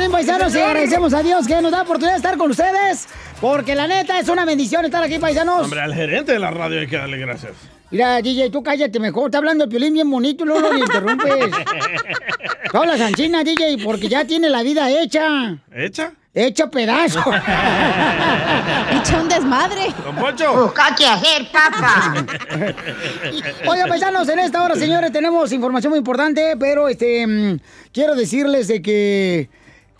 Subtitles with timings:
[0.00, 3.08] De Paisanos y agradecemos a Dios que nos da la oportunidad de estar con ustedes
[3.40, 5.64] porque la neta es una bendición estar aquí, paisanos.
[5.64, 7.52] Hombre, al gerente de la radio hay que darle gracias.
[7.90, 9.26] Mira, DJ, tú cállate mejor.
[9.26, 11.30] Está hablando el Piolín bien bonito y luego lo interrumpes.
[12.70, 15.58] Tú hablas anchina, DJ, porque ya tiene la vida hecha.
[15.74, 16.12] ¿Hecha?
[16.32, 17.20] Hecha pedazo.
[18.92, 19.92] Hecha un desmadre.
[20.02, 20.62] Don Poncho.
[20.62, 22.14] Busca qué hacer, papá.
[23.68, 27.60] Oigan, paisanos, en esta hora, señores, tenemos información muy importante, pero este mm,
[27.92, 29.50] quiero decirles de que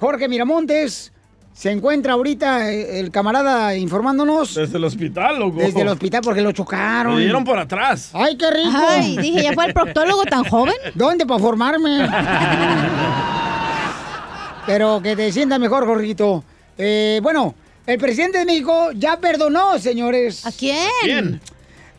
[0.02, 1.12] Jorge Miramontes
[1.52, 5.58] se encuentra ahorita eh, el camarada informándonos Desde el hospital, loco.
[5.60, 7.14] desde el hospital porque lo chocaron.
[7.14, 8.10] Me dieron por atrás.
[8.12, 8.72] Ay, qué rico.
[8.74, 10.74] Ay, dije, ¿ya fue el proctólogo tan joven?
[10.96, 12.10] ¿Dónde para formarme?
[14.66, 16.42] Pero que te sientas mejor, Jorgito.
[16.76, 17.54] Eh, bueno,
[17.86, 20.44] el presidente de México ya perdonó, señores.
[20.44, 20.88] ¿A quién?
[21.04, 21.40] ¿Quién?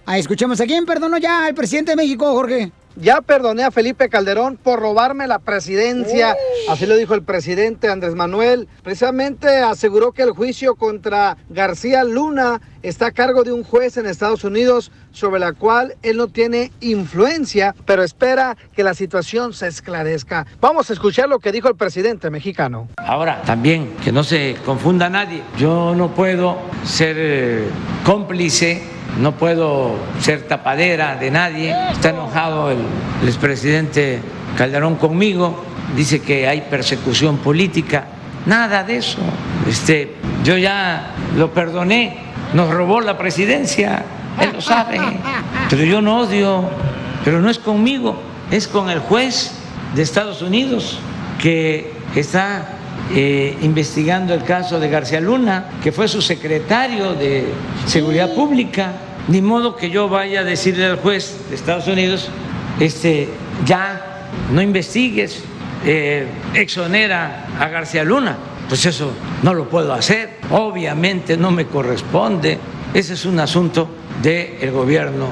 [0.06, 2.70] Ah, escuchemos, ¿a quién perdonó ya el presidente de México, Jorge?
[2.96, 6.36] Ya perdoné a Felipe Calderón por robarme la presidencia.
[6.70, 8.68] Así lo dijo el presidente Andrés Manuel.
[8.84, 14.06] Precisamente aseguró que el juicio contra García Luna está a cargo de un juez en
[14.06, 19.68] Estados Unidos sobre la cual él no tiene influencia, pero espera que la situación se
[19.68, 20.46] esclarezca.
[20.60, 22.90] Vamos a escuchar lo que dijo el presidente mexicano.
[22.98, 27.68] Ahora, también, que no se confunda nadie, yo no puedo ser eh,
[28.06, 28.82] cómplice,
[29.20, 31.76] no puedo ser tapadera de nadie.
[31.92, 32.80] Está enojado el,
[33.22, 34.22] el expresidente
[34.58, 35.64] Calderón conmigo,
[35.96, 38.06] dice que hay persecución política.
[38.46, 39.20] Nada de eso.
[39.68, 42.18] Este, yo ya lo perdoné,
[42.54, 44.04] nos robó la presidencia,
[44.40, 45.00] él lo sabe,
[45.70, 46.66] pero yo no odio,
[47.24, 48.22] pero no es conmigo,
[48.52, 49.54] es con el juez
[49.96, 51.00] de Estados Unidos
[51.42, 52.68] que está
[53.12, 57.46] eh, investigando el caso de García Luna, que fue su secretario de
[57.86, 58.94] Seguridad Pública.
[59.28, 62.30] Ni modo que yo vaya a decirle al juez de Estados Unidos,
[62.80, 63.30] este,
[63.66, 65.44] ya no investigues,
[65.86, 68.38] eh, exonera a García Luna.
[68.68, 69.12] Pues eso
[69.44, 72.58] no lo puedo hacer, obviamente no me corresponde.
[72.94, 73.90] Ese es un asunto
[74.22, 75.28] del gobierno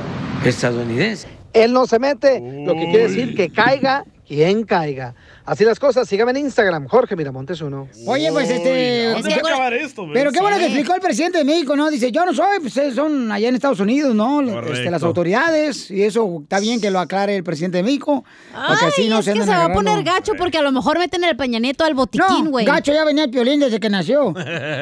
[0.46, 1.28] estadounidense.
[1.54, 5.14] Él no se mete, lo que quiere decir que caiga quien caiga.
[5.44, 7.90] Así las cosas, sígame en Instagram, Jorge Miramontes uno.
[8.08, 9.10] Oye, pues este.
[9.12, 10.04] ¿Dónde va a acabar esto?
[10.04, 10.14] güey?
[10.14, 11.90] Pero qué bueno que explicó el presidente de México, ¿no?
[11.90, 14.40] Dice, yo no soy, pues eh, son allá en Estados Unidos, ¿no?
[14.42, 18.24] Este, las autoridades, y eso está bien que lo aclare el presidente de México.
[18.54, 20.72] Porque Ay, así no es se que se va a poner gacho porque a lo
[20.72, 22.66] mejor meten el Peña Nieto al botiquín, No, güey.
[22.66, 24.34] gacho ya venía el piolín desde que nació.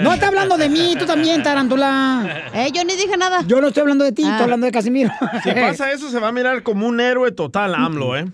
[0.03, 2.51] No está hablando de mí, tú también, tarántula.
[2.53, 3.43] Eh, yo ni dije nada.
[3.47, 4.31] Yo no estoy hablando de ti, Ah.
[4.31, 5.09] estoy hablando de Casimiro.
[5.43, 8.25] Si pasa eso, se va a mirar como un héroe total, AMLO, ¿eh?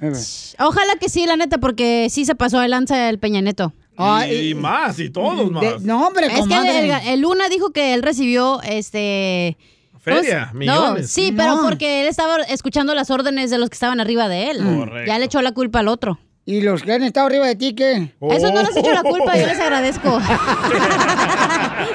[0.60, 3.74] Ojalá que sí, la neta, porque sí se pasó de lanza el Peña Neto.
[3.98, 5.62] Ay, y más, y todos más.
[5.62, 9.58] de- no, hombre, Es que el, el Luna dijo que él recibió este.
[10.02, 11.10] Feria, ¿cómo se- No, millones.
[11.10, 11.38] sí, No.
[11.38, 14.58] pero porque él estaba escuchando las órdenes de los que estaban arriba de él.
[14.64, 15.08] Correcto.
[15.08, 16.20] Ya le echó la culpa al otro.
[16.48, 18.14] ¿Y los que han estado arriba de ti qué?
[18.30, 20.20] Eso no les echo la culpa, yo les agradezco.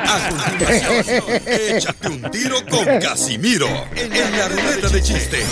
[0.08, 5.46] A continuación, échate un tiro con Casimiro en la ruleta de chistes.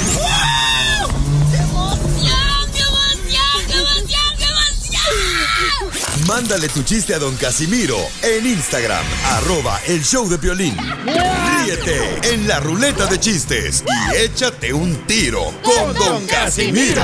[6.29, 10.77] Mándale tu chiste a don Casimiro en Instagram, arroba el show de violín.
[11.07, 17.01] Ríete en la ruleta de chistes y échate un tiro con don Casimiro.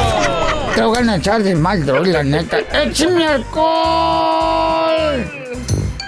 [0.75, 2.59] Te voy a echar de mal, la neta.
[2.83, 3.65] ¡Échame alcohol!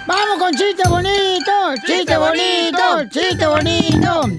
[0.07, 1.53] ¡Vamos con chiste bonito!
[1.87, 3.09] ¡Chiste bonito!
[3.11, 4.31] ¡Chiste bonito!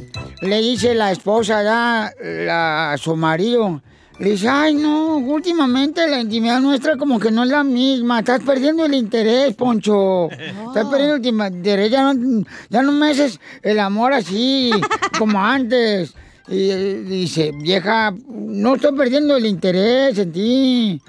[0.41, 3.81] Le dice la esposa ya, la, a su marido.
[4.19, 8.19] Le dice, ay no, últimamente la intimidad nuestra como que no es la misma.
[8.19, 10.29] Estás perdiendo el interés, Poncho.
[10.67, 11.91] Estás perdiendo el interés.
[11.91, 14.71] Ya no, ya no me haces el amor así
[15.19, 16.15] como antes.
[16.47, 21.01] Y eh, dice, vieja, no estoy perdiendo el interés en ti.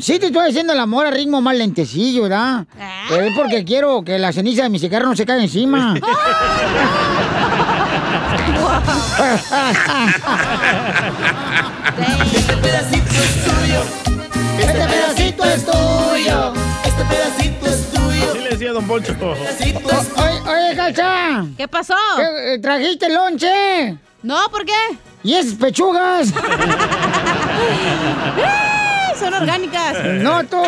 [0.00, 2.66] Sí te estoy haciendo el amor a ritmo más lentecillo, ¿verdad?
[3.08, 5.94] Pero es porque quiero que la ceniza de mi cigarro no se caiga encima.
[12.34, 13.80] Este pedacito es tuyo.
[14.58, 16.52] Este pedacito es tuyo.
[16.84, 18.30] Este pedacito es tuyo.
[18.30, 19.14] Así le decía Don Poncho.
[19.14, 21.44] Pedacito es Oye, oye, Cacha.
[21.56, 21.94] ¿Qué pasó?
[22.16, 23.96] ¿qué, eh, ¿Trajiste lonche?
[24.22, 24.72] No, ¿por qué?
[25.22, 26.32] ¿Y esas pechugas?
[29.18, 30.04] son orgánicas.
[30.22, 30.60] No, tú.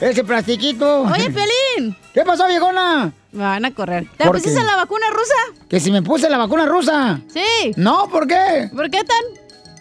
[0.00, 1.02] Ese plastiquito.
[1.02, 1.96] Oye, Pelín.
[2.12, 3.12] ¿Qué pasó, viejona?
[3.34, 4.06] Me van a correr.
[4.16, 5.34] ¿Te ¿Por pusiste la vacuna rusa?
[5.68, 7.20] Que si me puse la vacuna rusa.
[7.32, 7.72] Sí.
[7.76, 8.70] No, ¿por qué?
[8.74, 9.24] ¿Por qué tan?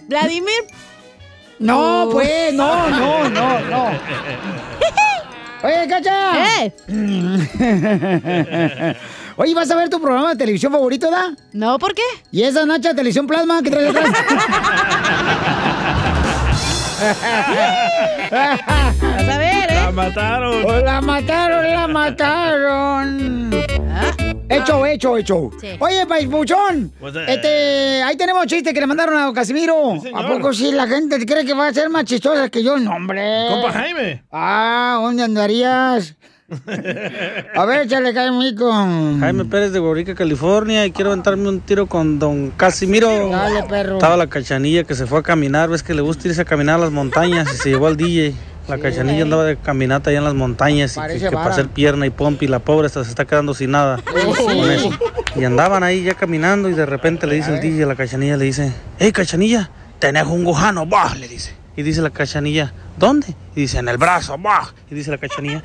[0.07, 0.63] Vladimir.
[1.59, 2.11] No, Uh.
[2.11, 3.85] pues, no, no, no, no.
[5.63, 6.63] Oye, Cacha.
[6.65, 6.73] ¿Eh?
[9.37, 11.33] Oye, ¿vas a ver tu programa de televisión favorito, da?
[11.53, 12.01] No, ¿por qué?
[12.31, 14.09] ¿Y esa Nacha de Televisión Plasma que traes atrás?
[19.93, 20.83] Mataron.
[20.85, 23.51] La mataron, la mataron.
[24.49, 25.51] Hecho, hecho, hecho.
[25.59, 25.67] Sí.
[25.79, 27.25] Oye, Paispuchón, Pues, eh.
[27.27, 29.93] este, ahí tenemos chiste que le mandaron a Casimiro.
[30.13, 32.77] ¿A poco sí la gente cree que va a ser más chistosa que yo?
[32.77, 33.45] No, hombre.
[33.49, 34.23] Compa Jaime.
[34.31, 36.15] Ah, ¿dónde andarías?
[37.55, 38.71] A ver, échale, Caimito.
[38.71, 43.29] Jaime Pérez de Borrica, California, y quiero aventarme un tiro con don Casimiro.
[43.29, 43.93] Dale, perro.
[43.93, 46.75] Estaba la cachanilla que se fue a caminar, ves que le gusta irse a caminar
[46.75, 48.33] a las montañas y se llevó al DJ.
[48.67, 52.05] La cachanilla andaba de caminata allá en las montañas y que, que para hacer pierna
[52.05, 53.97] y pompi, la pobre hasta se está quedando sin nada
[54.37, 54.59] Sí.
[54.71, 54.89] eso.
[55.35, 58.37] Y andaban ahí ya caminando y de repente le dice el DJ a la cachanilla,
[58.37, 59.69] le dice, hey cachanilla,
[59.99, 61.53] tenés un gujano, bah, le dice.
[61.75, 63.35] Y dice la cachanilla, ¿dónde?
[63.55, 64.73] Y dice, en el brazo, bah.
[64.91, 65.63] Y dice la cachanilla,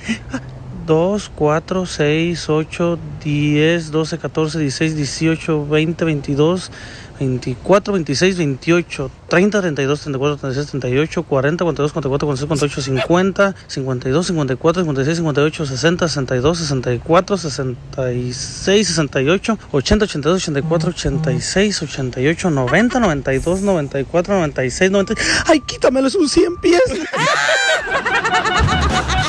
[0.88, 6.70] 2, 4, 6, 8, 10, 12, 14, 16, 18, 20, 22,
[7.18, 14.26] 24, 26, 28, 30, 32, 34, 36, 38, 40, 42, 44, 46, 48, 50, 52,
[14.26, 23.62] 54, 56, 58, 60, 62, 64, 66, 68, 80, 82, 84, 86, 88, 90, 92,
[23.62, 25.14] 94, 96, 90.
[25.46, 26.80] ¡Ay, quítamelos un 100 pies!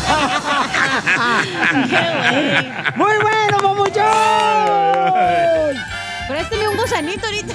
[2.96, 4.04] ¡Muy bueno, papuchón!
[6.28, 7.54] Préstame un gusanito ahorita.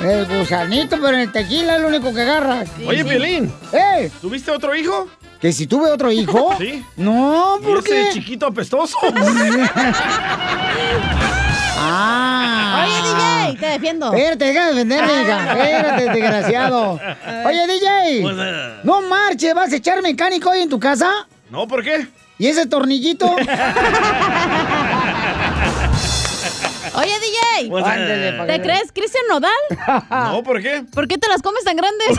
[0.02, 2.64] El gusanito, pero en el tequila es lo único que agarra.
[2.86, 4.10] Oye, Piolín, ¿Eh?
[4.20, 5.08] ¿tuviste otro hijo?
[5.40, 6.54] ¿Que si tuve otro hijo?
[6.58, 6.84] Sí.
[6.96, 8.08] No, ¿Y ¿por ese qué?
[8.12, 8.96] chiquito apestoso?
[11.84, 12.84] Ah.
[12.84, 13.02] Oye,
[13.54, 14.12] DJ, te defiendo.
[14.12, 15.52] Espérate, deja de defenderme, hija.
[15.52, 17.00] Espérate, desgraciado.
[17.46, 18.22] Oye, DJ.
[18.22, 21.10] Pues, eh, No marche, ¿vas a echar mecánico hoy en tu casa?
[21.52, 22.08] No, ¿por qué?
[22.38, 23.26] ¿Y ese tornillito?
[26.94, 27.68] Oye, DJ.
[27.68, 29.52] Pues, eh, ¿Te crees Cristian Nodal?
[30.10, 30.82] no, ¿por qué?
[30.94, 32.18] ¿Por qué te las comes tan grandes?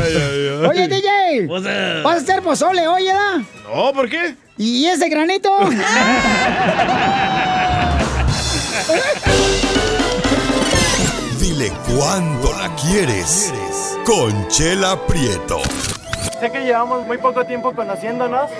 [0.00, 0.66] Ay, ay, ay.
[0.66, 1.48] Oye, DJ.
[1.48, 3.08] Pues, eh, ¿Vas a hacer pozole hoy,
[3.64, 4.36] no, ¿por qué?
[4.56, 5.50] ¿Y ese granito?
[11.48, 13.50] Dile cuándo la quieres.
[14.04, 15.62] Conchela Prieto.
[16.38, 18.50] Sé que llevamos muy poco tiempo conociéndonos.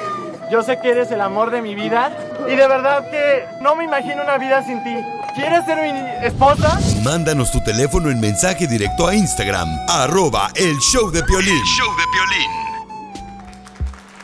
[0.50, 2.10] Yo sé que eres el amor de mi vida.
[2.46, 4.96] Y de verdad que no me imagino una vida sin ti.
[5.34, 6.80] ¿Quieres ser mi esposa?
[7.02, 11.62] Mándanos tu teléfono en mensaje directo a Instagram, arroba el show de Piolín.
[11.76, 12.04] show de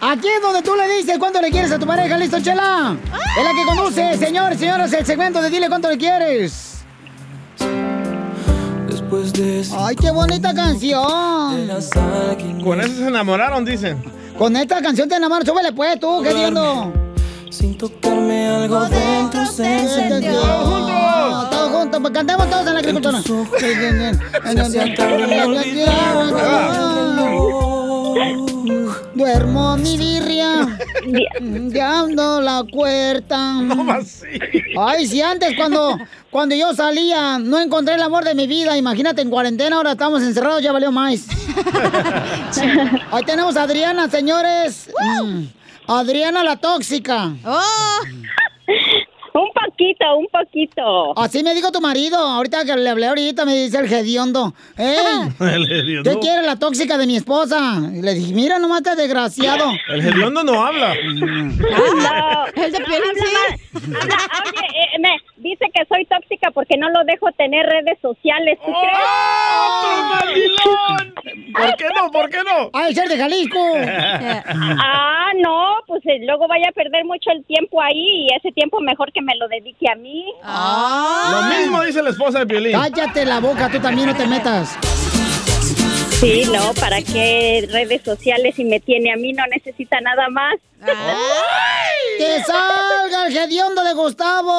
[0.07, 2.97] Aquí es donde tú le dices cuánto le quieres a tu pareja, ¿listo, Chela?
[3.39, 6.74] Es la que conduce, señores, señoras, el segmento de Dile cuánto le quieres.
[9.23, 11.05] Después de Ay, qué bonita canción.
[12.63, 14.03] Con eso se enamoraron, dicen.
[14.37, 16.31] Con esta canción te enamoras, súbele pues tú, ¿qué
[17.51, 20.33] sin tocarme algo dentro se encendió.
[20.33, 21.51] Todos juntos.
[21.51, 23.23] Todos juntos, pues cantemos todos en la agricultura.
[29.15, 30.79] Duermo mi birria,
[31.41, 33.61] dando la puerta.
[34.79, 35.99] Ay, si antes cuando,
[36.31, 40.23] cuando yo salía no encontré el amor de mi vida, imagínate en cuarentena, ahora estamos
[40.23, 41.27] encerrados, ya valió más.
[43.11, 44.91] Ahí tenemos a Adriana, señores.
[45.23, 45.45] Mm,
[45.87, 47.33] Adriana la tóxica.
[47.45, 48.01] ¡Oh!
[49.65, 51.19] Un poquito, un poquito.
[51.19, 54.55] Así me dijo tu marido, ahorita que le hablé ahorita, me dice el hediondo.
[54.77, 54.97] ¡Ey!
[56.05, 57.81] ¿Qué quiere la tóxica de mi esposa?
[57.93, 59.71] Y le dije, mira nomás este desgraciado.
[59.89, 60.95] El hediondo no habla.
[60.95, 64.01] No, El de habla.
[64.01, 68.59] Habla, oye, eh, me dice que soy tóxica porque no lo dejo tener redes sociales,
[68.65, 68.99] ¿tú crees?
[69.69, 71.15] ¡Otro mandilón!
[71.53, 72.11] ¿Por qué no?
[72.11, 72.71] ¿Por qué no?
[72.73, 73.61] ¡Ay, ser de Jalisco!
[74.87, 78.81] Ah, no, pues eh, luego vaya a perder mucho el tiempo ahí y ese tiempo
[78.81, 80.25] mejor que me lo dedique a mí.
[80.43, 82.73] Lo mismo dice la esposa de Piolín.
[82.73, 84.79] Cállate la boca, tú también no te metas.
[86.21, 89.33] Sí, no, ¿para qué redes sociales si me tiene a mí?
[89.33, 90.55] No necesita nada más.
[92.19, 94.53] ¡Que salga el hediondo de Gustavo!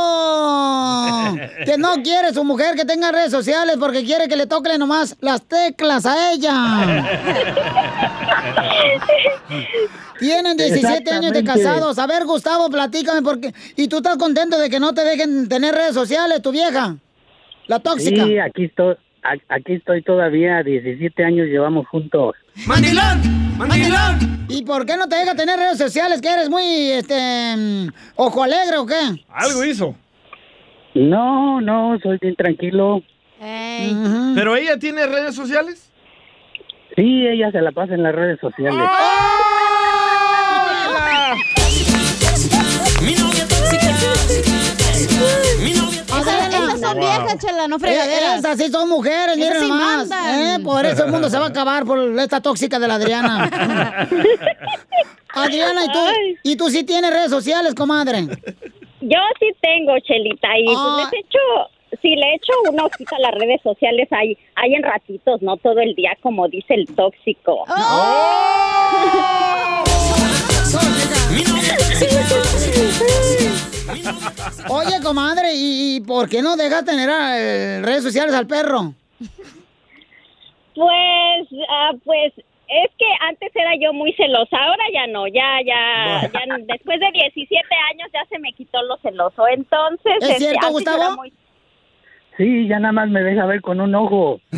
[1.66, 5.16] Que no quiere su mujer que tenga redes sociales porque quiere que le toquen nomás
[5.22, 6.54] las teclas a ella.
[10.20, 12.00] Tienen 17 años de casados.
[12.00, 13.54] A ver, Gustavo, platícame por qué.
[13.76, 16.96] ¿Y tú estás contento de que no te dejen tener redes sociales, tu vieja?
[17.68, 18.24] La tóxica.
[18.24, 18.96] Sí, aquí estoy,
[19.50, 22.36] aquí estoy todavía, 17 años llevamos juntos.
[22.68, 23.22] ¡Mandilón!
[23.58, 24.46] ¡Mandilón!
[24.50, 26.22] ¿Y por qué no te deja tener redes sociales?
[26.22, 29.24] ¿Que eres muy, este, mm, ojo alegre o qué?
[29.30, 29.96] Algo hizo.
[30.94, 33.02] No, no, soy bien tranquilo.
[33.40, 35.92] ¿Pero ella tiene redes sociales?
[36.96, 38.80] Sí, ella se la pasa en las redes sociales.
[38.80, 39.35] Esas
[46.90, 48.40] son viejas, chela, no fregaderas.
[48.40, 50.40] Esas sí son mujeres, miren sí mandan.
[50.62, 53.50] Eh, Por eso el mundo se va a acabar por esta tóxica de la Adriana.
[55.34, 56.00] Adriana, ¿y tú,
[56.44, 58.22] ¿y tú sí tienes redes sociales, comadre?
[59.02, 61.10] Yo sí tengo, Chelita, y pues Ah.
[61.12, 65.42] les echo, si le echo una hojita a las redes sociales, hay, hay en ratitos,
[65.42, 67.66] no todo el día, como dice el tóxico.
[74.70, 78.94] Oye, comadre, ¿y, por qué no dejas tener eh, redes sociales al perro?
[80.76, 86.22] Pues, ah, pues, es que antes era yo muy celosa, ahora ya no, ya, ya,
[86.34, 87.58] ya, después de 17
[87.92, 90.14] años ya se me quitó lo celoso, entonces...
[90.22, 91.16] ¿Es este, cierto, Gustavo?
[91.18, 91.34] muy-
[92.38, 94.42] Sí, ya nada más me deja ver con un ojo.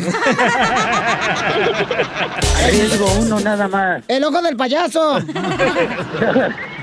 [2.64, 4.02] Arriesgo uno nada más.
[4.08, 5.18] El ojo del payaso.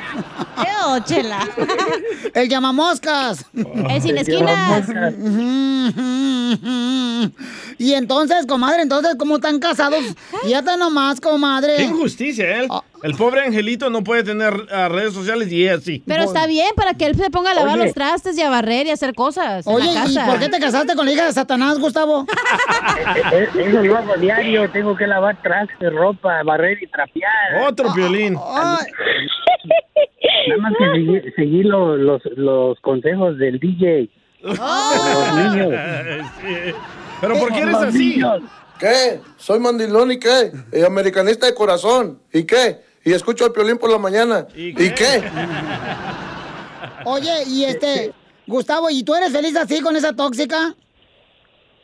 [0.58, 1.48] Eo, chela.
[2.34, 3.46] El llamamoscas.
[3.54, 4.88] El sin esquinas.
[7.78, 10.04] Y entonces, comadre, entonces, ¿cómo están casados?
[10.44, 11.76] Fíjate nomás, comadre.
[11.78, 12.68] Qué injusticia, ¿eh?
[13.06, 16.02] El pobre angelito no puede tener ah, redes sociales y ella sí.
[16.08, 17.86] Pero está bien para que él se ponga a lavar Oye.
[17.86, 20.50] los trastes y a barrer y a hacer cosas Oye, en la ¿y por qué
[20.50, 22.26] te casaste con la hija de Satanás, Gustavo?
[23.32, 27.62] Eso lo hago diario, tengo que lavar trastes, ropa, barrer y trapear.
[27.68, 28.34] Otro violín.
[28.34, 28.80] Nada
[30.62, 34.10] más que seguir, seguir lo- los, los consejos del DJ.
[34.42, 34.58] Los
[35.36, 35.74] niños.
[37.22, 38.16] Pero ¿por qué eres así?
[38.16, 38.42] niños.
[38.80, 39.20] ¿Qué?
[39.38, 40.52] Soy mandilón y qué?
[40.74, 42.20] Y americanista de corazón.
[42.34, 42.84] ¿Y qué?
[43.06, 44.48] Y escucho al piolín por la mañana.
[44.56, 45.24] ¿Y qué?
[47.06, 48.12] Oye, y este,
[48.48, 50.74] Gustavo, ¿y tú eres feliz así con esa tóxica?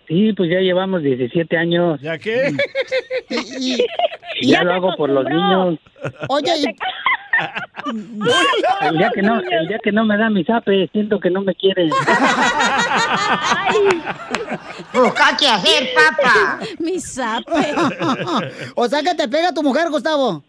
[0.08, 2.02] Sí, pues ya llevamos 17 años.
[2.02, 2.52] ¿Ya qué?
[3.30, 3.86] Y, y-
[4.52, 5.78] Ya lo hago por los niños.
[6.30, 6.66] oye, y-
[8.88, 11.42] El día que no, el día que no me da mi zape, siento que no
[11.42, 11.90] me quieren.
[14.94, 16.60] Busca qué hacer, papá.
[16.80, 17.74] Mi zape.
[18.76, 20.44] o sea que te pega tu mujer, Gustavo.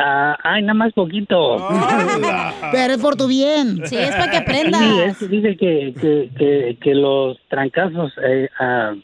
[0.00, 1.66] Ah, ay, nada más poquito.
[2.72, 3.82] Pero es por tu bien.
[3.86, 4.80] Sí, es para que aprendas.
[4.80, 8.94] Sí, es que dice que, que, que, que los trancazos eh, ah,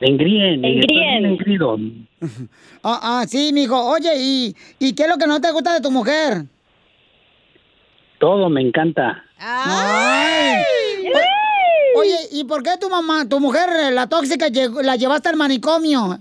[0.00, 0.64] engríen.
[0.64, 1.76] engrido.
[2.82, 3.82] Ah, ah, sí, mijo.
[3.90, 6.44] Oye, ¿y, ¿y qué es lo que no te gusta de tu mujer?
[8.18, 9.22] Todo me encanta.
[9.38, 10.62] Ay.
[11.14, 14.46] O- Oye, ¿y por qué tu mamá, tu mujer, la tóxica,
[14.82, 16.18] la llevaste al manicomio?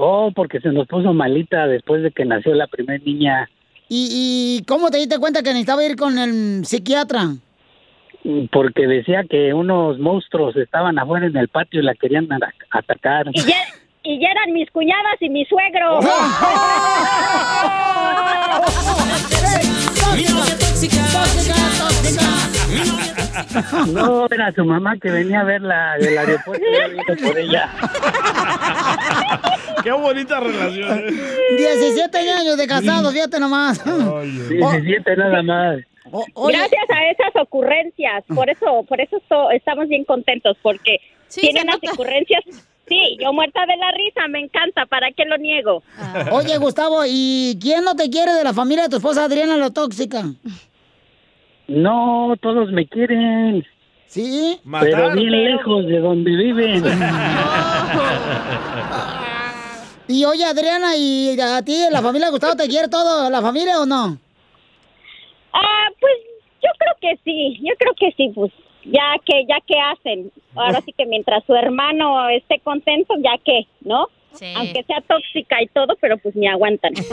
[0.00, 3.50] Oh, porque se nos puso malita después de que nació la primera niña.
[3.88, 7.34] ¿Y, ¿Y cómo te diste cuenta que necesitaba ir con el psiquiatra?
[8.52, 13.26] Porque decía que unos monstruos estaban afuera en el patio y la querían ata- atacar.
[13.32, 13.56] Y ya,
[14.04, 15.98] y ya eran mis cuñadas y mi suegro.
[23.92, 27.70] No, era su mamá que venía a verla del aeropuerto y por ella.
[29.82, 30.98] Qué bonita relación.
[30.98, 31.56] ¿eh?
[31.56, 33.82] 17 años de casados, fíjate nomás.
[33.84, 35.78] 17 nada más.
[36.48, 39.20] Gracias a esas ocurrencias, por eso, por eso
[39.52, 40.98] estamos bien contentos, porque
[41.28, 42.42] tienen las ocurrencias.
[42.88, 45.82] Sí, yo muerta de la risa, me encanta, ¿para qué lo niego?
[46.32, 49.70] Oye, Gustavo, ¿y quién no te quiere de la familia de tu esposa Adriana, la
[49.70, 50.24] tóxica?
[51.66, 53.66] No, todos me quieren.
[54.06, 54.58] ¿Sí?
[54.80, 56.84] Pero bien lejos de donde viven.
[60.10, 63.78] Y oye, Adriana, ¿y a ti, la familia de Gustavo, te quiere todo, la familia
[63.78, 64.16] o no?
[65.52, 66.14] Ah, pues
[66.62, 68.50] yo creo que sí, yo creo que sí, pues
[68.90, 70.32] ya que ya que hacen.
[70.54, 74.08] Ahora sí que mientras su hermano esté contento, ya que, ¿no?
[74.56, 76.92] Aunque sea tóxica y todo, pero pues me aguantan.
[76.94, 77.10] Por eso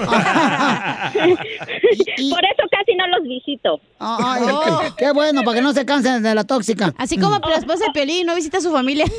[2.70, 3.80] casi no los visito.
[4.00, 6.94] Ay, qué, qué bueno, para que no se cansen de la tóxica.
[6.98, 9.06] Así como la esposa de Piolín no visita a su familia.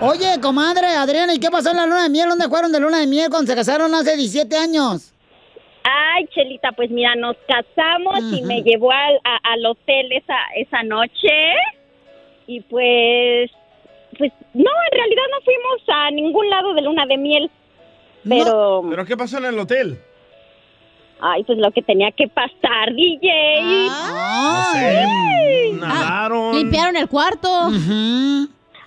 [0.00, 2.28] Oye, comadre, Adriana, ¿y qué pasó en la luna de miel?
[2.28, 5.12] ¿Dónde fueron de luna de miel cuando se casaron hace 17 años?
[5.82, 10.82] Ay, Chelita, pues mira, nos casamos y me llevó al, a- al hotel esa, esa
[10.82, 11.30] noche.
[12.46, 13.50] Y pues,
[14.18, 17.50] pues no, en realidad no fuimos a ningún lado de luna de miel.
[18.28, 19.98] Pero, ¿Pero qué pasó en el hotel?
[21.22, 23.62] ay, pues lo que tenía que pasar, DJ.
[23.62, 25.72] No sé.
[25.74, 26.56] Nadaron.
[26.56, 27.48] Limpiaron el cuarto.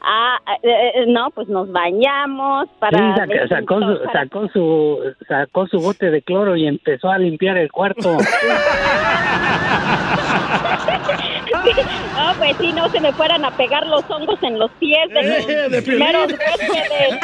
[0.05, 2.97] Ah, eh, eh, no, pues nos bañamos para...
[2.97, 7.57] Sí, saca- sacó, su, sacó, su, sacó su bote de cloro y empezó a limpiar
[7.57, 8.17] el cuarto.
[12.15, 15.23] No, pues sí, no se me fueran a pegar los hongos en los pies de
[15.23, 16.05] los Eh, de Piolín.
[16.05, 17.19] primeros huéspedes.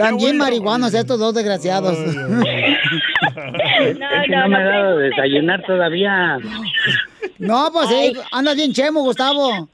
[0.00, 1.96] También marihuanos estos dos desgraciados.
[1.98, 2.14] es
[4.26, 6.38] que no, me ha dado de desayunar todavía.
[7.38, 9.68] No, pues sí, andas bien chemo, Gustavo.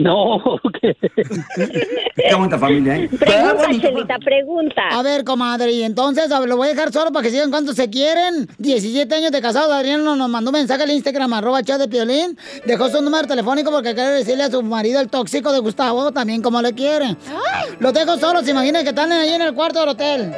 [0.00, 3.08] No, Qué bonita familia, ¿eh?
[3.08, 4.82] Pregunta, Chelita, pregunta.
[4.90, 7.50] A ver, comadre, y entonces a ver, lo voy a dejar solo para que sigan
[7.50, 8.46] cuánto se quieren.
[8.58, 11.88] 17 años de casado, Adrián nos nos mandó un mensaje al Instagram, arroba chat de
[11.88, 12.36] Piolín.
[12.64, 16.42] Dejó su número telefónico porque quiere decirle a su marido, el tóxico de Gustavo, también
[16.42, 17.16] como le quiere.
[17.78, 20.32] Lo dejo solo, se imagina que están ahí en el cuarto del hotel.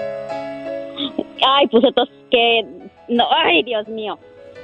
[1.47, 2.67] Ay, pues entonces que...
[3.09, 4.19] No, ay, Dios mío.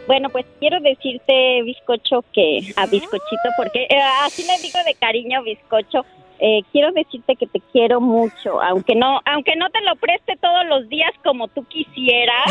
[0.07, 5.43] Bueno, pues quiero decirte, bizcocho, que a bizcochito, porque eh, así le digo de cariño,
[5.43, 6.05] bizcocho.
[6.41, 10.67] eh, quiero decirte que te quiero mucho, aunque no, aunque no te lo preste todos
[10.67, 12.45] los días como tú quisieras.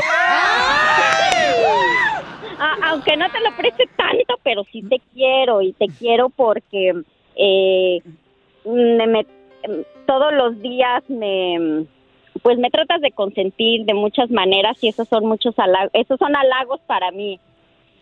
[2.60, 6.93] A- aunque no te lo preste tanto, pero sí te quiero y te quiero porque
[7.36, 8.00] eh,
[8.65, 9.25] me- me-
[10.07, 11.86] todos los días me
[12.41, 16.35] pues me tratas de consentir de muchas maneras y esos son muchos halagos, esos son
[16.35, 17.39] halagos para mí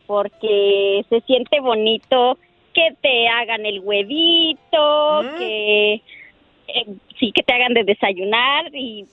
[0.08, 2.38] porque se siente bonito
[2.74, 6.86] que te hagan el huevito, que eh,
[7.20, 9.06] sí que te hagan de desayunar y,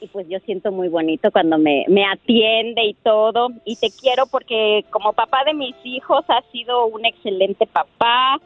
[0.00, 4.26] y pues yo siento muy bonito cuando me, me atiende y todo y te quiero
[4.26, 8.40] porque como papá de mis hijos has sido un excelente papá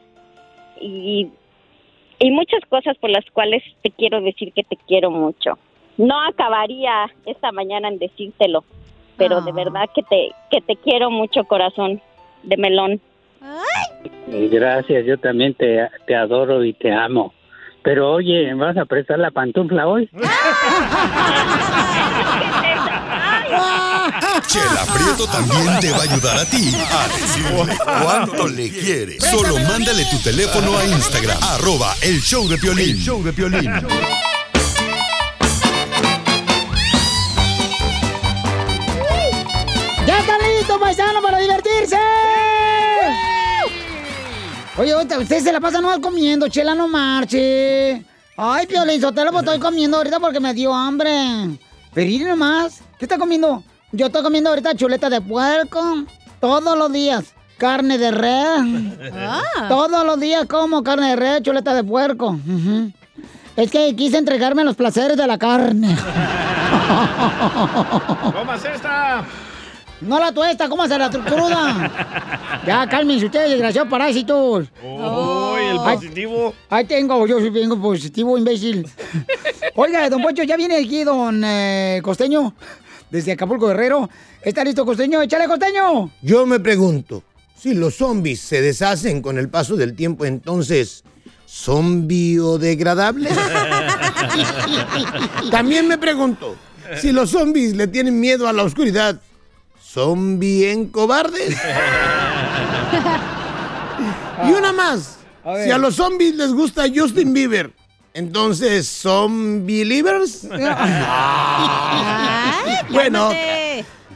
[0.79, 1.29] y,
[2.19, 5.57] y muchas cosas por las cuales te quiero decir que te quiero mucho.
[5.97, 8.63] No acabaría esta mañana en decírtelo,
[9.17, 12.01] pero de verdad que te que te quiero mucho corazón
[12.43, 13.01] de melón.
[14.27, 17.33] Gracias, yo también te, te adoro y te amo.
[17.83, 20.09] Pero oye, ¿vas a prestar la pantufla hoy?
[24.47, 29.19] Chela Prieto también te va a ayudar a ti a decirle cuánto le quiere.
[29.19, 32.97] Solo mándale tu teléfono a Instagram, arroba el show de Piolín.
[32.97, 33.71] show de Piolín.
[44.77, 48.03] Oye, ahorita usted se la pasa nomás comiendo, chela, no marche.
[48.35, 51.57] Ay, Piolín Sotelo, pues estoy comiendo ahorita porque me dio hambre.
[51.93, 53.63] Pero mire nomás, ¿qué está comiendo?
[53.93, 56.03] Yo estoy comiendo ahorita chuleta de puerco,
[56.41, 57.23] todos los días.
[57.57, 58.59] Carne de res.
[59.13, 59.41] Ah.
[59.69, 62.37] Todos los días como carne de res, chuleta de puerco.
[63.55, 65.95] Es que quise entregarme los placeres de la carne.
[68.33, 69.23] ¡Comas esta!
[70.01, 72.61] No la tuesta, ¿cómo se la cruda?
[72.65, 74.67] Ya, cálmense ustedes, desgraciados parásitos.
[74.83, 76.53] ¡Uy, el positivo!
[76.69, 78.87] Ahí tengo, yo soy vengo positivo, imbécil.
[79.75, 82.53] Oiga, don Poncho, ya viene aquí don eh, Costeño,
[83.09, 84.09] desde Acapulco Guerrero.
[84.41, 85.21] ¿Está listo, Costeño?
[85.21, 86.11] ¡Échale, Costeño!
[86.21, 87.23] Yo me pregunto,
[87.57, 91.03] si los zombies se deshacen con el paso del tiempo, entonces,
[91.45, 93.33] ¿son biodegradables?
[95.51, 96.55] También me pregunto,
[96.99, 99.19] si los zombies le tienen miedo a la oscuridad,
[99.95, 101.55] ¿son bien cobardes?
[104.45, 107.71] y una más, A si a los zombies les gusta Justin Bieber,
[108.13, 110.49] entonces, ¿son believers?
[112.89, 113.29] bueno,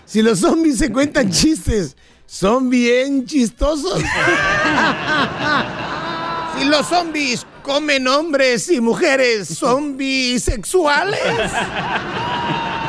[0.03, 4.01] si los zombies se cuentan chistes, ¿son bien chistosos?
[6.57, 11.21] si los zombies comen hombres y mujeres, ¿son bisexuales?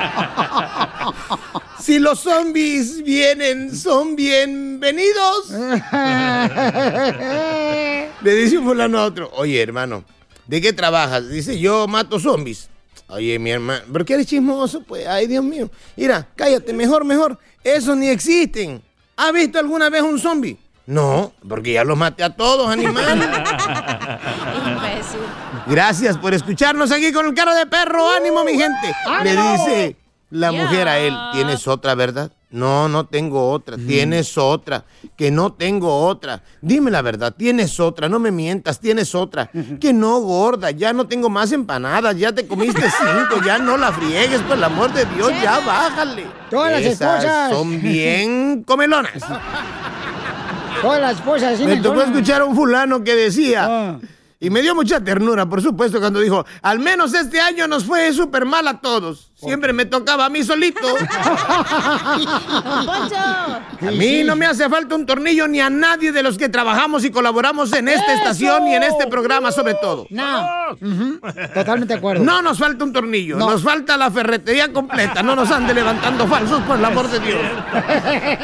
[1.81, 5.51] si los zombies vienen, ¿son bienvenidos?
[8.23, 10.05] Le dice un fulano a otro, oye hermano,
[10.47, 11.29] ¿de qué trabajas?
[11.29, 12.69] Dice, yo mato zombies.
[13.09, 14.83] Oye, mi hermano, ¿por qué eres chismoso?
[14.83, 15.69] Pues, ay, Dios mío.
[15.97, 17.39] Mira, cállate, mejor, mejor.
[17.65, 18.81] Esos ni existen.
[19.17, 20.57] ¿Has visto alguna vez un zombie?
[20.87, 22.69] No, porque ya los maté a todos,
[25.67, 28.09] Gracias por escucharnos aquí con el cara de perro.
[28.11, 28.95] ¡Ánimo, mi gente!
[29.23, 29.97] Le dice
[30.31, 32.31] la mujer a él, ¿tienes otra, verdad?
[32.53, 33.77] No, no tengo otra.
[33.77, 34.85] Tienes otra.
[35.17, 36.43] Que no tengo otra.
[36.61, 38.09] Dime la verdad, tienes otra.
[38.09, 39.49] No me mientas, tienes otra.
[39.81, 40.73] Que no, gorda.
[40.73, 42.17] Ya no tengo más empanadas.
[42.17, 43.41] Ya te comiste cinco.
[43.47, 45.31] Ya no la friegues, por el amor de Dios.
[45.41, 46.27] Ya bájale.
[46.51, 47.51] Todas las esposas.
[47.53, 49.13] son bien comelonas.
[50.83, 51.57] Todas las esposas.
[51.59, 53.99] sí Me tocó son- escuchar a un fulano que decía, Ah.
[54.41, 58.13] Y me dio mucha ternura, por supuesto, cuando dijo, al menos este año nos fue
[58.15, 59.30] súper mal a todos.
[59.41, 60.81] Siempre me tocaba a mí solito.
[63.81, 67.05] A mí no me hace falta un tornillo ni a nadie de los que trabajamos
[67.05, 68.23] y colaboramos en esta ¡Eso!
[68.23, 70.07] estación y en este programa sobre todo.
[70.11, 70.47] No.
[71.55, 72.25] Totalmente de acuerdo.
[72.25, 73.51] No nos falta un tornillo, No.
[73.51, 75.23] nos falta la ferretería completa.
[75.23, 77.41] No nos ande levantando falsos, por el amor de Dios.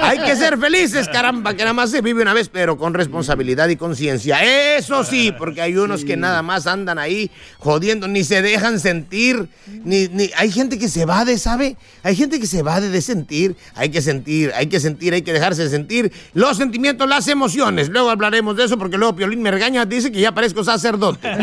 [0.03, 3.69] Hay que ser felices, caramba, que nada más se vive una vez, pero con responsabilidad
[3.69, 4.43] y conciencia.
[4.77, 9.49] Eso sí, porque hay unos que nada más andan ahí jodiendo, ni se dejan sentir,
[9.85, 11.77] ni, ni hay gente que se evade, ¿sabe?
[12.03, 13.57] Hay gente que se evade de sentir.
[13.75, 17.89] Hay que sentir, hay que sentir, hay que dejarse sentir los sentimientos, las emociones.
[17.89, 21.29] Luego hablaremos de eso porque luego Piolín me regaña, dice que ya parezco sacerdote.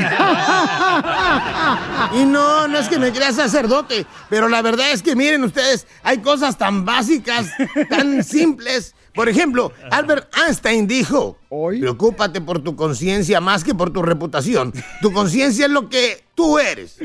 [2.14, 5.88] Y no, no es que me crea sacerdote, pero la verdad es que miren ustedes,
[6.04, 7.48] hay cosas tan básicas,
[7.90, 8.94] tan simples.
[9.14, 14.74] Por ejemplo, Albert Einstein dijo, preocúpate por tu conciencia más que por tu reputación.
[15.02, 16.98] Tu conciencia es lo que tú eres.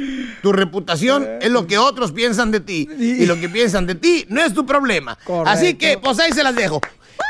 [0.42, 2.88] Tu reputación es lo que otros piensan de ti.
[2.98, 5.18] Y lo que piensan de ti no es tu problema.
[5.46, 6.80] Así que, pues ahí se las dejo.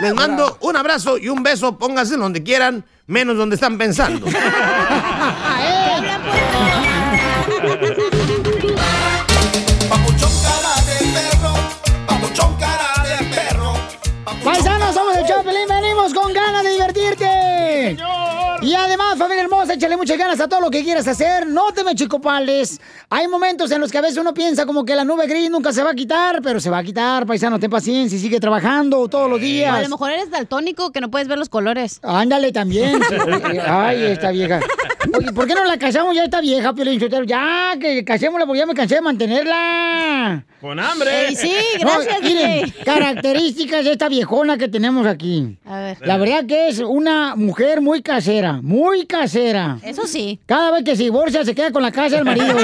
[0.00, 4.26] Les mando un abrazo y un beso, pónganse donde quieran, menos donde están pensando.
[18.84, 21.46] además, familia hermosa, échale muchas ganas a todo lo que quieras hacer.
[21.46, 22.80] No te me chicopales.
[23.10, 25.72] Hay momentos en los que a veces uno piensa como que la nube gris nunca
[25.72, 29.08] se va a quitar, pero se va a quitar, paisano, ten paciencia y sigue trabajando
[29.08, 29.74] todos los días.
[29.74, 32.00] A lo mejor eres daltónico que no puedes ver los colores.
[32.02, 33.00] Ándale también.
[33.66, 34.60] Ay, esta vieja.
[35.16, 36.98] Oye, ¿por qué no la casamos ya esta vieja, Piolín?
[37.26, 40.44] Ya, que casémosla porque ya me cansé de mantenerla.
[40.60, 41.28] Con hambre.
[41.28, 42.84] Ey, sí, gracias, miren, DJ.
[42.84, 45.56] características de esta viejona que tenemos aquí.
[45.64, 45.98] A ver.
[46.00, 49.78] La verdad que es una mujer muy casera, muy casera.
[49.82, 50.38] Eso sí.
[50.44, 52.54] Cada vez que se divorcia se queda con la casa del marido.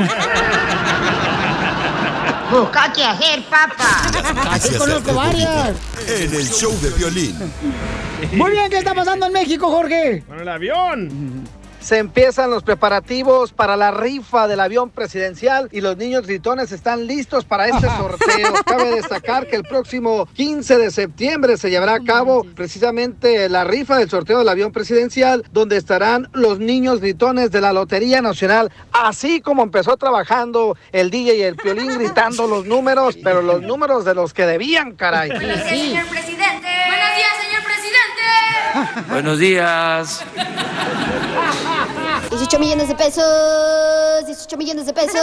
[2.51, 4.03] Busca qué hacer, papá.
[4.51, 5.73] Así conozco varias.
[6.07, 7.35] En el show de violín.
[8.33, 10.23] Muy bien, ¿qué está pasando en México, Jorge?
[10.29, 11.49] Con el avión.
[11.85, 17.07] Se empiezan los preparativos para la rifa del avión presidencial y los niños gritones están
[17.07, 18.55] listos para este sorteo.
[18.65, 23.99] Cabe destacar que el próximo 15 de septiembre se llevará a cabo precisamente la rifa
[23.99, 29.43] del sorteo del avión presidencial, donde estarán los niños gritones de la Lotería Nacional, así
[29.43, 34.15] como empezó trabajando el DJ y el Piolín gritando los números, pero los números de
[34.15, 35.29] los que debían, caray.
[35.29, 36.69] Buenos días, señor presidente.
[36.87, 39.11] Buenos días, señor presidente.
[39.11, 40.25] Buenos días.
[42.35, 45.21] 18 millones de pesos, 18 millones de pesos,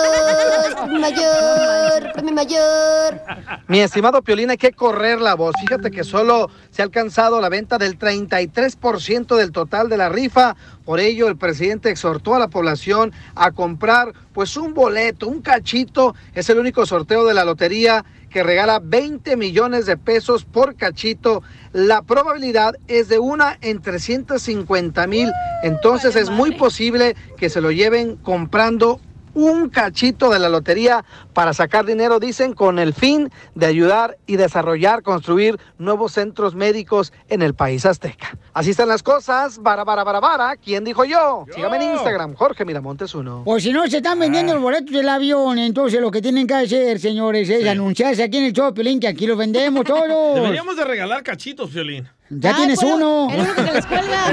[0.77, 3.21] premio mayor, premio mayor.
[3.67, 5.53] Mi estimado Piolín, hay que correr la voz.
[5.59, 10.55] Fíjate que solo se ha alcanzado la venta del 33% del total de la rifa.
[10.85, 16.15] Por ello, el presidente exhortó a la población a comprar pues un boleto, un cachito.
[16.33, 21.43] Es el único sorteo de la lotería que regala 20 millones de pesos por cachito.
[21.73, 25.31] La probabilidad es de una en 350 mil.
[25.63, 28.99] Entonces es muy posible que se lo lleven comprando
[29.33, 34.35] un cachito de la lotería para sacar dinero, dicen, con el fin de ayudar y
[34.35, 38.37] desarrollar, construir nuevos centros médicos en el país azteca.
[38.53, 39.59] Así están las cosas.
[39.59, 40.57] Bara, bara, bara, bara.
[40.57, 41.45] ¿Quién dijo yo?
[41.53, 43.43] Sígame en Instagram, Jorge Miramontes uno.
[43.45, 46.53] Pues si no se están vendiendo los boletos del avión, entonces lo que tienen que
[46.53, 50.35] hacer, señores, es anunciarse aquí en el show, Piolín, que aquí los vendemos todos.
[50.35, 52.07] Deberíamos de regalar cachitos, Violín.
[52.33, 53.27] Ya tienes uno.
[53.29, 54.31] El único que les cuelga.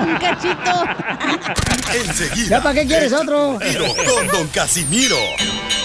[0.00, 0.84] Un cachito.
[1.92, 2.48] Enseguida.
[2.48, 3.58] ¿Ya para qué quieres otro?
[3.58, 5.16] Tiro con Don Casimiro.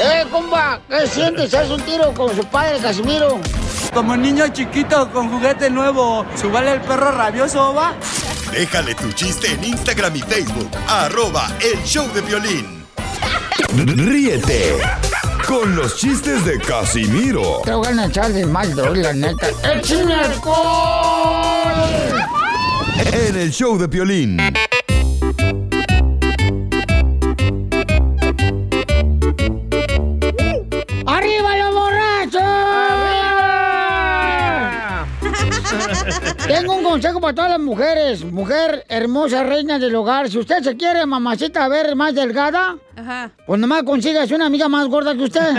[0.02, 0.80] ¡Eh, compa!
[0.88, 1.54] ¿Qué sientes?
[1.54, 3.42] ¿Haz un tiro con su padre, Casimiro?
[3.94, 7.94] Como niño chiquito con juguete nuevo, ¿subale el perro rabioso, va?
[8.54, 10.70] Déjale tu chiste en Instagram y Facebook.
[10.88, 12.86] Arroba el show de violín.
[13.76, 14.78] Ríete
[15.50, 19.48] con los chistes de Casimiro Te voy a echar de mal, droga, la neta.
[19.64, 21.80] ¡Échame alcohol!
[23.12, 24.38] en el show de violín.
[37.00, 38.26] Consejo para todas las mujeres.
[38.26, 40.30] Mujer hermosa, reina del hogar.
[40.30, 43.32] Si usted se quiere, mamacita, ver más delgada, Ajá.
[43.48, 45.40] pues nomás consigas una amiga más gorda que usted.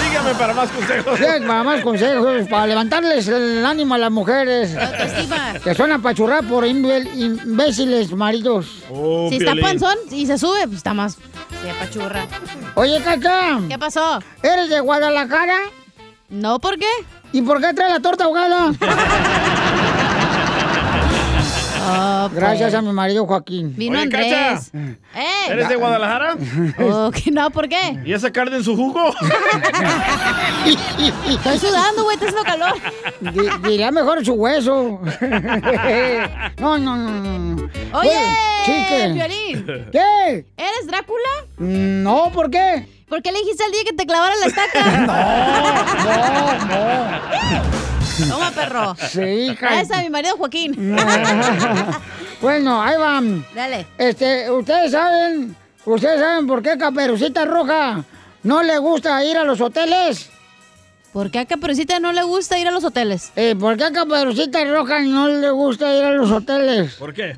[0.00, 1.18] Sígame para más consejos.
[1.18, 4.74] Sí, para más consejos, para levantarles el ánimo a las mujeres.
[4.76, 5.54] Autoestima.
[5.62, 8.66] Que son apachurradas por imbéciles maridos.
[8.90, 11.18] Oh, Si está panzón y se sube, pues está más.
[11.62, 12.26] Se apachurra.
[12.76, 13.58] Oye, Cacha.
[13.68, 14.20] ¿Qué pasó?
[14.42, 15.58] ¿Eres de Guadalajara?
[16.30, 16.86] No, ¿por qué?
[17.32, 18.72] ¿Y por qué trae la torta ahogada?
[22.34, 23.74] Gracias a mi marido Joaquín.
[23.76, 24.70] Vino Oye, Andrés.
[24.72, 25.50] Cacha, ¡Eh!
[25.50, 26.36] ¿Eres de Guadalajara?
[26.78, 27.98] Oh, que no, ¿por qué?
[28.04, 29.08] ¿Y esa carne en su jugo?
[31.28, 32.74] Estoy sudando, güey, está haciendo calor.
[33.20, 35.00] Di- Diría mejor su hueso.
[36.58, 37.68] No, no, no, no.
[37.98, 38.10] Oye,
[38.64, 38.72] sí,
[39.92, 40.46] ¿qué?
[40.56, 41.28] ¿Eres Drácula?
[41.58, 43.01] No, ¿por qué?
[43.12, 44.84] ¿Por qué le dijiste al día que te clavara la estaca?
[48.26, 48.96] no, Toma, perro.
[48.96, 49.82] Sí, hija.
[49.82, 50.96] Esa, mi marido Joaquín.
[52.40, 53.44] Bueno, ahí van.
[53.54, 53.86] Dale.
[53.98, 58.02] Este, ustedes saben, ustedes saben por qué Caperucita Roja
[58.44, 60.30] no le gusta ir a los hoteles.
[61.12, 63.30] ¿Por qué a Caperucita no le gusta ir a los hoteles?
[63.36, 66.94] Eh, ¿Por qué a Caperucita Roja no le gusta ir a los hoteles?
[66.94, 67.36] ¿Por qué?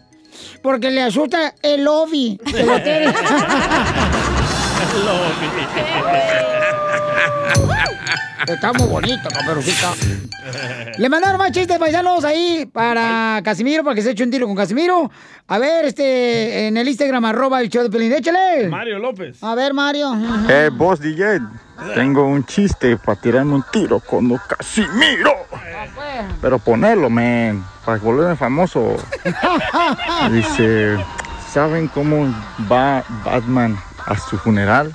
[0.63, 3.13] Porque le asusta el lobby del hotel.
[8.47, 9.93] Está muy bonito, Caperucita.
[10.99, 14.55] Le mandaron más chistes paisanos ahí para Casimiro, para que se eche un tiro con
[14.55, 15.11] Casimiro.
[15.49, 18.13] A ver, este, en el Instagram, arroba el show de Pelín.
[18.13, 18.69] Échale.
[18.69, 19.43] Mario López.
[19.43, 20.13] A ver, Mario.
[20.49, 21.41] Eh, vos DJ,
[21.95, 25.33] tengo un chiste para tirarme un tiro con Casimiro.
[26.41, 28.97] Pero ponerlo, man, para volverme famoso.
[30.31, 30.99] Dice,
[31.51, 32.27] ¿saben cómo
[32.71, 34.95] va Batman a su funeral?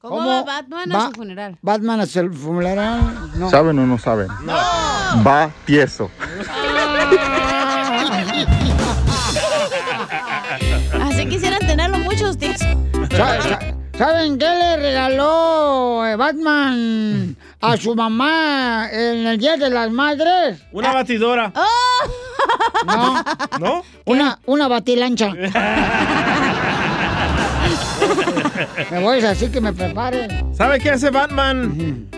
[0.00, 1.58] ¿Cómo, va Batman a su funeral?
[1.62, 3.30] Batman a su funeral.
[3.34, 3.50] No.
[3.50, 4.28] ¿Saben o no saben?
[5.26, 6.10] Va tieso.
[11.02, 12.58] Así quisieran tenerlo muchos, tíos.
[13.10, 13.58] Sa- sa-
[13.96, 20.60] ¿Saben qué le regaló eh, Batman a su mamá en el Día de las Madres?
[20.72, 21.52] Una batidora.
[22.86, 23.24] No.
[23.58, 23.82] ¿No?
[24.04, 25.32] Una, una batilancha.
[28.90, 30.28] me voy así que me prepare.
[30.52, 32.08] ¿Sabe qué hace Batman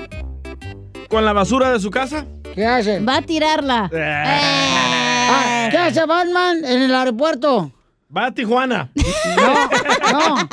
[1.08, 2.24] con la basura de su casa?
[2.54, 3.00] ¿Qué hace?
[3.00, 3.90] Va a tirarla.
[3.94, 7.72] Ah, ¿Qué hace Batman en el aeropuerto?
[8.14, 8.90] Va a Tijuana.
[9.36, 9.68] No,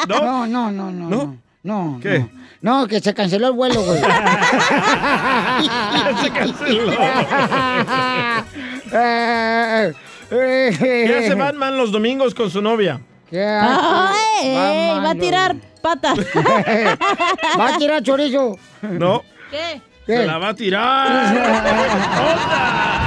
[0.08, 1.10] no, no, no, no.
[1.10, 1.38] ¿No?
[1.64, 2.00] No.
[2.02, 2.26] ¿Qué?
[2.62, 4.00] No, no, que se canceló el vuelo, güey.
[6.22, 6.92] se canceló.
[10.32, 13.00] Eh, eh, ¿Qué hace Batman los domingos con su novia?
[13.30, 14.48] ¿Qué hace?
[14.48, 16.14] Ay, Batman, va a tirar pata.
[17.60, 18.58] Va a tirar chorizo.
[18.82, 19.24] No.
[19.52, 19.82] ¿Qué?
[20.06, 20.18] ¿Qué?
[20.18, 21.36] Se la va a tirar.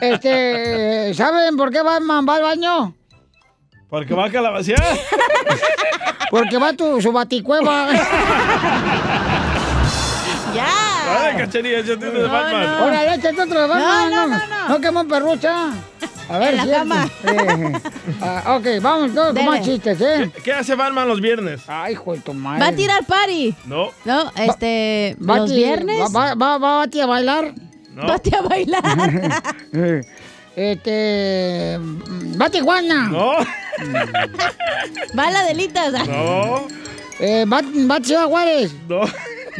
[0.00, 2.94] Este, ¿saben por qué Batman va al baño?
[3.88, 4.82] Porque va a calabacear.
[6.30, 7.88] Porque va a tu, su baticueva.
[11.08, 12.82] Ay, cachanilla, yo tengo de Batman.
[12.82, 14.10] Órale, échate otro de Batman.
[14.10, 14.68] No, no, no, no.
[14.68, 15.72] No, quemo perrucha.
[16.28, 17.08] A ver, En la cama.
[18.22, 20.30] Ah, ok, vamos todos con más chistes, ¿eh?
[20.42, 21.62] ¿Qué hace Batman los viernes?
[21.68, 22.60] Ay, hijo de tu madre.
[22.60, 23.54] Va a tirar party.
[23.66, 23.90] No.
[24.04, 25.16] No, este.
[25.20, 26.00] Va a los viernes.
[26.14, 27.52] Va, va, va, va a ti a bailar.
[27.92, 28.06] No.
[28.06, 28.82] Va a ti a bailar.
[30.56, 31.80] Este.
[32.40, 33.08] Va a Tijuana.
[33.08, 33.32] No.
[35.18, 35.92] Va a la delitas.
[36.06, 36.68] No.
[37.18, 38.72] Eh, va, va a Ciudad Juárez.
[38.88, 39.00] No.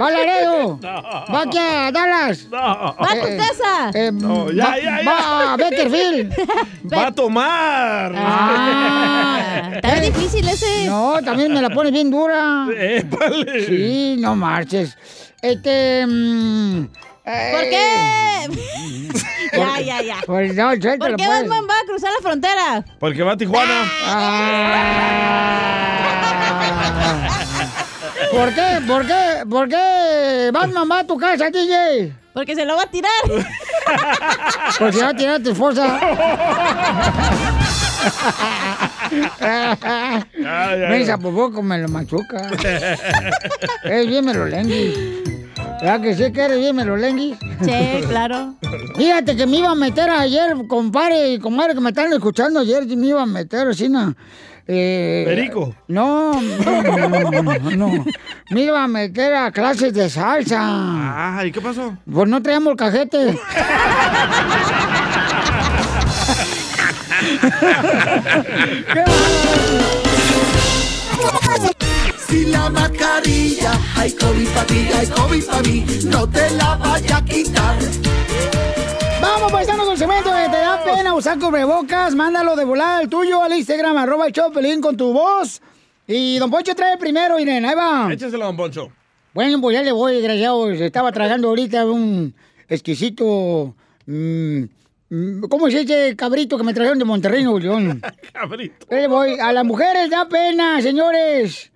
[0.00, 0.78] Va a Laredo.
[0.83, 1.02] No.
[1.35, 2.46] Va aquí a Dallas.
[2.50, 2.59] No.
[2.59, 3.90] Va a tu Eh, casa.
[3.94, 5.11] Eh, No, ya, va, ya, ya.
[5.12, 6.35] va a Beckerfield.
[6.92, 8.12] Va a tomar.
[8.16, 10.87] Ah, está bien difícil ese.
[10.87, 12.66] No, también me la pone bien dura.
[12.76, 13.64] Épale.
[13.66, 14.96] Sí, no marches.
[15.40, 16.04] Este.
[16.07, 16.85] mm,
[17.26, 17.96] eh, ¿Por qué?
[19.59, 20.16] ya, ya, ya.
[20.26, 21.18] Pues no, ¿Por qué pues.
[21.28, 22.85] Batman va a cruzar la frontera?
[22.98, 23.85] Porque va a Tijuana.
[24.07, 25.61] Ah.
[28.35, 28.81] ¿Por qué?
[28.87, 29.47] ¿Por qué?
[29.49, 32.12] ¿Por qué Batman va a tu casa, DJ?
[32.33, 33.11] Porque se lo va a tirar.
[34.79, 36.01] Porque va a tirar a tu esposa.
[40.88, 42.51] Mensa, por poco me lo machuca.
[43.85, 44.99] Es bien melolenguis.
[45.81, 47.37] ¿Verdad que sí que eres bien melolenguis?
[47.62, 48.55] Sí, claro.
[48.97, 52.85] Fíjate que me iba a meter ayer, compadre y comadre que me están escuchando ayer,
[52.87, 54.14] me iba a meter así, ¿no?
[54.66, 55.74] Eh, Perico.
[55.88, 58.05] No, no, no, no, no.
[58.50, 60.59] Me iba a meter a clases de salsa.
[60.61, 61.96] Ah, ¿y qué pasó?
[62.11, 63.38] Pues no traíamos el cajete.
[72.29, 77.16] Si la mascarilla, hay COVID para ti, hay COVID para mí, no te la vaya
[77.18, 77.77] a quitar.
[79.20, 80.31] Vamos, paisanos, con cemento.
[80.31, 82.14] ¿Te da pena usar cubrebocas?
[82.14, 85.61] Mándalo de volada el tuyo al Instagram, arroba el Chopelín con tu voz.
[86.07, 88.12] Y don Poncho trae primero, Irene, ahí va.
[88.12, 88.90] Échaselo, don Poncho.
[89.33, 90.70] Bueno, pues ya le voy, desgraciado.
[90.70, 92.35] Estaba tragando ahorita un
[92.68, 93.74] exquisito...
[94.07, 94.62] mm,
[95.11, 98.03] mm, ¿Cómo se dice cabrito que me trajeron de Monterrey, Nuevo León?
[98.33, 98.87] Cabrito.
[98.90, 99.38] Ahí le voy.
[99.40, 101.72] A las mujeres da pena, señores.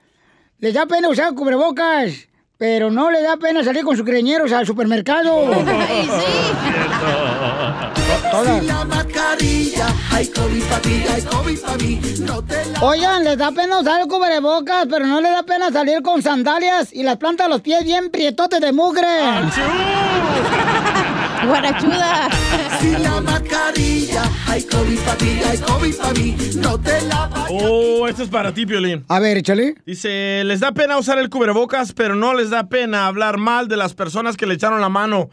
[0.58, 2.27] Les da pena usar cubrebocas.
[2.58, 5.44] Pero no le da pena salir con sus greñeros al supermercado.
[8.32, 8.60] Todas.
[8.60, 12.00] Si la mascarilla, hay COVID para ti, hay COVID para mí.
[12.20, 15.70] No te la Oigan, les da pena usar el cubrebocas, pero no le da pena
[15.70, 19.06] salir con sandalias y las plantas de los pies bien prietotes de mugre.
[21.46, 22.28] Guarachuda.
[22.80, 23.87] Si la mascarilla,
[24.58, 26.36] hay COVID para ti, hay COVID para mí.
[26.56, 27.48] No te la vayas.
[27.50, 29.04] Oh, esto es para ti, Piolín.
[29.08, 29.76] A ver, échale.
[29.86, 33.76] Dice, les da pena usar el cubrebocas, pero no les da pena hablar mal de
[33.76, 35.30] las personas que le echaron la mano.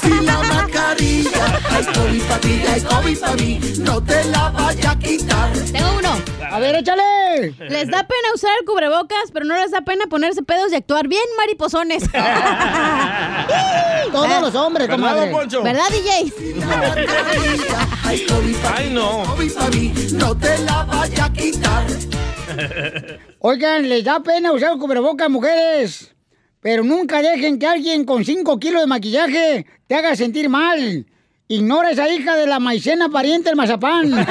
[0.00, 3.60] Si la mascarilla, hay COVID para ti, hay COVID para mí.
[3.80, 5.52] No te la vayas a quitar.
[5.52, 6.37] Tengo uno.
[6.50, 7.54] A ver, échale.
[7.68, 11.08] Les da pena usar el cubrebocas, pero no les da pena ponerse pedos y actuar
[11.08, 12.02] bien mariposones.
[14.12, 15.62] Todos los hombres, ¿Verdad, comadre.
[15.62, 16.32] ¿Verdad, DJ?
[18.04, 19.24] Ay, no.
[20.12, 21.86] No te la vayas a quitar.
[23.40, 26.14] Oigan, les da pena usar el cubrebocas, mujeres.
[26.60, 31.06] Pero nunca dejen que alguien con 5 kilos de maquillaje te haga sentir mal.
[31.46, 34.10] Ignora a esa hija de la maicena pariente del mazapán.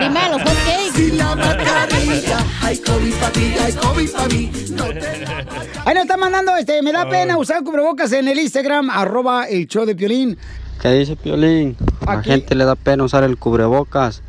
[0.00, 0.92] Primero los hotcakes.
[0.94, 4.52] Si la mascarilla, hay COVID para ti, hay COVID para mí.
[4.70, 5.44] No te la
[5.84, 9.44] Ahí nos está mandando este, me da pena usar el cubrebocas en el Instagram, arroba
[9.44, 10.38] el show de Piolín.
[10.80, 11.76] ¿Qué dice Piolín?
[12.06, 14.22] A la gente le da pena usar el cubrebocas,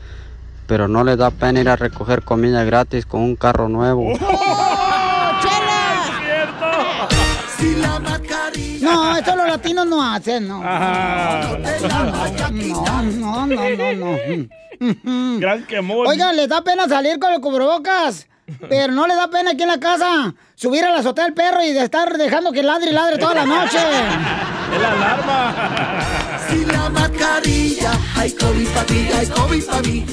[0.68, 4.12] pero no le da pena ir a recoger comida gratis con un carro nuevo.
[9.52, 10.60] Latinos no hacen, no.
[10.60, 11.58] no.
[12.62, 14.18] No, no, no, no.
[14.40, 14.48] no.
[15.40, 16.08] Gran quemón.
[16.08, 18.28] Oigan, les da pena salir con el cubrebocas,
[18.70, 21.64] pero no les da pena aquí en la casa subir a la azotea del perro
[21.64, 23.78] y de estar dejando que ladre y ladre toda la noche.
[24.72, 25.54] Es la alarma.
[26.50, 30.06] Si la mascarilla, hay COVID para ti, hay COVID para mí.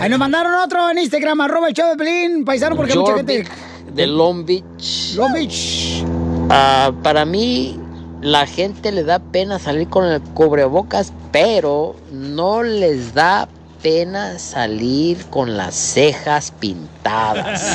[0.00, 3.48] Ahí nos mandaron otro en Instagram, arroba el show de Pelín, paisano, porque mucha gente...
[3.92, 5.14] de Long Beach.
[5.16, 6.04] Long Beach.
[6.50, 7.80] Ah, para mí,
[8.26, 13.48] la gente le da pena salir con el cubrebocas, pero no les da
[13.86, 17.62] pena salir con las cejas pintadas.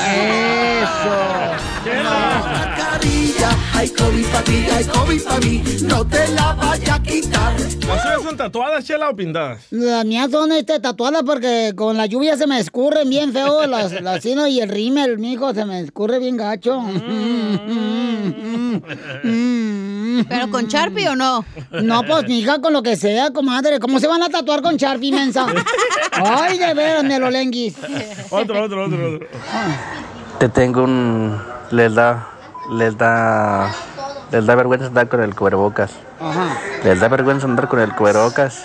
[1.86, 5.64] Mascarilla, hay COVID para ti, hay COVID para mí.
[5.84, 7.54] No te la vayas a quitar.
[7.54, 9.62] ¿Las suyas son tatuadas, chela, o pintadas?
[9.72, 14.02] Las mías son este, tatuadas porque con la lluvia se me escurren bien feo las,
[14.02, 16.84] las sino y el rímel, mijo, se me escurre bien gacho.
[20.28, 21.46] ¿Pero con Sharpie o no?
[21.72, 23.80] No, pues, mija, con lo que sea, comadre.
[23.80, 25.48] ¿Cómo se van a tatuar con Sharpie, mensa?
[26.12, 27.76] Ay, de veras, Nelolenguis.
[28.30, 29.28] Otro, otro, otro, otro.
[30.40, 31.42] Te tengo un...
[31.72, 32.28] Les da...
[32.72, 33.72] Les da...
[34.32, 35.92] Les da vergüenza andar con el cubrebocas.
[36.20, 36.58] Ajá.
[36.84, 38.64] Les da vergüenza andar con el cubrebocas.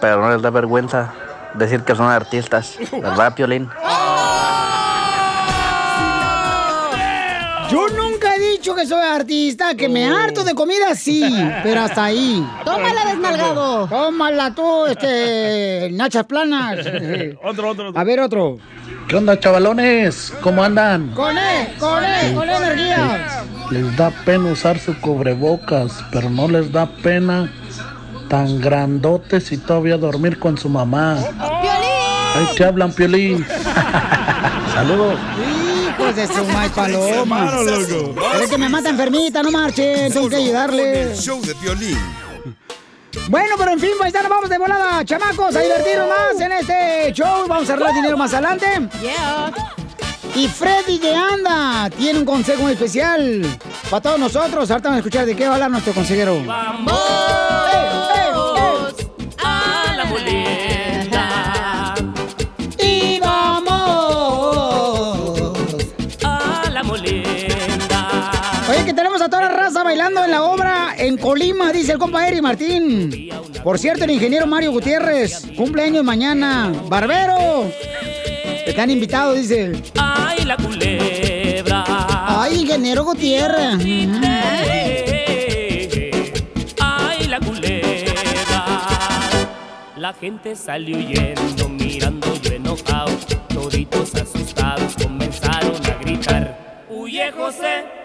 [0.00, 1.12] Pero no les da vergüenza
[1.54, 2.76] decir que son artistas.
[2.92, 3.68] ¿Verdad, Piolín?
[8.68, 11.24] Dicho que soy artista, que me harto de comida, sí,
[11.62, 12.46] pero hasta ahí.
[12.64, 13.86] Tómala, desnalgado.
[13.86, 16.78] Tómala tú, este, nachas planas.
[17.42, 18.00] Otro, otro, otro.
[18.00, 18.58] A ver, otro.
[19.08, 20.34] ¿Qué onda, chavalones?
[20.42, 21.12] ¿Cómo andan?
[21.14, 23.44] Con él, con él, con energía.
[23.70, 27.50] Les da pena usar su cubrebocas, pero no les da pena
[28.28, 31.16] tan grandotes y todavía dormir con su mamá.
[32.34, 33.46] Ahí te hablan, Piolín.
[34.74, 35.18] Saludos.
[36.08, 37.60] Hijos de su mal paloma.
[38.40, 41.14] Es que me mata enfermita, no marchen, tengo que ayudarle.
[41.14, 41.98] show de Piolín.
[43.28, 47.46] Bueno, pero en fin, paisanos, vamos de volada, chamacos, a divertirnos más en este show.
[47.46, 48.66] Vamos a arreglar dinero más adelante.
[49.02, 49.52] Yeah.
[50.34, 53.44] Y Freddy de Anda tiene un consejo muy especial
[53.90, 54.70] para todos nosotros.
[54.70, 56.42] Ahorita vamos a escuchar de qué va a hablar nuestro consejero.
[56.44, 57.57] Vamos
[69.28, 73.28] a toda la raza bailando en la obra en Colima, dice el compa Eri Martín.
[73.62, 76.72] Por cierto, el ingeniero Mario Gutiérrez, cumpleaños mañana.
[76.88, 77.70] ¡Barbero!
[78.66, 79.72] Están invitados, dice.
[79.98, 81.84] Ay, la culebra.
[81.86, 83.78] Ay, ingeniero Gutiérrez.
[86.80, 88.64] Ay, la culebra.
[89.96, 93.10] La gente salió huyendo, mirando yo enojado.
[93.48, 96.86] Toditos asustados comenzaron a gritar.
[96.88, 97.97] Huye José,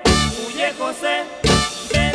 [1.92, 2.14] Ven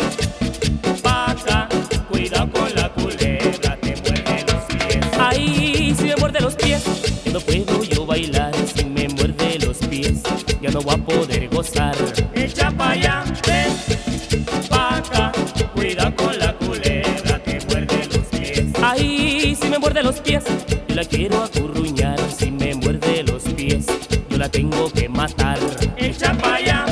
[1.04, 1.68] acá.
[2.10, 5.06] Cuidado con la culebra, te muerde los pies.
[5.18, 6.82] Ay, si me muerde los pies,
[7.32, 8.52] no puedo yo bailar.
[8.74, 10.22] Si me muerde los pies,
[10.60, 11.96] ya no voy a poder gozar.
[12.34, 13.72] Echa pa' allá, ven
[14.70, 15.32] acá.
[15.74, 18.66] Cuidado con la culebra, te muerde los pies.
[18.82, 20.44] Ay, si me muerde los pies,
[20.88, 22.18] yo la quiero acurruñar.
[22.36, 23.08] Si me muerde
[24.50, 25.58] tengo que matar.
[25.96, 26.86] Echa pa' allá,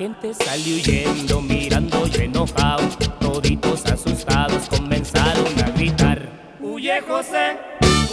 [0.00, 2.88] gente salió huyendo, mirando yo enojado.
[3.20, 6.26] Toditos asustados comenzaron a gritar.
[6.58, 7.58] Huye José,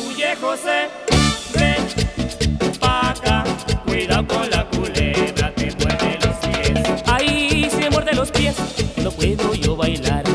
[0.05, 0.89] huye José,
[1.53, 3.45] ven pa' acá.
[3.85, 7.71] Cuidado con la culebra, te muerde los pies.
[7.71, 8.55] Si me muerde los pies,
[9.01, 10.26] no puedo yo bailar.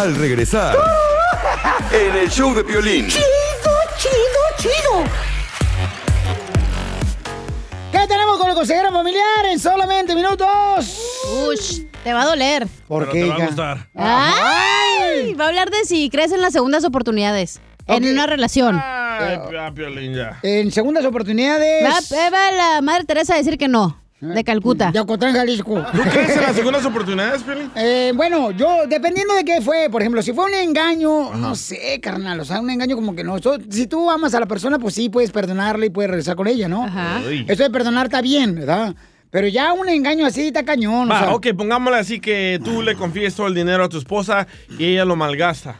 [0.00, 0.76] Al regresar,
[1.92, 3.08] en el show de Piolín.
[8.66, 10.98] Tenemos con el consejero familiar en solamente minutos?
[11.48, 12.66] Ush, te va a doler.
[12.88, 13.46] ¿Por Pero qué, te va a hija?
[13.46, 13.88] gustar.
[13.94, 18.80] Ay, va a hablar de si crees en las segundas oportunidades en una relación.
[18.82, 20.38] Ay, ya, Piolín, ya.
[20.42, 21.84] En segundas oportunidades.
[21.84, 24.90] Va, eh, va la madre Teresa a decir que no, de Calcuta.
[24.92, 25.82] De Ocotlán, Jalisco.
[25.92, 27.70] ¿Tú crees en las segundas oportunidades, Piolín?
[27.74, 31.98] Eh, bueno, yo, dependiendo de qué fue, por ejemplo, si fue un engaño, no sé,
[32.02, 33.38] carnal, o sea, un engaño como que no.
[33.38, 36.46] So- si tú amas a la persona, pues sí, puedes perdonarle y puedes regresar con
[36.48, 36.84] ella, ¿no?
[36.84, 37.20] Ajá.
[37.26, 37.44] Uy.
[37.48, 38.94] Eso de perdonar está bien, ¿verdad?
[39.30, 41.34] Pero ya un engaño así está cañón, o Va, sea.
[41.34, 44.46] ok, pongámosle así que tú le confíes todo el dinero a tu esposa
[44.78, 45.76] y ella lo malgasta.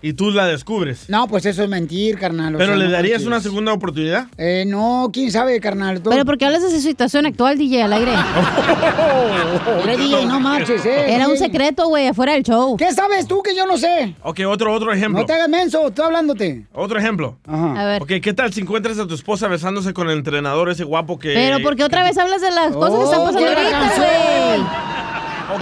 [0.00, 1.06] Y tú la descubres.
[1.08, 2.54] No, pues eso es mentir, carnal.
[2.54, 4.28] o ¿Pero sea, le no darías una segunda oportunidad?
[4.38, 6.00] Eh, no, quién sabe, carnal.
[6.00, 8.12] Tú- Pero porque hablas de su situación actual, DJ, al aire.
[9.84, 11.14] Mira, DJ, no marches, eh.
[11.14, 12.76] Era un secreto, güey, afuera del show.
[12.76, 14.14] ¿Qué sabes tú que yo no sé?
[14.22, 15.20] Ok, otro, otro ejemplo.
[15.20, 16.66] No te hagas menso, estoy hablándote.
[16.72, 17.36] Otro ejemplo.
[17.46, 17.80] Ajá.
[17.80, 18.02] A ver.
[18.02, 21.34] Ok, ¿qué tal si encuentras a tu esposa besándose con el entrenador ese guapo que...
[21.34, 24.97] Pero porque otra vez hablas de las cosas que están Oh, pasando ahorita, güey.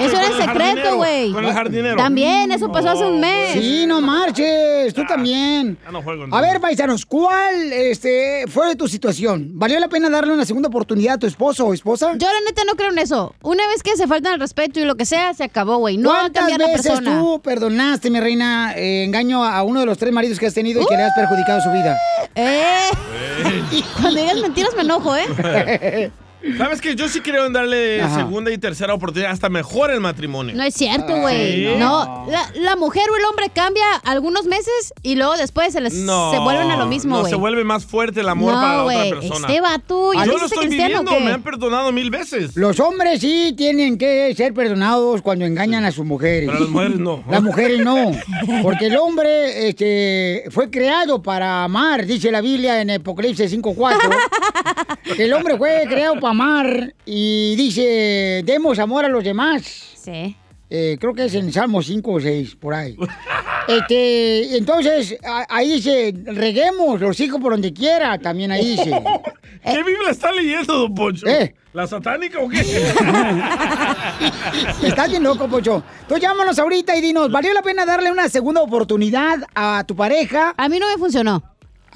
[0.00, 1.32] Eso era el secreto, güey.
[1.32, 1.96] Con el jardinero.
[1.96, 3.52] También, eso pasó hace un mes.
[3.52, 5.78] Sí, no marches, tú también.
[5.84, 6.50] Ya no juego A entonces.
[6.52, 9.50] ver, paisanos, ¿cuál este, fue tu situación?
[9.54, 12.12] ¿Valió la pena darle una segunda oportunidad a tu esposo o esposa?
[12.16, 13.34] Yo la neta no creo en eso.
[13.42, 15.96] Una vez que se faltan el respeto y lo que sea, se acabó, güey.
[15.96, 17.18] No va a ¿Cuántas cambiar la veces persona.
[17.20, 20.82] tú perdonaste, mi reina, eh, engaño a uno de los tres maridos que has tenido
[20.82, 21.96] y que le has perjudicado su vida?
[22.34, 22.90] Eh.
[24.00, 26.10] Cuando digas mentiras me enojo, ¿eh?
[26.58, 26.94] ¿Sabes qué?
[26.94, 28.16] Yo sí creo en darle Ajá.
[28.16, 30.54] segunda y tercera oportunidad, hasta mejor el matrimonio.
[30.54, 31.64] No es cierto, güey.
[31.66, 31.74] Sí.
[31.78, 35.94] No, la, la mujer o el hombre cambia algunos meses y luego después se les
[35.94, 37.30] No, se vuelven a lo mismo, No, güey.
[37.30, 39.46] se vuelve más fuerte el amor No, para la güey, otra persona.
[39.48, 41.20] este vato, ¿ya Yo lo estoy viviendo, qué?
[41.20, 42.54] me han perdonado mil veces.
[42.56, 46.48] Los hombres sí tienen que ser perdonados cuando engañan a sus mujeres.
[46.50, 47.24] Pero las mujeres no.
[47.28, 48.12] Las mujeres no.
[48.62, 53.96] Porque el hombre este, fue creado para amar, dice la Biblia en Apocalipsis 5.4.
[55.16, 59.62] que el hombre fue creado para amar y dice, demos amor a los demás.
[59.96, 60.36] Sí.
[60.68, 62.96] Eh, creo que es en Salmo 5 o 6, por ahí.
[63.68, 68.92] Este, entonces, a- ahí dice, reguemos los hijos por donde quiera, también ahí dice.
[69.64, 71.26] ¿Qué Biblia está leyendo, don Poncho?
[71.26, 71.52] Eh.
[71.72, 72.60] ¿La satánica o qué?
[74.84, 75.82] Estás bien loco, Pocho.
[76.08, 80.54] Tú llámanos ahorita y dinos, ¿valió la pena darle una segunda oportunidad a tu pareja?
[80.56, 81.42] A mí no me funcionó.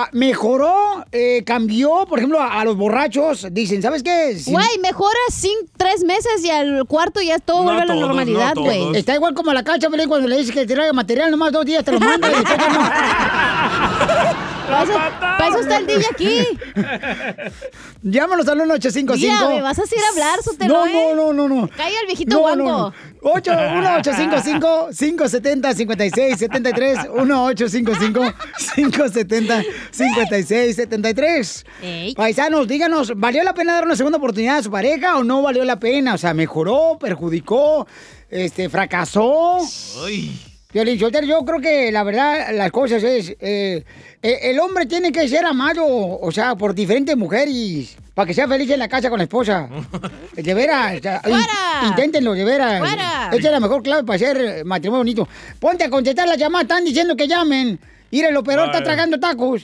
[0.03, 1.05] Ah, ¿Mejoró?
[1.13, 2.07] Eh, ¿Cambió?
[2.09, 4.35] Por ejemplo, a, a los borrachos dicen, ¿sabes qué?
[4.39, 7.95] Si- Güey, mejora sin tres meses y al cuarto ya todo No vuelve a la
[7.97, 8.97] normalidad, no güey.
[8.97, 11.67] Está igual como la cacha, Pelín, cuando le dices que te traiga material, nomás dos
[11.67, 12.41] días te lo manda y no.
[14.71, 16.47] Para eso, para eso está el DJ aquí.
[18.03, 19.17] Llámanos al 1855.
[19.19, 20.93] Mira, me vas a hacer hablar, Sotelo, No, ¿eh?
[21.15, 21.69] no, no, no, no.
[21.69, 22.65] Calla el viejito No, guango.
[22.65, 22.95] no, no.
[23.23, 28.35] 8, 1 855 570 56 73 1 855
[28.77, 32.15] 570 56 73 Ey.
[32.15, 35.65] Paisanos, díganos, ¿valió la pena dar una segunda oportunidad a su pareja o no valió
[35.65, 36.15] la pena?
[36.15, 37.87] O sea, ¿mejoró, perjudicó,
[38.31, 39.59] este, fracasó?
[40.07, 40.33] Uy.
[40.73, 43.31] Piolín Sotelo, yo creo que la verdad, las cosas es.
[43.41, 43.85] eh,
[44.23, 47.97] eh, el hombre tiene que ser amado, o sea, por diferentes mujeres.
[48.15, 49.69] Para que sea feliz en la casa con la esposa.
[50.37, 50.99] De veras.
[50.99, 52.79] o sea, in- inténtenlo, de veras.
[52.81, 53.31] ¡Fuera!
[53.33, 55.29] Esa es la mejor clave para hacer matrimonio bonito.
[55.59, 57.79] Ponte a contestar la llamada, están diciendo que llamen.
[58.11, 59.63] Mira, el operador está tragando tacos.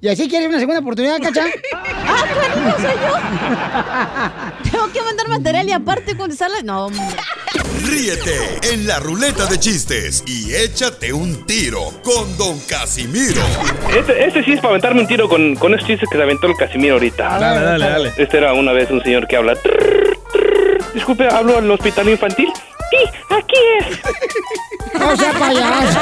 [0.00, 1.44] ¿Y así quieres una segunda oportunidad, cacha?
[1.74, 2.94] ¡Ah, bueno, no soy
[4.72, 4.72] yo!
[4.94, 6.62] Que mandar material y aparte contestarle.
[6.62, 7.02] No, hombre.
[7.84, 13.42] Ríete en la ruleta de chistes y échate un tiro con Don Casimiro.
[13.92, 16.46] Este, este sí es para aventarme un tiro con, con ese chiste que se aventó
[16.46, 17.38] el Casimiro ahorita.
[17.38, 18.12] Dale, dale, dale.
[18.16, 19.58] Este era una vez un señor que habla.
[20.94, 22.52] Disculpe, hablo al hospital infantil.
[22.90, 22.98] Sí,
[23.30, 23.98] aquí es.
[25.00, 25.98] No sea payaso.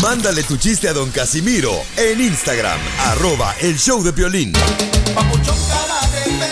[0.00, 4.52] Mándale tu chiste a Don Casimiro en Instagram, arroba el show de Piolín.
[4.54, 6.51] Estamos hablando,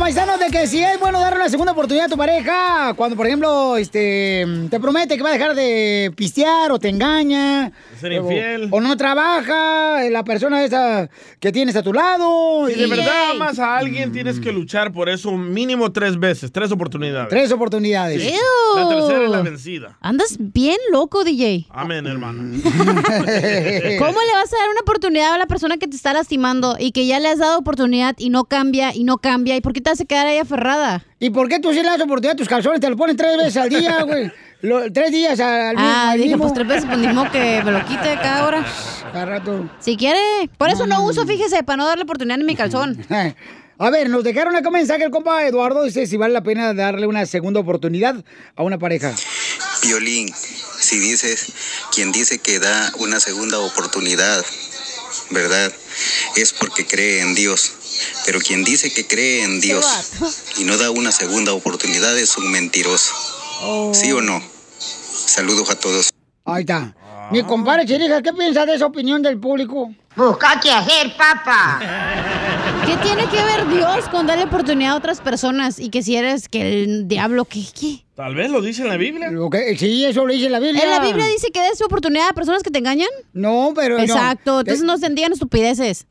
[0.00, 3.26] paisanos, de que si es bueno darle una segunda oportunidad a tu pareja, cuando, por
[3.26, 7.70] ejemplo, este, te promete que va a dejar de pistear o te engaña.
[8.00, 8.68] Ser o- infiel.
[8.70, 12.66] O, no trabaja, la persona esa que tienes a tu lado.
[12.68, 16.50] Si de y- verdad amas a alguien, tienes que luchar por eso mínimo tres veces,
[16.50, 17.28] tres oportunidades.
[17.28, 18.22] Tres oportunidades.
[18.22, 18.34] Sí.
[18.76, 19.98] La tercera es la vencida.
[20.00, 21.66] Andas bien loco, DJ.
[21.70, 22.40] Amén, hermano.
[22.62, 26.92] ¿Cómo le vas a dar una oportunidad a la persona que te está lastimando y
[26.92, 29.56] que ya le has dado oportunidad y no cambia y no cambia?
[29.56, 31.04] ¿Y por qué te vas a quedar ahí aferrada?
[31.18, 32.80] ¿Y por qué tú sí le das oportunidad a tus calzones?
[32.80, 34.30] Te los ponen tres veces al día, güey.
[34.62, 35.88] Lo- tres días al mismo.
[35.90, 36.42] Ah, al dije, mismo.
[36.44, 38.66] pues tres veces, pues ni modo que me lo quite cada hora.
[39.12, 39.68] Cada rato.
[39.80, 40.20] Si quiere.
[40.56, 43.04] Por eso no, uso, fíjese, para no darle oportunidad en mi calzón.
[43.82, 45.82] A ver, nos dejaron acá un mensaje el compa Eduardo.
[45.84, 48.22] Dice si vale la pena darle una segunda oportunidad
[48.54, 49.14] a una pareja.
[49.82, 50.28] Violín,
[50.78, 51.52] si dices,
[51.94, 54.44] quien dice que da una segunda oportunidad,
[55.30, 55.72] ¿verdad?
[56.36, 57.72] Es porque cree en Dios.
[58.26, 59.86] Pero quien dice que cree en Dios
[60.58, 63.14] y no da una segunda oportunidad es un mentiroso.
[63.92, 64.42] ¿Sí o no?
[64.78, 66.10] Saludos a todos.
[66.44, 66.94] Ahí está.
[67.30, 69.94] Mi compadre Chirija, ¿qué piensa de esa opinión del público?
[70.16, 71.78] Busca qué hacer, papá.
[72.84, 75.78] ¿Qué tiene que ver Dios con darle oportunidad a otras personas?
[75.78, 77.64] Y que si eres que el diablo, ¿qué?
[77.78, 78.04] qué?
[78.16, 79.30] Tal vez lo dice en la Biblia.
[79.78, 80.82] sí, eso lo dice en la Biblia.
[80.82, 83.08] ¿En la Biblia dice que des oportunidad a personas que te engañan?
[83.32, 84.02] No, pero no.
[84.02, 86.06] Exacto, entonces no se digan estupideces.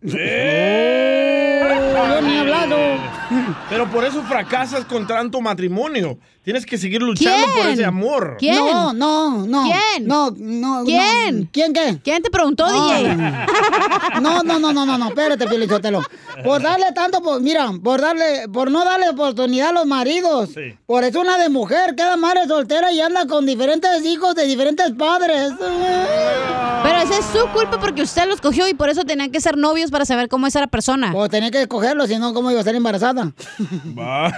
[1.76, 2.76] Yo ni he hablado.
[3.70, 6.18] Pero por eso fracasas con tanto matrimonio.
[6.44, 8.38] Tienes que seguir luchando por ese amor.
[8.40, 8.56] ¿Quién?
[8.56, 9.64] No, no, no.
[9.66, 10.08] ¿Quién?
[10.08, 10.84] No, no.
[10.84, 11.42] ¿Quién?
[11.42, 11.48] no.
[11.52, 12.00] ¿Quién qué?
[12.04, 12.90] ¿Quién te preguntó, No.
[12.90, 13.18] DJ?
[14.22, 16.02] No, no, no, no, no, no, espérate, Pielichotelo.
[16.44, 20.50] Por darle tanto, por, mira, por darle, por no darle oportunidad a los maridos.
[20.88, 24.92] Por eso una de mujer queda madre soltera y anda con diferentes hijos de diferentes
[24.94, 25.54] padres.
[25.60, 29.58] Pero esa es su culpa porque usted los cogió y por eso tenían que ser
[29.58, 31.12] novios para saber cómo es la persona.
[31.16, 33.32] O tenía que escogerlo, si no, ¿cómo iba a estar embarazada?
[33.96, 34.32] wow,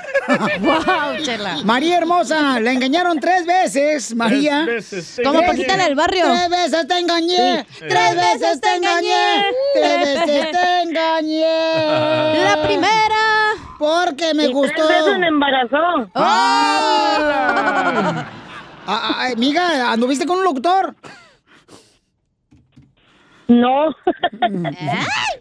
[1.23, 1.57] chela.
[1.63, 4.63] María hermosa, la engañaron tres veces, María.
[4.65, 5.41] Tres veces Como.
[5.45, 6.25] Paquita en el barrio.
[6.25, 7.65] Tres veces te engañé.
[7.71, 7.85] Sí.
[7.87, 9.43] Tres veces te engañé.
[9.73, 11.45] Tres veces te engañé.
[12.43, 13.15] La primera.
[13.79, 14.87] Porque me Y gustó.
[14.87, 16.09] tres veces me embarazó.
[16.15, 18.25] Ah,
[18.87, 20.95] ah, amiga, ¿anduviste con un locutor?
[23.47, 23.89] No.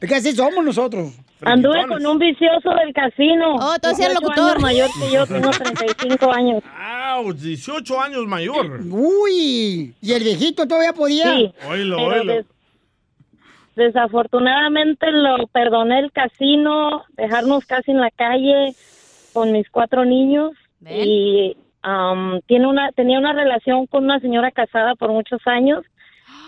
[0.00, 1.12] Es que así somos nosotros.
[1.43, 3.55] Anduve con un vicioso del casino.
[3.57, 4.51] Oh, tú 18 locutor.
[4.51, 6.62] años mayor que yo, tengo 35 años.
[6.78, 7.34] ¡Auch!
[7.34, 8.80] 18 años mayor.
[8.91, 11.34] Uy, ¿y el viejito todavía podía?
[11.34, 11.53] Sí.
[11.68, 12.32] Oílo, Pero oílo.
[12.34, 12.47] des-
[13.76, 18.74] desafortunadamente lo perdoné el casino, dejarnos casi en la calle
[19.32, 20.53] con mis cuatro niños
[20.88, 25.84] y am, tiene una tenía una relación con una señora casada por muchos años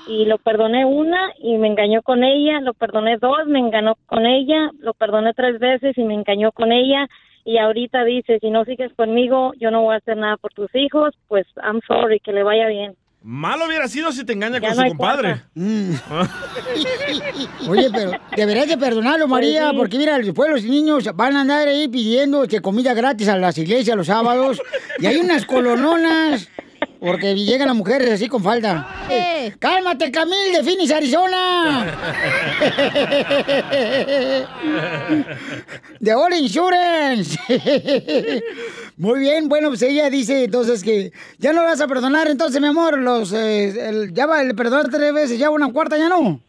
[0.08, 4.26] y lo perdoné una y me engañó con ella, lo perdoné dos, me engañó con
[4.26, 7.06] ella, lo perdoné tres veces y me engañó con ella
[7.44, 10.72] y ahorita dice, si no sigues conmigo, yo no voy a hacer nada por tus
[10.74, 12.94] hijos, pues I'm sorry, que le vaya bien.
[13.24, 15.42] Malo hubiera sido si te engaña Ya con no su compadre.
[17.68, 19.76] Oye, pero deberías de perdonarlo, María, Pues sí.
[19.78, 23.56] porque mira, después los niños van a andar ahí pidiendo que comida gratis a las
[23.58, 24.60] iglesias los sábados
[24.98, 26.50] y hay unas colononas
[27.04, 28.86] porque llegan las mujeres así con falda.
[29.10, 29.52] Eh.
[29.58, 31.92] ¡Cálmate, Camil, de Phoenix, Arizona!
[35.98, 37.36] De All Insurance.
[38.96, 42.68] Muy bien, bueno, pues ella dice entonces que ya no vas a perdonar, entonces, mi
[42.68, 46.40] amor, los eh, el- ya va el perdonar tres veces, ya una cuarta ya no.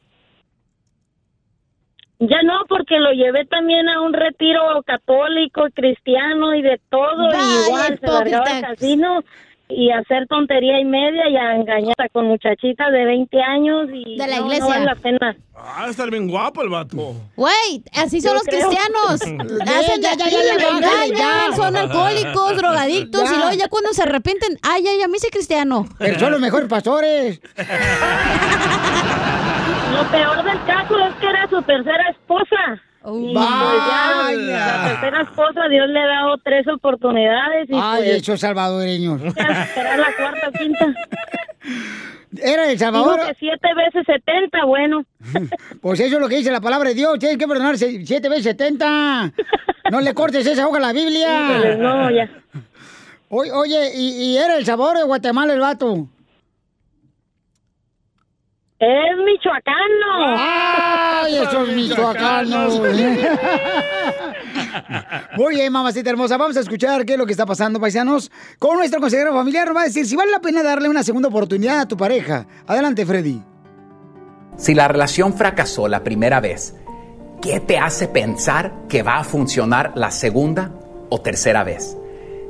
[2.19, 7.39] Ya no, porque lo llevé también a un retiro católico, cristiano y de todo, Vaya,
[7.39, 9.23] y igual se largaba al casino
[9.69, 14.27] y hacer tontería y media y a engañar con muchachitas de 20 años y De
[14.27, 14.63] la no, iglesia.
[14.65, 15.35] no vale la pena.
[15.55, 16.97] Ah, estar bien guapo el vato.
[17.35, 18.67] Güey, así son Yo los creo.
[18.69, 19.21] cristianos.
[19.65, 21.55] Ya, Hacen ya, de ya, aquí, ya, ya, le ya, engañan, ya.
[21.55, 23.35] son alcohólicos, drogadictos, Ya.
[23.35, 25.87] y luego ya cuando se arrepienten, ay, ay, a mí soy cristiano.
[25.97, 27.39] Pero son los mejores pastores.
[29.93, 32.81] Lo peor del caso es que era su tercera esposa.
[33.11, 34.37] Pues ya, Vaya.
[34.67, 39.21] la tercera esposa, Dios le ha dado tres oportunidades y Ay, pues, esos salvadoreños.
[39.73, 40.93] será la cuarta quinta.
[42.41, 43.19] Era El Salvador.
[43.27, 45.05] Que siete veces setenta, bueno.
[45.81, 47.19] Pues eso es lo que dice la palabra de Dios.
[47.19, 49.31] Tienes que perdonar siete veces setenta.
[49.91, 51.51] No le cortes esa hoja a la Biblia.
[51.51, 52.29] Híjoles, no, ya.
[53.29, 56.07] Oye, oye, ¿y, y era El Salvador de Guatemala el vato?
[58.83, 60.35] Es michoacano.
[60.37, 62.81] ¡Ay, esos michoacanos!
[65.37, 66.35] Muy bien, mamacita hermosa.
[66.35, 68.29] Vamos a escuchar qué es lo que está pasando, paisanos.
[68.59, 71.29] Con nuestro consejero familiar nos va a decir si vale la pena darle una segunda
[71.29, 72.45] oportunidad a tu pareja.
[72.67, 73.41] Adelante, Freddy.
[74.57, 76.75] Si la relación fracasó la primera vez,
[77.41, 80.71] ¿qué te hace pensar que va a funcionar la segunda
[81.09, 81.97] o tercera vez?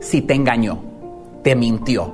[0.02, 0.84] Si te engañó,
[1.44, 2.12] te mintió,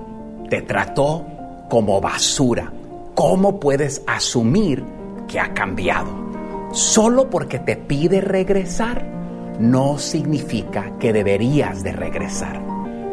[0.50, 1.26] te trató
[1.70, 2.74] como basura,
[3.20, 4.82] ¿cómo puedes asumir
[5.28, 6.10] que ha cambiado?
[6.72, 9.06] Solo porque te pide regresar
[9.60, 12.62] no significa que deberías de regresar.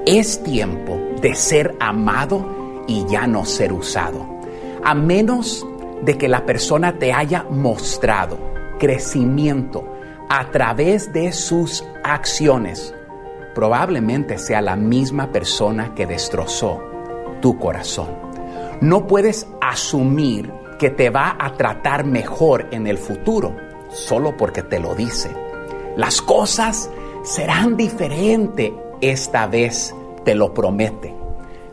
[0.06, 4.24] Es tiempo de ser amado y ya no ser usado.
[4.84, 5.66] A menos
[6.02, 8.38] de que la persona te haya mostrado
[8.78, 9.92] crecimiento
[10.28, 12.94] a través de sus acciones,
[13.56, 16.80] probablemente sea la misma persona que destrozó
[17.40, 18.25] tu corazón.
[18.80, 23.56] No puedes asumir que te va a tratar mejor en el futuro
[23.90, 25.30] solo porque te lo dice.
[25.96, 26.90] Las cosas
[27.24, 31.14] serán diferentes esta vez, te lo promete.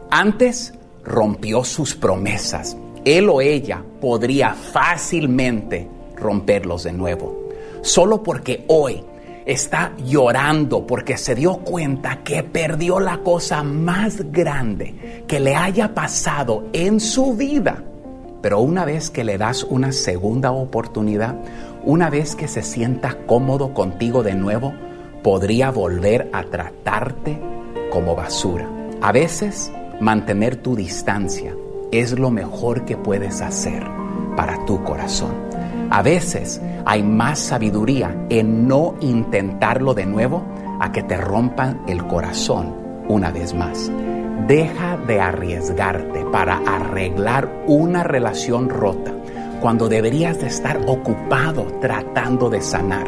[0.09, 0.73] Antes
[1.03, 2.77] rompió sus promesas.
[3.03, 7.49] Él o ella podría fácilmente romperlos de nuevo.
[7.81, 9.03] Solo porque hoy
[9.45, 15.93] está llorando porque se dio cuenta que perdió la cosa más grande que le haya
[15.93, 17.83] pasado en su vida.
[18.41, 21.35] Pero una vez que le das una segunda oportunidad,
[21.85, 24.73] una vez que se sienta cómodo contigo de nuevo,
[25.23, 27.39] podría volver a tratarte
[27.89, 28.67] como basura.
[29.01, 31.55] A veces, mantener tu distancia
[31.91, 33.83] es lo mejor que puedes hacer
[34.35, 35.52] para tu corazón.
[35.93, 40.43] A veces hay más sabiduría en no intentarlo de nuevo
[40.79, 42.73] a que te rompan el corazón
[43.07, 43.91] una vez más.
[44.47, 49.11] Deja de arriesgarte para arreglar una relación rota
[49.61, 53.07] cuando deberías de estar ocupado tratando de sanar.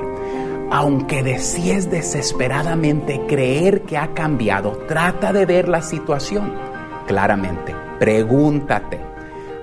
[0.69, 6.53] Aunque desees desesperadamente creer que ha cambiado, trata de ver la situación
[7.07, 7.75] claramente.
[7.97, 8.99] Pregúntate,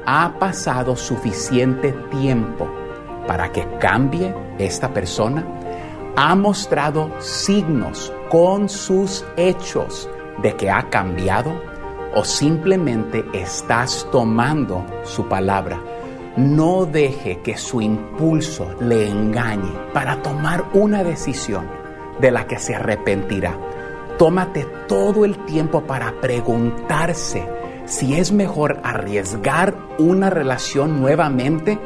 [0.06, 2.81] ¿ha pasado suficiente tiempo
[3.26, 5.44] para que cambie esta persona?
[6.16, 10.08] ¿Ha mostrado signos con sus hechos
[10.42, 11.52] de que ha cambiado?
[12.14, 15.80] ¿O simplemente estás tomando su palabra?
[16.36, 21.66] No deje que su impulso le engañe para tomar una decisión
[22.20, 23.56] de la que se arrepentirá.
[24.18, 27.46] Tómate todo el tiempo para preguntarse
[27.86, 31.78] si es mejor arriesgar una relación nuevamente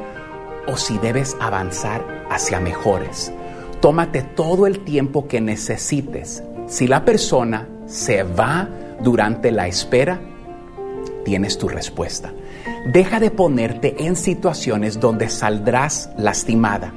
[0.67, 3.33] o si debes avanzar hacia mejores.
[3.81, 6.43] Tómate todo el tiempo que necesites.
[6.67, 8.69] Si la persona se va
[9.01, 10.21] durante la espera,
[11.25, 12.33] tienes tu respuesta.
[12.93, 16.93] Deja de ponerte en situaciones donde saldrás lastimada.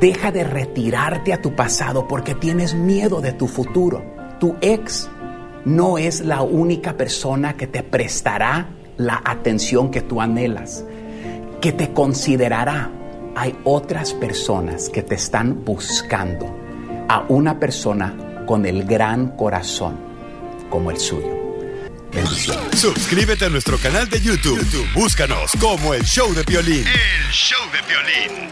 [0.00, 4.02] Deja de retirarte a tu pasado porque tienes miedo de tu futuro.
[4.38, 5.08] Tu ex
[5.64, 10.84] no es la única persona que te prestará la atención que tú anhelas,
[11.64, 12.90] que te considerará.
[13.34, 16.54] Hay otras personas que te están buscando
[17.08, 19.96] a una persona con el gran corazón
[20.68, 21.30] como el suyo.
[22.12, 22.78] Bendiciones.
[22.78, 24.58] Suscríbete a nuestro canal de YouTube.
[24.58, 26.84] YouTube, Búscanos como el show de Piolín.
[26.86, 28.50] El show de violín.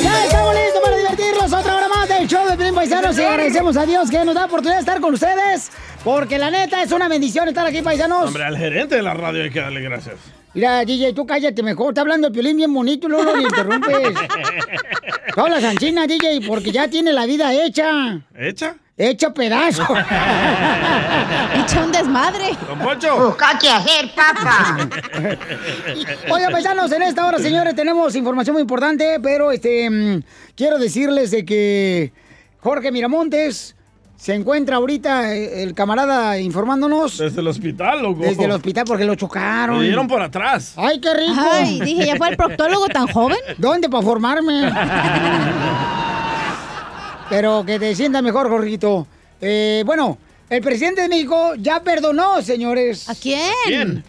[0.00, 3.76] Ya estamos listos para divertirnos otra hora más del show de Pelín Paisanos y agradecemos
[3.76, 5.72] a Dios que nos da la oportunidad de estar con ustedes
[6.04, 8.26] porque la neta es una bendición estar aquí, paisanos.
[8.26, 10.16] Hombre, al gerente de la radio hay que darle gracias.
[10.52, 11.88] Mira, DJ, tú cállate mejor.
[11.88, 13.92] Está hablando el Piolín bien bonito y luego lo interrumpes.
[15.34, 18.20] Tú hablas anchina, DJ, porque ya tiene la vida hecha.
[18.38, 18.76] ¿Hecha?
[18.96, 19.82] Hecha pedazo.
[21.56, 22.56] Hecha un desmadre.
[22.68, 23.26] Don Poncho.
[23.26, 24.88] Busca qué hacer, papá.
[26.30, 30.22] Oigan, paisanos, en esta hora, señores, tenemos información muy importante, pero este mm,
[30.54, 32.12] quiero decirles de que
[32.60, 33.74] Jorge Miramontes
[34.16, 38.22] se encuentra ahorita eh, el camarada informándonos Desde el hospital, loco.
[38.22, 39.76] desde el hospital porque lo chocaron.
[39.76, 40.74] Lo dieron por atrás.
[40.76, 41.34] ¡Ay, qué rico!
[41.52, 43.38] Ay, dije, ¿ya fue el proctólogo tan joven?
[43.58, 44.72] ¿Dónde para formarme?
[47.30, 49.06] Pero que te sientas mejor, Jorgito.
[49.40, 53.08] Eh, bueno, el presidente de México ya perdonó, señores.
[53.08, 53.50] ¿A quién?
[53.66, 54.04] ¿Quién?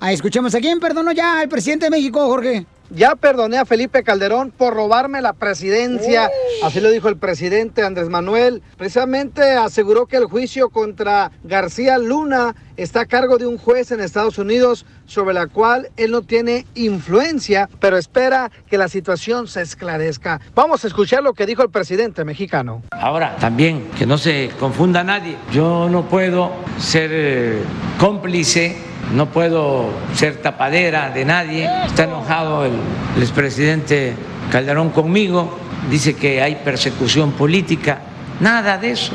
[0.00, 2.66] Ah, escuchemos, ¿a quién perdonó ya el presidente de México, Jorge?
[2.90, 6.30] Ya perdoné a Felipe Calderón por robarme la presidencia,
[6.62, 8.62] así lo dijo el presidente Andrés Manuel.
[8.76, 14.00] Precisamente aseguró que el juicio contra García Luna está a cargo de un juez en
[14.00, 19.62] Estados Unidos sobre la cual él no tiene influencia, pero espera que la situación se
[19.62, 20.40] esclarezca.
[20.54, 22.82] Vamos a escuchar lo que dijo el presidente mexicano.
[22.90, 27.62] Ahora, también, que no se confunda nadie, yo no puedo ser eh,
[27.98, 28.76] cómplice,
[29.14, 31.70] no puedo ser tapadera de nadie.
[31.86, 32.72] Está enojado el,
[33.16, 34.14] el expresidente
[34.50, 35.58] Calderón conmigo,
[35.90, 38.00] dice que hay persecución política.
[38.40, 39.12] Nada de eso.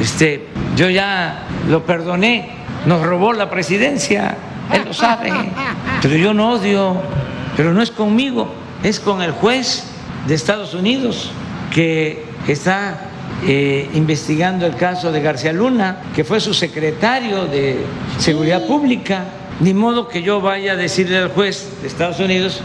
[0.00, 2.50] Este, yo ya lo perdoné,
[2.86, 4.36] nos robó la presidencia,
[4.72, 5.30] él lo sabe,
[6.02, 6.96] pero yo no odio,
[7.56, 9.84] pero no es conmigo, es con el juez
[10.26, 11.30] de Estados Unidos
[11.72, 13.10] que está
[13.46, 17.76] eh, investigando el caso de García Luna, que fue su secretario de
[18.18, 19.24] Seguridad Pública.
[19.60, 22.60] Ni modo que yo vaya a decirle al juez de Estados Unidos,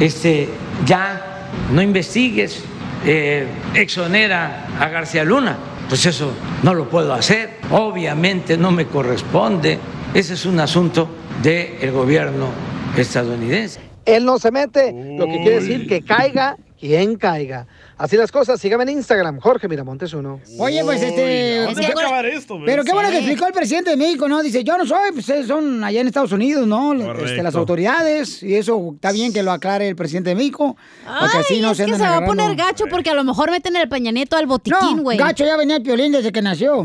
[0.00, 0.48] este,
[0.86, 2.64] ya no investigues,
[3.04, 5.56] eh, exonera a García Luna.
[5.88, 9.78] Pues eso no lo puedo hacer, obviamente no me corresponde.
[10.14, 11.08] Ese es un asunto
[11.42, 12.48] del gobierno
[12.96, 13.80] estadounidense.
[14.04, 17.66] Él no se mete, lo que quiere decir que caiga quien caiga.
[18.02, 20.40] Así las cosas, sígame en Instagram, Jorge Miramontes uno.
[20.58, 21.62] Oye, pues este.
[21.66, 22.66] ¿dónde va a acabar esto, güey?
[22.66, 24.42] Pero qué bueno que explicó el presidente de México, ¿no?
[24.42, 26.94] Dice, yo no soy, pues eh, son allá en Estados Unidos, ¿no?
[26.94, 30.76] Este, las autoridades, y eso está bien que lo aclare el presidente de México.
[31.04, 33.22] porque Ay, así no es que anden se va a poner gacho porque a lo
[33.22, 35.16] mejor meten el pañaneto al botiquín, güey.
[35.16, 36.84] Gacho ya venía el piolín desde que nació.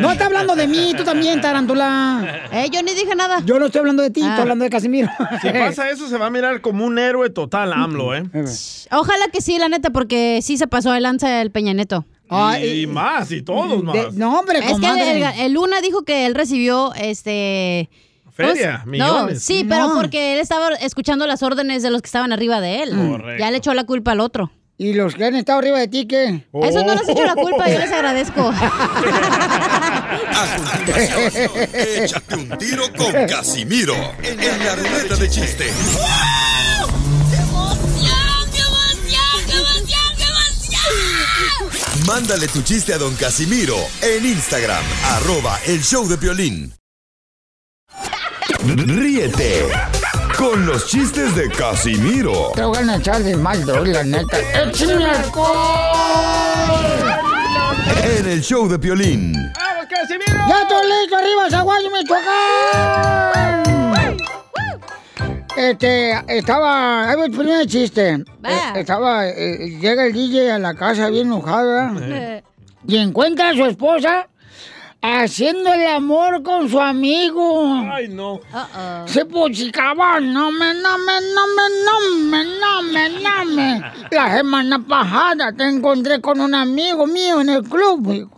[0.00, 2.48] No está hablando de mí, tú también, tarántula.
[2.50, 3.40] Eh, yo ni dije nada.
[3.44, 4.30] Yo no estoy hablando de ti, Ah.
[4.30, 5.08] estoy hablando de Casimiro.
[5.40, 8.24] Si pasa eso, se va a mirar como un héroe total, AMLO, ¿eh?
[8.90, 12.04] Ojalá que sí, la neta, porque sí se pasó de lanza el Peñaneto.
[12.62, 14.14] y, más, y todos más.
[14.14, 17.88] no, hombre, Es que el, el Luna dijo que él recibió este.
[18.32, 19.34] Feria, pues, millones.
[19.34, 22.82] No, sí, pero porque él estaba escuchando las órdenes de los que estaban arriba de
[22.82, 22.90] él.
[22.90, 23.40] Correcto.
[23.40, 24.50] Ya le echó la culpa al otro.
[24.78, 26.44] ¿Y los que han estado arriba de ti qué?
[26.52, 28.52] Eso no les echo la culpa, yo les agradezco.
[32.04, 35.64] Échate un tiro con Casimiro en la ruleta de chiste.
[42.06, 46.72] Mándale tu chiste a don Casimiro en Instagram, arroba el show de violín.
[48.64, 49.66] Ríete
[50.38, 54.38] con los chistes de Casimiro Te voy a echar de mal, droga, la neta.
[54.38, 55.56] ¡Échame alcohol!
[58.04, 59.34] en el show de violín.
[59.34, 61.16] ¡Ya estoy listo!
[61.16, 63.55] ¡Arriba, Zaguayo, Michoacán!
[65.56, 67.08] Este, estaba...
[67.08, 68.24] Ahí va el primer chiste.
[68.44, 69.26] Eh, estaba...
[69.26, 72.42] eh, llega el DJ a la casa bien enojado, ¿verdad?
[72.86, 74.28] Y encuentra a su esposa
[75.02, 77.74] haciendo el amor con su amigo.
[77.92, 78.40] Ay, no.
[79.06, 83.82] Se pochicaba, no me, no me, no me, no me, no me, no me.
[84.10, 88.35] La semana pasada te encontré con un amigo mío en el club, hijo.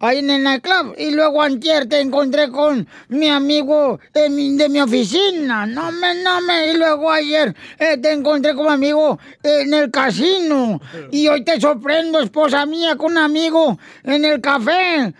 [0.00, 0.94] Ahí en el nightclub.
[0.98, 5.66] Y luego antier te encontré con mi amigo de mi, de mi oficina.
[5.66, 6.72] No me, no me.
[6.72, 10.80] Y luego ayer eh, te encontré con mi amigo en el casino.
[11.10, 15.14] Y hoy te sorprendo, esposa mía, con un amigo en el café.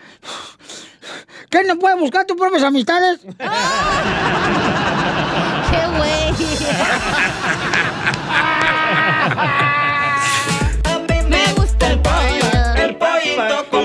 [1.50, 3.20] ¿Qué no puedes buscar tus propias amistades?
[3.24, 3.26] ¡Qué
[5.96, 6.24] güey!
[11.28, 12.74] Me gusta el pollo.
[12.76, 13.83] El pollito con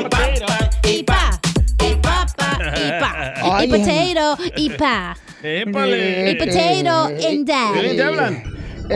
[3.64, 4.44] Y potato.
[4.56, 5.18] Y pa.
[5.42, 6.32] ¡Épale!
[6.32, 7.54] Y potato and Violín, ¿te
[7.98, 8.08] that.
[8.08, 8.44] hablan?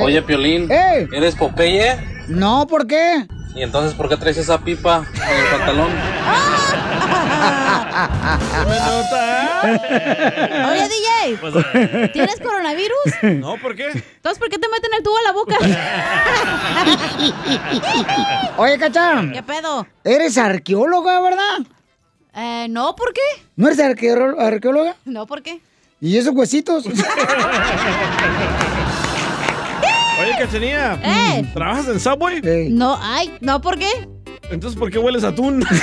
[0.02, 1.08] Oye, Piolín, ¡Eh!
[1.14, 1.98] ¿eres Popeye?
[2.28, 3.26] No, ¿por qué?
[3.56, 5.92] ¿Y entonces por qué traes esa pipa en el pantalón?
[10.70, 11.38] Oye, DJ.
[11.40, 13.40] Pues, ¿Tienes coronavirus?
[13.40, 13.90] No, ¿por qué?
[13.90, 15.58] Entonces, ¿por qué te meten el tubo a la boca?
[18.58, 19.24] Oye, Cacha.
[19.32, 19.88] ¿Qué pedo?
[20.04, 21.60] Eres arqueóloga, ¿verdad?
[22.36, 23.22] Eh, no, ¿por qué?
[23.56, 24.96] ¿No eres arqueóloga?
[25.06, 25.62] No, ¿por qué?
[26.02, 26.86] ¿Y esos huesitos?
[26.88, 26.96] Oye,
[30.40, 31.00] Cachanía.
[31.04, 31.46] Eh.
[31.54, 32.42] ¿Trabajas en Subway?
[32.70, 33.90] No, ay, no, ¿por qué?
[34.50, 35.64] Entonces, ¿por qué hueles a atún?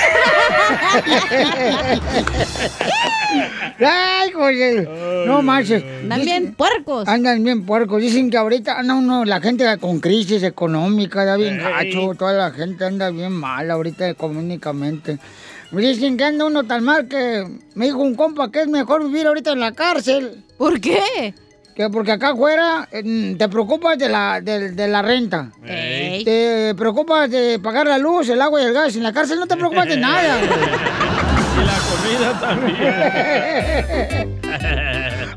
[3.83, 4.89] Ay, oye,
[5.27, 5.83] no manches.
[6.03, 7.09] Andan bien puercos.
[7.09, 8.03] Andan bien puercos.
[8.03, 12.15] Dicen que ahorita anda uno, la gente con crisis económica, da bien gacho.
[12.15, 15.19] Toda la gente anda bien mal ahorita económicamente.
[15.73, 19.05] Me dicen que anda uno tan mal que me dijo un compa que es mejor
[19.05, 20.43] vivir ahorita en la cárcel.
[20.59, 21.33] ¿Por qué?
[21.77, 25.53] Que porque acá afuera eh, te preocupas de la, de, de la renta.
[25.65, 26.25] Ey.
[26.25, 28.97] Te preocupas de pagar la luz, el agua y el gas.
[28.97, 30.41] En la cárcel no te preocupas de nada.
[31.51, 32.95] Y la comida también.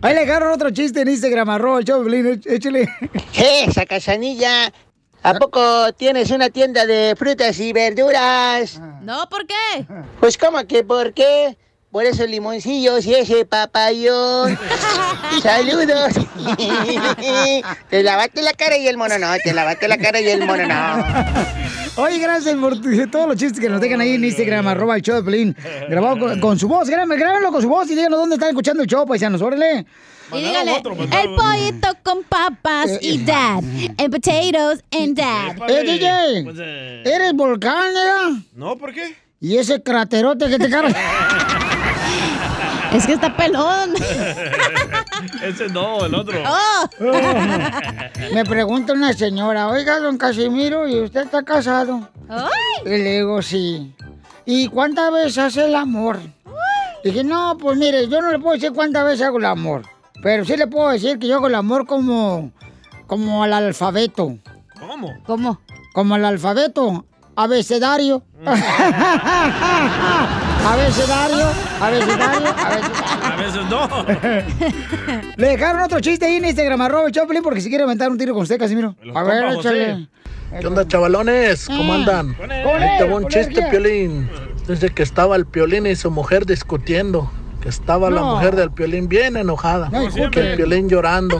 [0.01, 2.05] Ahí le agarro otro chiste en Instagram, arroba el show
[2.45, 2.88] échale.
[3.34, 4.71] Esa cachanilla.
[5.24, 8.82] ¿A poco tienes una tienda de frutas y verduras?
[9.01, 9.86] No, ¿por qué?
[10.19, 11.57] Pues ¿cómo que por qué?
[11.91, 14.57] Por esos limoncillos y ese papayón.
[15.43, 16.13] Saludos.
[17.89, 19.28] te lavaste la cara y el mono no.
[19.43, 21.05] Te lavaste la cara y el mono no.
[21.95, 22.76] Oye, gracias por
[23.11, 25.55] todos los chistes que nos dejan ahí en Instagram, arroba el show de Pelín.
[25.88, 28.82] Grabado con, con su voz, grábenlo, grábenlo con su voz y díganos dónde están escuchando
[28.84, 29.86] el show, paisanos, órale.
[30.32, 33.63] Y dígale, el pollito con papas y dad,
[33.97, 35.57] and potatoes and dad.
[35.69, 38.41] Eh, DJ, ¿eres volcán, era?
[38.55, 39.15] No, ¿por qué?
[39.39, 40.95] ¿Y ese craterote que te carga?
[42.93, 43.95] Es que está pelón.
[45.43, 46.38] Ese no, el otro.
[46.47, 47.11] Oh.
[48.34, 52.07] Me pregunta una señora, oiga, don Casimiro, ¿y usted está casado?
[52.86, 53.95] Y le digo, sí.
[54.45, 56.19] ¿Y cuántas veces hace el amor?
[57.03, 59.84] Dije, no, pues mire, yo no le puedo decir cuántas veces hago el amor.
[60.24, 62.51] Pero sí le puedo decir que yo hago el amor como,
[63.07, 64.38] como al alfabeto.
[64.80, 65.13] ¿Cómo?
[65.26, 65.59] ¿Cómo?
[65.93, 67.05] Como al alfabeto.
[67.36, 68.24] Abecedario.
[70.65, 71.45] abecedario,
[71.82, 73.24] abecedario, abecedario.
[73.24, 73.88] A veces no.
[75.38, 78.34] Le dejaron otro chiste ahí en Instagram, arroba Choplin, porque si quiere aventar un tiro
[78.34, 78.95] con usted, Casimiro.
[79.15, 80.07] A ver, échale.
[80.59, 81.65] ¿Qué onda, chavalones?
[81.67, 81.95] ¿Cómo Ah.
[81.95, 82.36] andan?
[82.80, 84.30] Ahí te va un chiste, Piolín.
[84.67, 87.32] Desde que estaba el Piolín y su mujer discutiendo.
[87.64, 89.88] Que estaba la mujer del Piolín bien enojada.
[89.88, 91.38] No, que el Piolín llorando.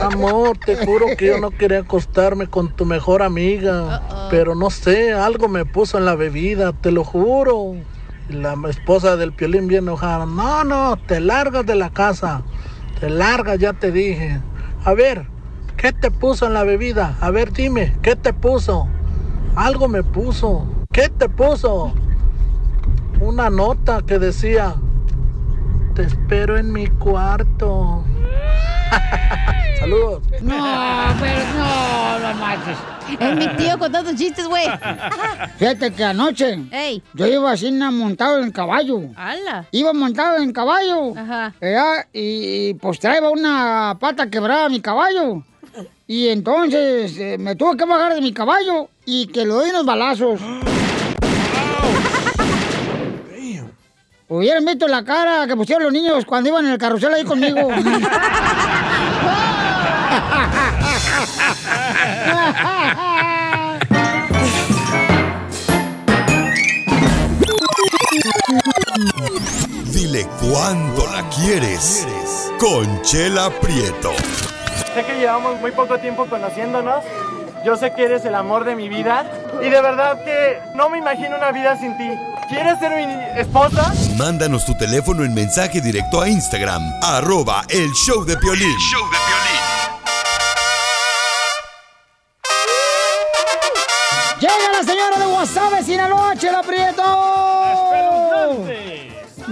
[0.00, 4.28] Amor, te juro que yo no quería acostarme con tu mejor amiga.
[4.30, 7.74] Pero no sé, algo me puso en la bebida, te lo juro.
[8.30, 10.24] Y la esposa del Piolín bien enojada.
[10.24, 12.40] No, no, te largas de la casa.
[12.98, 14.40] Te largas, ya te dije.
[14.82, 15.26] A ver,
[15.76, 17.18] ¿qué te puso en la bebida?
[17.20, 18.88] A ver, dime, ¿qué te puso?
[19.54, 20.66] Algo me puso.
[20.90, 21.92] ¿Qué te puso?
[23.20, 24.76] Una nota que decía,
[25.96, 28.04] te espero en mi cuarto.
[29.80, 30.22] Saludos.
[30.42, 30.54] No,
[31.18, 32.76] pero no, no manches.
[33.18, 34.66] Es mi tío contando chistes, güey.
[35.58, 37.02] Fíjate que anoche Ey.
[37.14, 39.00] yo iba así montado en caballo.
[39.16, 39.66] ¡Hala!
[39.70, 41.16] Iba montado en caballo.
[41.16, 41.54] Ajá.
[42.12, 45.44] y, pues traía una pata quebrada a mi caballo.
[46.06, 49.86] Y entonces eh, me tuve que bajar de mi caballo y que le doy unos
[49.86, 50.40] balazos.
[54.28, 57.68] Hubieran visto la cara que pusieron los niños cuando iban en el carrusel ahí conmigo.
[69.92, 72.06] Dile cuándo la quieres.
[72.58, 74.12] Conchela Prieto.
[74.94, 77.04] Sé que llevamos muy poco tiempo conociéndonos.
[77.66, 79.28] Yo sé que eres el amor de mi vida.
[79.60, 82.08] Y de verdad que no me imagino una vida sin ti.
[82.48, 83.92] ¿Quieres ser mi esposa?
[84.16, 88.70] Mándanos tu teléfono en mensaje directo a Instagram, arroba el show de Piolín.
[94.38, 97.02] ¡Llega la señora de Guasave, Sinaloa, Chela Prieto!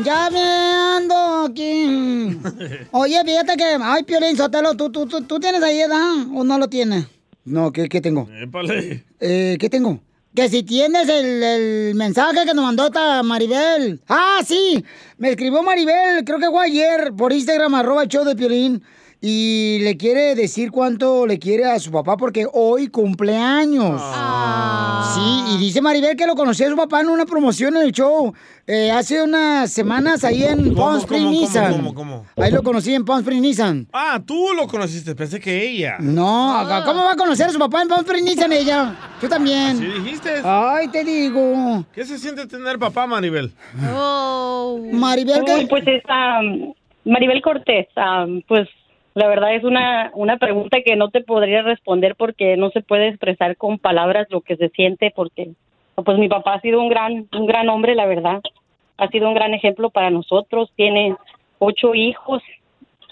[0.05, 2.39] Ya me ando aquí.
[2.93, 6.59] Oye, fíjate que, ay, Piolín Sotelo, ¿tú, tú, tú, tú tienes ahí edad o no
[6.59, 7.07] lo tienes?
[7.45, 8.29] No, ¿qué, qué tengo?
[8.41, 9.05] Épale.
[9.21, 10.01] Eh, ¿Qué tengo?
[10.35, 14.01] Que si tienes el, el mensaje que nos mandó esta Maribel.
[14.09, 14.85] Ah, sí.
[15.19, 18.83] Me escribió Maribel, creo que fue ayer, por Instagram, arroba show de Piolín.
[19.27, 23.99] Y le quiere decir cuánto le quiere a su papá porque hoy cumpleaños.
[25.15, 27.93] Sí, y dice Maribel que lo conoció a su papá en una promoción en el
[27.93, 28.35] show.
[28.67, 31.73] eh, hace unas semanas ahí en Palm Springs, cómo, Nissan.
[31.73, 32.27] cómo, cómo?
[32.37, 33.87] Ahí lo conocí en Palm Springs, Nissan.
[33.95, 35.97] Ah, tú lo conociste, pensé que ella.
[36.01, 38.95] No, ¿cómo va a conocer a su papá en Palm Springs, Nissan ella?
[39.23, 39.79] Tú también.
[39.79, 40.43] ¿Sí dijiste?
[40.45, 41.87] Ay, te digo.
[41.95, 43.51] ¿Qué se siente tener papá, Maribel?
[44.93, 46.75] Maribel, Uy, pues es um,
[47.11, 47.87] Maribel Cortés.
[47.97, 48.69] um, pues
[49.15, 53.09] la verdad es una, una pregunta que no te podría responder porque no se puede
[53.09, 55.53] expresar con palabras lo que se siente porque
[55.95, 58.43] pues mi papá ha sido un gran un gran hombre, la verdad.
[58.97, 60.73] Ha sido un gran ejemplo para nosotros.
[60.75, 61.15] Tiene
[61.61, 62.43] ocho hijos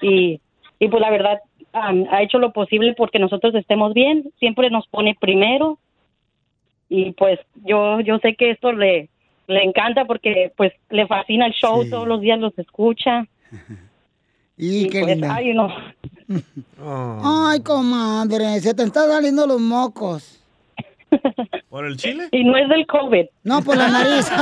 [0.00, 0.40] y,
[0.80, 1.40] y pues la verdad
[1.74, 4.24] um, ha hecho lo posible porque nosotros estemos bien.
[4.40, 5.78] Siempre nos pone primero
[6.88, 9.08] y pues yo yo sé que esto le
[9.46, 13.26] le encanta porque pues le fascina el show, todos los días los escucha.
[14.64, 15.34] Y qué pues, linda.
[15.34, 15.68] ay, no.
[17.48, 20.38] Ay, comadre, se te están saliendo los mocos.
[21.68, 22.28] ¿Por el chile?
[22.30, 23.24] Y no es del COVID.
[23.42, 24.30] No, por la nariz.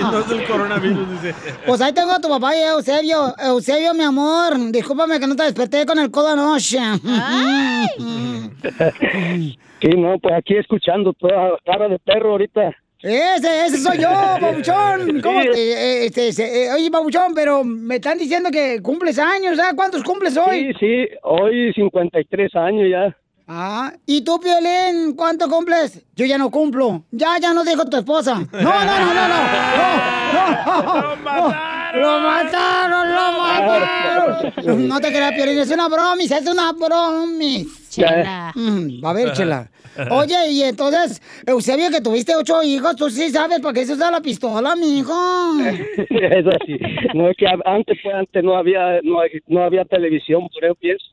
[0.00, 1.34] Y no es del coronavirus, dice.
[1.64, 3.32] Pues ahí tengo a tu papá y a Eusebio.
[3.38, 6.80] Eusebio, mi amor, discúlpame que no te desperté con el codo anoche.
[9.78, 12.74] Sí, no, pues aquí escuchando toda cara de perro ahorita.
[13.02, 14.08] Ese, ese soy yo,
[14.40, 15.20] babuchón.
[15.20, 19.72] ¿Cómo te- eh, este, eh, oye, babuchón, pero me están diciendo que cumples años, ¿ah?
[19.76, 20.72] ¿Cuántos cumples hoy?
[20.72, 23.16] Sí, sí, hoy 53 años ya.
[23.48, 26.02] Ah, ¿y tú, Piolín, cuánto cumples?
[26.16, 27.04] Yo ya no cumplo.
[27.12, 28.34] Ya, ya no dijo tu esposa.
[28.34, 29.36] No, no, no, no, no.
[30.32, 31.54] No, no.
[31.96, 33.14] ¡Lo mataron!
[33.14, 34.24] ¡Lo mataron!
[34.26, 34.88] ¡Lo mataron!
[34.88, 37.88] No te creas, Piolín, es una bromis, es una bromis.
[37.88, 38.52] Chela.
[38.54, 39.70] Mm, va a ver, chela.
[40.10, 44.10] Oye, y entonces, Eusebio, que tuviste ocho hijos, tú sí sabes para qué se usa
[44.10, 45.12] la pistola, mijo.
[46.10, 46.78] es así.
[47.14, 51.04] No es que antes, pues, antes no había, no, no había televisión, por eso pienso.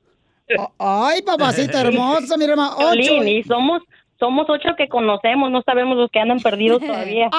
[0.77, 2.75] Ay, papacito hermoso, mi hermano.
[2.77, 3.23] Ocho.
[3.23, 3.81] Y somos,
[4.19, 7.29] somos ocho que conocemos, no sabemos los que andan perdidos todavía.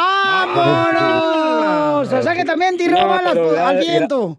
[0.84, 2.12] ¡Vámonos!
[2.12, 4.38] O sea que también tiró No, balas pero ya- al viento.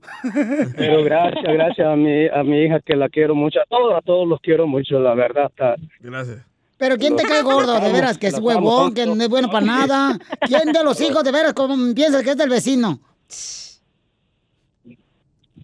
[0.76, 3.60] Pero gracias, gracias a mi, a mi hija que la quiero mucho.
[3.62, 5.46] A todos, a todos los quiero mucho, la verdad.
[5.50, 6.40] Está, Gracias.
[6.78, 7.80] Pero ¿quién te cae gordo?
[7.80, 10.18] De veras, que es huevón, que no es bueno para nada.
[10.42, 13.00] ¿Quién de los hijos, de veras, como piensas que es del vecino?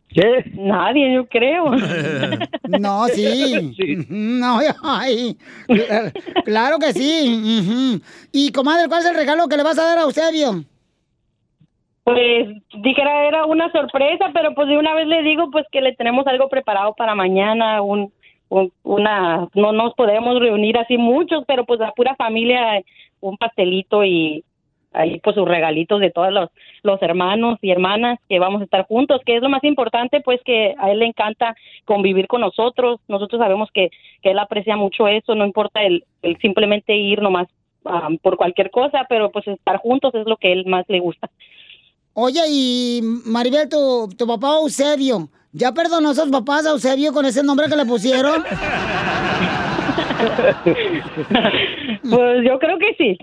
[0.09, 0.43] ¿Qué?
[0.55, 1.71] Nadie, yo creo.
[2.79, 4.05] No, sí.
[4.09, 5.37] No, ay.
[6.45, 8.01] Claro- que sí.
[8.31, 10.63] Y, comadre, ¿cuál es el regalo que le vas a dar a Eusebio?
[12.05, 12.47] Pues
[12.81, 16.25] dijera era una sorpresa, pero pues de una vez le digo pues que le tenemos
[16.27, 18.13] algo preparado para mañana, un, un-
[18.83, 22.81] una no nos podemos reunir así muchos, pero pues la pura familia
[23.21, 24.43] un pastelito y
[24.93, 26.49] ahí pues sus regalitos de todos los
[26.83, 30.41] los hermanos y hermanas que vamos a estar juntos, que es lo más importante pues
[30.43, 32.99] que a él le encanta convivir con nosotros.
[33.07, 33.89] Nosotros sabemos que
[34.21, 37.47] que él aprecia mucho eso, no importa el, el simplemente ir nomás
[37.85, 41.29] ah, por cualquier cosa, pero pues estar juntos es lo que él más le gusta.
[42.13, 47.25] Oye, y Maribel, tu, tu papá Eusebio, ¿ya perdonó a sus papás a Eusebio con
[47.25, 48.43] ese nombre que le pusieron?
[52.09, 53.17] Pues yo creo que sí.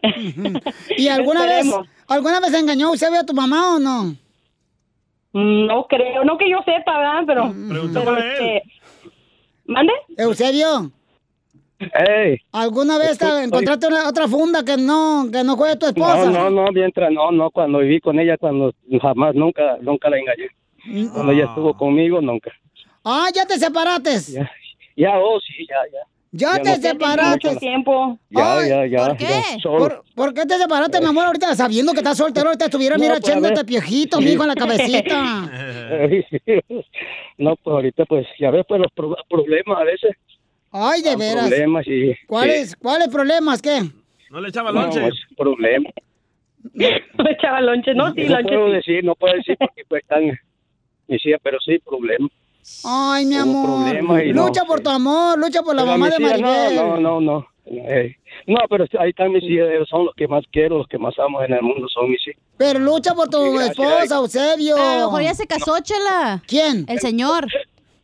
[0.97, 1.67] ¿Y alguna vez,
[2.07, 4.15] alguna vez engañó Eusebio a tu mamá o no?
[5.33, 7.23] No creo, no que yo sepa, ¿verdad?
[7.27, 7.55] Pero,
[7.93, 8.63] pero este,
[9.67, 9.93] ¿mande?
[10.17, 10.91] Eusebio,
[11.79, 12.39] Ey.
[12.53, 15.87] ¿alguna vez te Estoy- encontraste una, otra funda que no, que no fue de tu
[15.87, 16.25] esposa?
[16.31, 20.19] No, no, no, mientras no, no, cuando viví con ella, cuando jamás, nunca, nunca la
[20.19, 20.49] engañé.
[21.13, 22.51] Cuando ella estuvo conmigo, nunca.
[23.05, 24.19] Ah, ya te separaste.
[24.33, 24.51] Ya,
[24.97, 25.99] ya, oh, sí, ya, ya.
[26.31, 27.49] Ya, Ya te no- separaste.
[27.49, 28.19] Mucho tiempo.
[28.29, 29.07] Ya, Ay, ya, ya.
[29.09, 29.27] ¿Por qué?
[29.63, 32.49] ¿Por, por qué te separaste, mi amor, ahorita sabiendo que estás soltero?
[32.49, 33.65] Ahorita estuviera, No, mira, pues, a echándote
[34.19, 34.25] Sí.
[34.25, 35.51] mijo, en la cabecita.
[37.39, 40.11] no, pues ahorita, pues, ya ves, pues, los pro- problemas a veces.
[40.71, 41.49] Ay, de veras.
[41.49, 42.15] Problemas y...
[42.27, 43.81] ¿Cuáles, ¿Cuáles problemas, qué?
[44.31, 45.07] No le echaba No, lonche.
[45.09, 45.93] es problemas.
[46.75, 47.01] Me
[47.31, 48.13] echaba lonche, ¿no?
[48.13, 48.73] Sí, no lonche puedo sí.
[48.75, 50.39] decir, no puedo decir porque pues están...
[51.09, 52.31] Me decía, pero sí, problemas.
[52.85, 53.67] Ay, mi Hubo amor.
[53.85, 56.41] problemas y no, lucha por tu amor, lucha por la Pero mamá mis de hijas,
[56.41, 56.77] Maribel.
[56.77, 57.47] No, no, no, no.
[57.71, 58.15] Eh,
[58.47, 61.19] no, pero ahí están mis hijas, ellos son los que más quiero, los que más
[61.19, 62.43] amo en el mundo, son mis hijas.
[62.57, 63.71] Pero lucha por tu gracias.
[63.79, 64.77] esposa, Eusebio.
[64.77, 66.43] A lo mejor ya se casó, Chela.
[66.47, 66.85] ¿Quién?
[66.89, 67.47] El señor.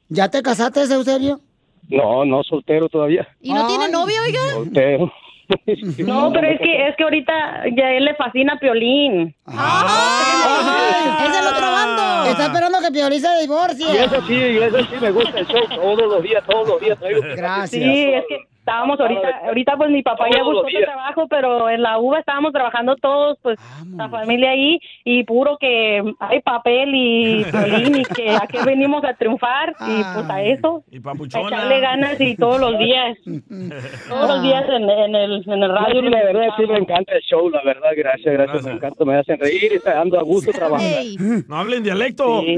[0.08, 1.40] ¿Ya te casaste, Eusebio?
[1.88, 3.28] No, no, soltero todavía.
[3.40, 4.40] ¿Y no tiene novio, oiga?
[4.52, 5.12] Soltero.
[5.98, 9.34] No, pero es que es que ahorita ya a él le fascina Piolín.
[9.46, 12.30] ¡Es del otro bando!
[12.30, 13.86] Está esperando que Piolín se divorcie.
[13.92, 16.80] Y eso sí, y eso sí me gusta el show todos los días, todos los
[16.80, 16.98] días.
[17.36, 17.82] Gracias.
[17.82, 21.82] Sí, es que estábamos ahorita, ahorita pues mi papá ya buscó otro trabajo, pero en
[21.82, 23.58] la UVA estábamos trabajando todos, pues
[23.94, 29.04] la familia ahí y puro que hay papel y Piolín y que a qué venimos
[29.04, 33.18] a triunfar y pues a eso, Y a echarle ganas y todos los días,
[34.08, 36.00] todos los días en, en el, en el radio.
[36.00, 39.18] Sí, la verdad sí me encanta el show, la verdad, gracias, gracias, me encanta, me
[39.18, 41.44] hacen reír y ando a gusto trabajando.
[41.48, 42.40] No hablen dialecto.
[42.40, 42.56] Sí.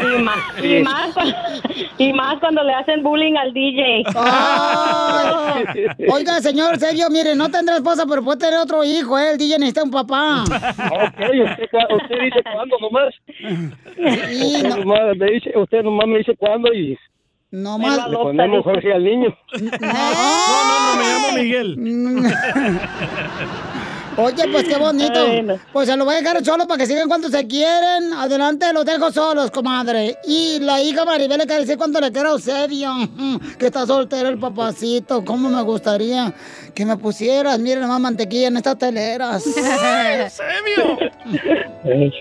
[0.00, 1.16] Y más, y, más,
[1.98, 4.04] y más cuando le hacen bullying al DJ.
[4.14, 5.13] Ay.
[6.12, 9.32] Oiga, señor Sergio, mire, no tendrá esposa, pero puede tener otro hijo, ¿eh?
[9.32, 10.44] El DJ necesita un papá.
[10.44, 11.20] Ok,
[12.02, 13.14] usted, dice cuándo nomás.
[14.28, 16.96] Sí, usted, no- nomás me dice, usted nomás me dice cuándo y
[17.50, 18.08] No más.
[18.10, 19.36] le ponemos Jorge al niño.
[19.60, 21.76] No, no, no, me llamo Miguel.
[24.16, 25.26] Oye, pues qué bonito.
[25.26, 25.58] Bueno.
[25.72, 28.12] Pues se lo voy a dejar solo para que sigan cuando se quieren.
[28.16, 30.16] Adelante, los dejo solos, comadre.
[30.26, 32.90] Y la hija Maribel le quiere decir cuánto le quiero a Eusebio.
[33.58, 35.24] Que está soltero el papacito.
[35.24, 36.32] ¿Cómo me gustaría
[36.74, 37.58] que me pusieras?
[37.58, 39.46] Miren más mantequilla en estas teleras.
[39.46, 40.98] ¡Eusebio!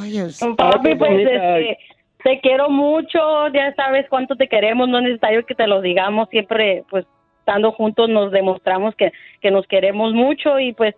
[0.00, 0.56] Ay, Eusebio.
[0.56, 1.78] Papi, pues este,
[2.22, 6.28] te quiero mucho, ya sabes cuánto te queremos, no es necesario que te lo digamos,
[6.28, 7.06] siempre pues
[7.38, 10.96] estando juntos nos demostramos que, que nos queremos mucho y pues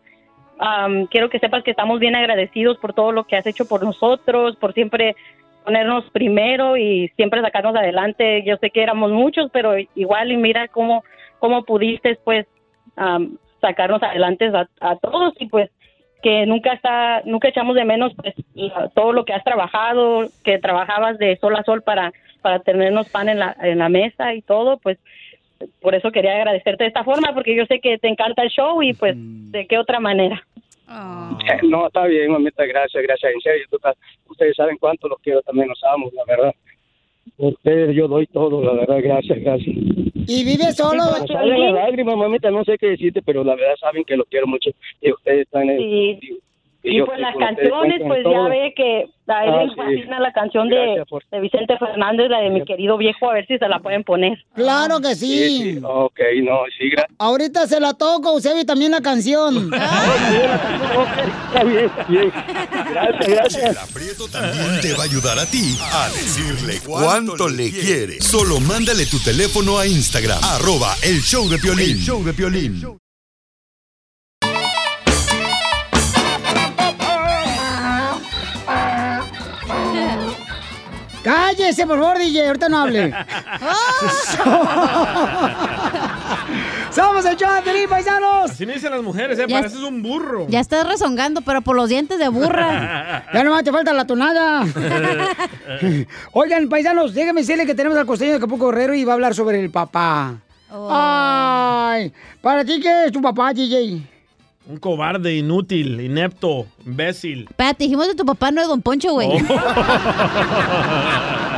[0.59, 3.83] am, quiero que sepas que estamos bien agradecidos por todo lo que has hecho por
[3.83, 5.17] nosotros, por siempre
[5.65, 8.43] ponernos primero y siempre sacarnos adelante.
[8.45, 11.05] Yo sé que éramos muchos, pero igual y mira cómo,
[11.39, 12.47] cómo pudiste pues
[12.97, 15.71] am, sacarnos adelante a, a todos y pues
[16.23, 18.35] que nunca está, nunca echamos de menos pues
[18.95, 23.29] todo lo que has trabajado, que trabajabas de sol a sol para, para tenernos pan
[23.29, 24.99] en la, en la mesa y todo, pues
[25.81, 28.83] por eso quería agradecerte de esta forma, porque yo sé que te encanta el show
[28.83, 30.43] y pues de qué otra manera.
[31.63, 33.33] No, está bien, mamita, gracias, gracias.
[33.33, 33.79] En serio, tú
[34.31, 36.55] ustedes saben cuánto los quiero, también los amo, la verdad.
[37.37, 39.77] Por ustedes yo doy todo, la verdad, gracias, gracias.
[39.77, 41.03] ¿Y vive solo?
[41.27, 44.47] Salen las lágrimas, mamita, no sé qué decirte, pero la verdad saben que los quiero
[44.47, 46.21] mucho y ustedes están en...
[46.83, 48.33] Y, pues las canciones, pues todo.
[48.33, 49.75] ya ve que a él Ah, le sí.
[49.77, 53.35] fascina la canción de, Gracias por- de Vicente Fernández, la de mi querido viejo, a
[53.35, 54.39] ver si se la pueden poner.
[54.55, 55.27] Claro que sí.
[55.49, 57.17] Sí, sí, ok, no, sí, gracias.
[57.19, 59.71] Ahorita se la toco, Eusebio, también la canción.
[61.49, 62.33] Está bien, está bien.
[62.93, 63.71] Gracias, gracias.
[63.71, 68.21] El aprieto también te va a ayudar a ti a decirle cuánto le quiere.
[68.21, 71.91] Solo mándale tu teléfono a Instagram, arroba el show de Piolín.
[71.91, 72.99] El show de Piolín.
[81.23, 83.13] Cállese, por favor, DJ, ahorita no hable.
[86.91, 88.51] Somos el show de paisanos.
[88.51, 89.45] Así me dicen las mujeres, ¿eh?
[89.49, 90.47] Ya- Pareces un burro.
[90.49, 93.25] Ya estás rezongando, pero por los dientes de burra.
[93.35, 94.65] Ya nomás te falta la tonada.
[96.33, 99.35] Oigan, paisanos, déjenme decirle que tenemos al costeño de Acapulco Guerrero y va a hablar
[99.35, 100.37] sobre el papá.
[100.71, 100.89] Oh.
[100.91, 104.01] Ay, ¿para ti qué es tu papá, DJ?
[104.69, 107.47] Un cobarde, inútil, inepto, imbécil.
[107.49, 109.29] Espérate, dijimos de tu papá, no de Don Poncho, güey.
[109.29, 109.39] Oh.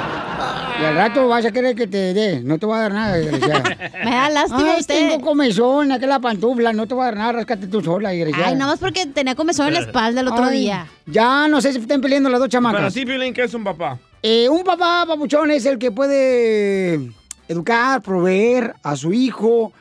[0.80, 2.40] Y al rato vas a querer que te dé.
[2.42, 3.76] No te voy a dar nada, desgraciada.
[4.04, 4.94] Me da lástima Ay, usted.
[5.10, 6.72] tengo comezón, aquí la pantufla.
[6.72, 8.48] No te voy a dar nada, ráscate tú sola, desgraciada.
[8.48, 10.86] Ay, nada más porque tenía comezón en la espalda el otro Ay, día.
[11.04, 12.94] Ya, no sé si estén peleando las dos Para chamacas.
[12.94, 13.98] ti, Piolín, ¿qué es un papá?
[14.22, 17.10] Eh, un papá, papuchón, es el que puede
[17.46, 19.74] educar, proveer a su hijo,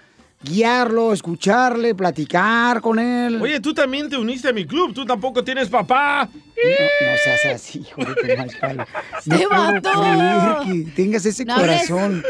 [0.44, 3.42] guiarlo, escucharle, platicar con él.
[3.42, 4.94] Oye, tú también te uniste a mi club.
[4.94, 6.30] Tú tampoco tienes papá.
[6.34, 8.86] No, no seas así, hijo de mal palo.
[9.26, 11.88] No ¡Este puedo creer que tengas ese No hables.
[11.90, 12.24] corazón.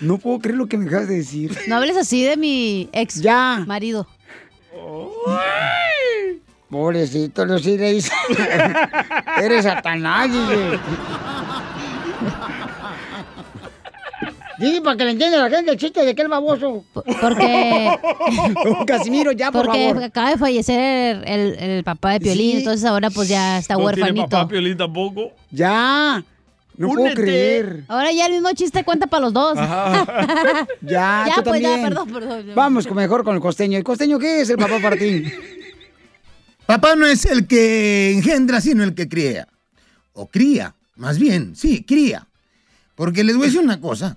[0.00, 1.56] No puedo creer lo que me acabas de decir.
[1.68, 3.64] No hables así de mi ex Ya.
[3.66, 4.06] marido.
[6.68, 7.98] Pobrecito, lo sí le.
[9.40, 10.28] Eres satanás,
[14.58, 16.84] Sí, para que le entienda la gente el chiste de aquel baboso.
[16.94, 17.90] Porque.
[18.86, 20.04] Casimiro, ya, por Porque favor.
[20.04, 22.56] acaba de fallecer el, el papá de Piolín, Sí.
[22.58, 24.28] entonces ahora pues ya está no tiene huérfanito.
[24.28, 25.32] papá, Piolín tampoco.
[25.50, 26.24] Ya.
[26.78, 27.84] No puedo creer.
[27.88, 29.56] Ahora ya el mismo chiste cuenta para los dos.
[30.82, 31.82] Ya, Ya, tú pues, ya, también.
[31.88, 32.46] perdón, perdón.
[32.54, 33.78] Vamos con- mejor con el costeño.
[33.78, 35.24] ¿El costeño qué es el papá para ti?
[36.66, 39.46] Papá no es el que engendra, sino el que cría.
[40.14, 42.26] O cría, más bien, sí, cría.
[42.96, 44.16] Porque les voy a decir una cosa.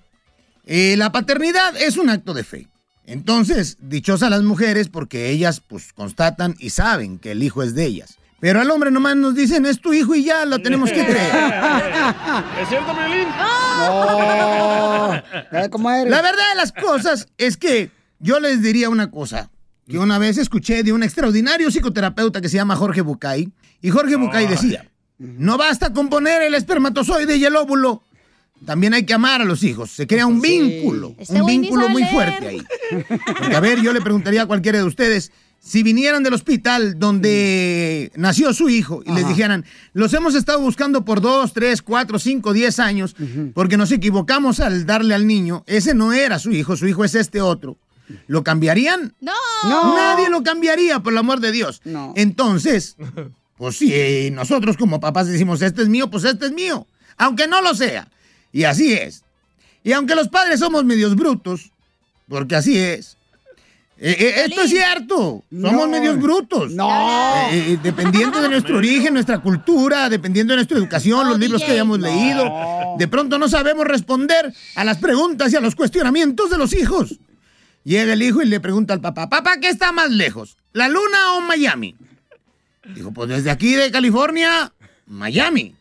[0.71, 2.67] Eh, la paternidad es un acto de fe.
[3.07, 7.85] Entonces, dichosas las mujeres porque ellas pues constatan y saben que el hijo es de
[7.85, 8.19] ellas.
[8.39, 11.31] Pero al hombre nomás nos dicen, es tu hijo y ya lo tenemos que creer.
[12.61, 13.27] ¿Es cierto, Piolín?
[13.79, 15.23] No.
[15.71, 16.11] ¿Cómo eres?
[16.11, 17.89] La verdad de las cosas es que
[18.19, 19.49] yo les diría una cosa.
[19.87, 23.51] Que una vez escuché de un extraordinario psicoterapeuta que se llama Jorge Bucay.
[23.81, 28.03] Y Jorge Bucay decía, no basta con poner el espermatozoide y el óvulo.
[28.65, 29.91] También hay que amar a los hijos.
[29.91, 31.15] Se crea un vínculo.
[31.17, 32.61] Este un vínculo muy fuerte ahí.
[33.25, 35.31] Porque, a ver, yo le preguntaría a cualquiera de ustedes,
[35.61, 41.03] si vinieran del hospital donde nació su hijo y les dijeran, los hemos estado buscando
[41.03, 43.15] por dos, tres, cuatro, cinco, diez años,
[43.53, 47.15] porque nos equivocamos al darle al niño, ese no era su hijo, su hijo es
[47.15, 47.77] este otro.
[48.27, 49.13] ¿Lo cambiarían?
[49.21, 49.33] No.
[49.65, 49.95] No.
[49.95, 51.81] Nadie lo cambiaría, por el amor de Dios.
[51.85, 52.13] No.
[52.15, 52.95] Entonces,
[53.57, 56.87] pues si nosotros como papás decimos, este es mío, pues este es mío.
[57.17, 58.09] Aunque no lo sea.
[58.51, 59.23] Y así es.
[59.83, 61.71] Y aunque los padres somos medios brutos,
[62.27, 63.17] porque así es.
[64.01, 65.43] eh, eh, esto es cierto.
[65.51, 65.87] Somos No.
[65.87, 66.71] medios brutos.
[66.71, 66.89] No.
[67.51, 71.63] Eh, eh, dependiendo de nuestro origen, nuestra cultura, dependiendo de nuestra educación, No, los libros
[71.63, 72.45] que hayamos leído,
[72.97, 77.19] de pronto no sabemos responder a las preguntas y a los cuestionamientos de los hijos.
[77.83, 80.57] Llega el hijo y le pregunta al papá, papá, ¿qué está más lejos?
[80.73, 81.95] ¿La luna o Miami?
[82.95, 84.71] Dijo, pues desde aquí de California,
[85.07, 85.75] Miami.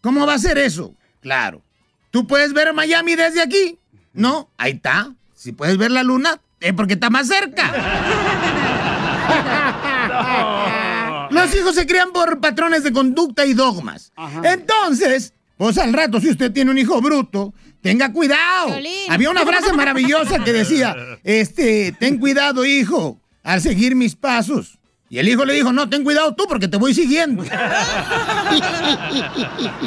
[0.00, 0.94] ¿Cómo va a ser eso?
[1.20, 1.62] Claro.
[2.10, 3.78] ¿Tú puedes ver Miami desde aquí?
[4.12, 5.12] No, ahí está.
[5.34, 7.70] Si puedes ver la luna, es porque está más cerca.
[11.30, 14.12] Los hijos se crían por patrones de conducta y dogmas.
[14.42, 17.52] Entonces, Pues al rato, si usted tiene un hijo bruto,
[17.82, 18.74] tenga cuidado.
[19.08, 20.94] Había una frase maravillosa que decía,
[21.24, 24.77] este, ten cuidado, hijo, al seguir mis pasos.
[25.10, 27.42] Y el hijo le dijo, no, ten cuidado tú porque te voy siguiendo.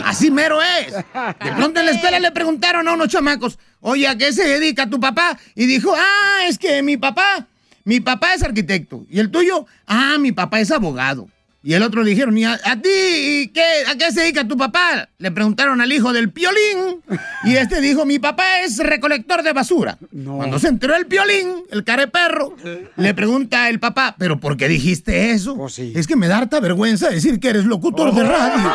[0.03, 0.93] Así mero es.
[0.93, 4.89] De pronto en la escuela le preguntaron a unos chamacos, oye, ¿a qué se dedica
[4.89, 5.38] tu papá?
[5.53, 7.48] Y dijo, ah, es que mi papá,
[7.84, 9.06] mi papá es arquitecto.
[9.10, 9.68] ¿Y el tuyo?
[9.85, 11.27] Ah, mi papá es abogado.
[11.63, 14.57] Y el otro le dijeron, ¿y a, a ti qué, a qué se dedica tu
[14.57, 15.07] papá?
[15.19, 17.01] Le preguntaron al hijo del piolín.
[17.43, 19.97] Y este dijo, mi papá es recolector de basura.
[20.25, 22.55] Cuando se enteró el piolín, el careperro,
[22.95, 25.67] le pregunta el papá, ¿pero por qué dijiste eso?
[25.67, 28.63] Es que me da harta vergüenza decir que eres locutor de radio.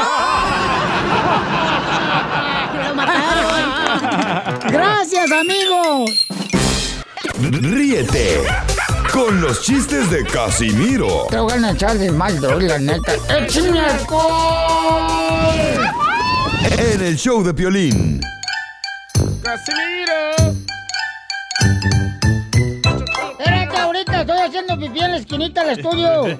[4.70, 6.10] Gracias, amigos.
[7.40, 8.42] Ríete
[9.16, 13.14] con los chistes de Casimiro Te voy a echar de mal, la neta.
[13.30, 15.54] ¡Échame alcohol!
[16.78, 18.20] en el show de Piolín.
[19.42, 20.36] ¡Casimiro!
[23.38, 26.24] Espérate, ahorita estoy haciendo pipí en la esquinita del estudio.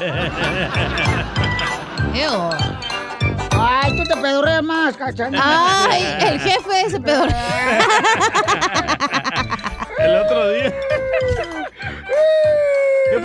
[3.58, 5.40] Ay, tú te pedorreas más, cachana.
[5.42, 7.86] Ay, el jefe se pedorrea.
[9.98, 10.74] El otro día.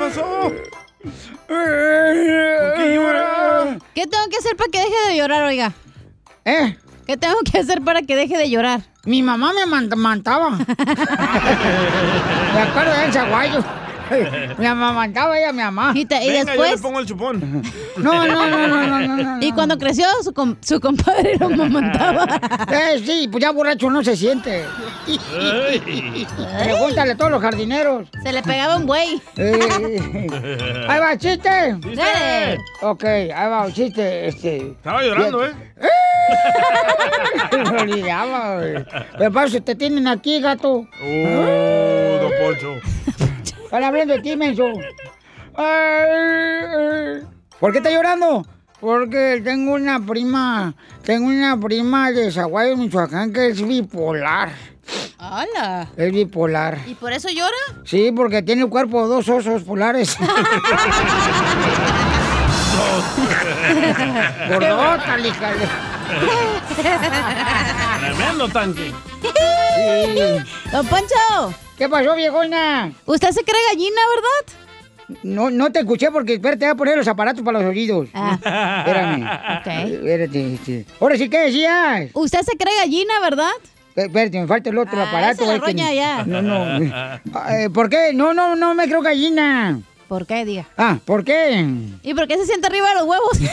[0.02, 0.52] ¿Qué pasó?
[1.48, 3.78] ¿Por qué llora?
[3.94, 5.74] ¿Qué tengo que hacer para que deje de llorar, oiga?
[6.44, 6.76] ¿Eh?
[7.06, 8.82] ¿Qué tengo que hacer para que deje de llorar?
[9.06, 10.50] Mi mamá me amamantaba.
[10.50, 10.64] me
[12.62, 13.64] acuerdo del chaguayo.
[14.58, 15.92] Me amamantaba ella, mi mamá.
[15.96, 16.82] Y, te- y Venga, yo le después...
[16.82, 17.62] pongo el chupón.
[17.98, 19.38] No, no, no, no, no, no, no.
[19.46, 22.26] Y cuando creció, su, com- su compadre lo amamantaba.
[22.72, 24.64] Eh, sí, pues ya borracho no se siente.
[26.64, 28.08] Pregúntale a todos los jardineros.
[28.24, 29.22] Se le pegaba un güey.
[29.38, 30.28] Eh,
[30.88, 31.50] ahí va, chiste.
[31.96, 32.58] Dale.
[32.82, 34.28] Ok, ahí va, un chiste.
[34.28, 34.58] Este.
[34.72, 35.52] Estaba llorando, ¿eh?
[37.52, 38.86] Me olvidaba, güey.
[39.18, 40.88] Pero para eso te tienen aquí, gato.
[41.04, 42.76] Oh, don Poncho.
[43.72, 44.66] Están hablando de ti, menso.
[47.58, 48.46] ¿Por qué está llorando?
[48.82, 50.74] Porque tengo una prima,
[51.06, 54.52] tengo una prima de Zaguayo, Michoacán, que es bipolar.
[55.18, 55.88] ¡Hala!
[55.96, 56.80] Es bipolar.
[56.86, 57.56] ¿Y por eso llora?
[57.86, 60.18] Sí, porque tiene el cuerpo de dos osos polares.
[64.50, 65.66] Gordota, líjale.
[68.02, 68.92] Tremendo tanque.
[70.74, 71.56] Don Poncho.
[71.82, 72.94] ¿Qué pasó, viejona?
[73.08, 74.46] Usted se cree gallina, ¿verdad?
[75.24, 78.08] No, no te escuché porque, espérate, voy a poner los aparatos para los oídos.
[78.14, 79.24] Espérame.
[79.24, 79.68] Ok.
[79.92, 80.86] Espérate, este.
[81.00, 82.12] Ahora sí, ¿qué decías?
[82.14, 83.50] Usted se cree gallina, ¿verdad?
[83.96, 85.52] Espérate, me falta el otro Ah, aparato.
[85.52, 86.24] esa que- ya.
[86.24, 86.78] No, no.
[87.50, 88.12] Eh, ¿Por qué?
[88.14, 89.80] No, no, no me creo gallina.
[90.08, 90.68] ¿Por qué, diga?
[90.78, 91.66] Ah, ¿por qué?
[92.04, 93.40] ¿Y por qué se siente arriba de los huevos?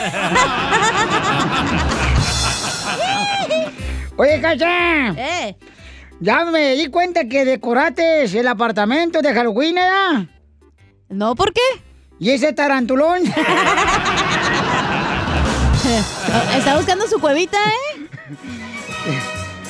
[4.19, 5.09] Oye, Cacha.
[5.17, 5.57] ¿Eh?
[6.21, 10.27] Ya me di cuenta que decoraste el apartamento de Halloween, ¿verdad?
[11.09, 11.61] No, ¿por qué?
[12.19, 13.23] ¿Y ese tarantulón?
[16.57, 18.01] Está buscando su cuevita, ¿eh?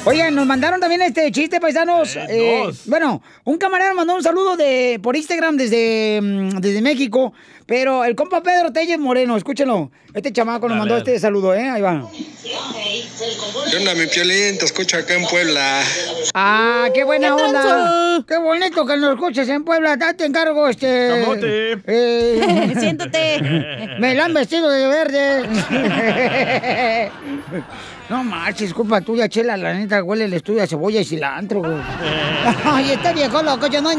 [0.04, 2.16] Oigan, nos mandaron también este chiste, paisanos.
[2.16, 7.34] Eh, Eh, bueno, un camarada mandó un saludo de por Instagram desde, mm, desde México,
[7.68, 9.90] pero el compa Pedro Telles Moreno, escúchenlo.
[10.14, 11.68] Este chamaco nos mandó este saludo, ¿eh?
[11.68, 12.08] Ahí va.
[13.70, 14.56] ¿Qué onda, mi piolín?
[14.56, 15.82] Te escucho acá en Puebla.
[16.32, 18.24] Ah, qué buena ¿Qué onda.
[18.26, 19.98] Qué bonito que nos escuches en Puebla.
[20.00, 21.20] Ya Te encargo, este.
[21.26, 21.78] Camote.
[21.86, 23.42] eh, Siéntate.
[24.00, 25.48] Me la han vestido de verde.
[28.08, 29.54] No marches, culpa tuya, chela.
[29.58, 31.76] La neta huele el estudio a cebolla y cilantro, güey.
[32.64, 33.90] Ay, este viejo loco, yo no.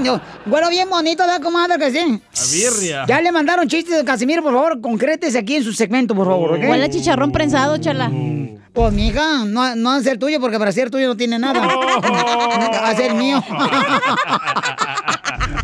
[0.47, 1.77] Huele bien bonito, ¿verdad, comadre?
[1.77, 1.99] Que sí.
[1.99, 3.05] A birria.
[3.07, 6.53] Ya le mandaron chistes de Casimiro, por favor, concrétese aquí en su segmento, por favor,
[6.53, 6.69] ¿ok?
[6.69, 8.11] Huele a chicharrón prensado, chala.
[8.73, 11.65] Pues, mija, no, no va a ser tuyo porque para ser tuyo no tiene nada.
[11.67, 13.43] Va a ser mío.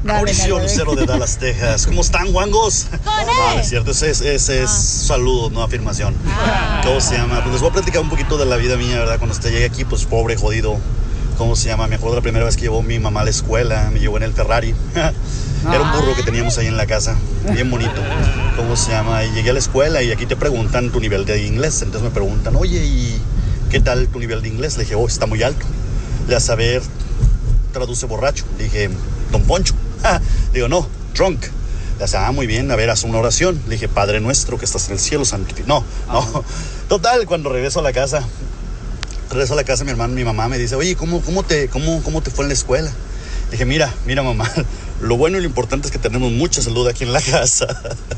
[0.04, 1.88] Mauricio Lucero de Dallas, Texas.
[1.88, 2.88] ¿Cómo están, guangos?
[3.06, 6.14] No, no es cierto, ese es, ese es saludo, no afirmación.
[6.84, 7.40] ¿Cómo se llama?
[7.42, 9.18] Pues les voy a platicar un poquito de la vida mía, ¿verdad?
[9.18, 10.78] Cuando este, llegué aquí, pues pobre, jodido.
[11.38, 11.88] ¿Cómo se llama?
[11.88, 14.24] Me acuerdo la primera vez que llevó mi mamá a la escuela, me llevó en
[14.24, 14.74] el Ferrari.
[15.68, 17.18] Era un burro que teníamos ahí en la casa,
[17.52, 18.02] bien bonito.
[18.56, 19.24] ¿Cómo se llama?
[19.26, 21.82] Y llegué a la escuela y aquí te preguntan tu nivel de inglés.
[21.82, 23.22] Entonces me preguntan, oye, ¿y
[23.70, 24.78] qué tal tu nivel de inglés?
[24.78, 25.66] Le dije, oh, está muy alto.
[26.30, 26.82] Le a saber,
[27.74, 28.45] traduce borracho.
[28.57, 28.90] Le dije,
[29.32, 29.74] don Poncho.
[30.53, 31.41] Digo, no, drunk.
[31.98, 33.60] Le dice, ah, muy bien, a ver, haz una oración.
[33.66, 35.84] Le dije, Padre nuestro que estás en el cielo, santificado.
[36.07, 36.44] No, no.
[36.88, 38.24] Total, cuando regreso a la casa,
[39.30, 42.02] regreso a la casa, mi hermano, mi mamá me dice, oye, ¿cómo, cómo, te, cómo,
[42.04, 42.92] ¿cómo te fue en la escuela?
[43.46, 44.50] Le dije, mira, mira, mamá,
[45.02, 47.68] lo bueno y lo importante es que tenemos mucha salud aquí en la casa.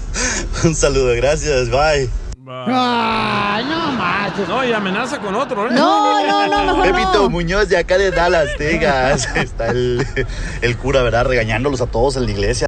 [0.64, 2.10] Un saludo, gracias, bye.
[2.50, 4.18] Ay, no más.
[4.48, 5.74] No, y amenaza con otro, ¿eh?
[5.74, 7.30] No, no, no, mejor Pepito no.
[7.30, 9.28] Muñoz de acá de Dallas, Texas.
[9.36, 10.06] Está el,
[10.62, 11.26] el cura, ¿verdad?
[11.26, 12.68] Regañándolos a todos en la iglesia.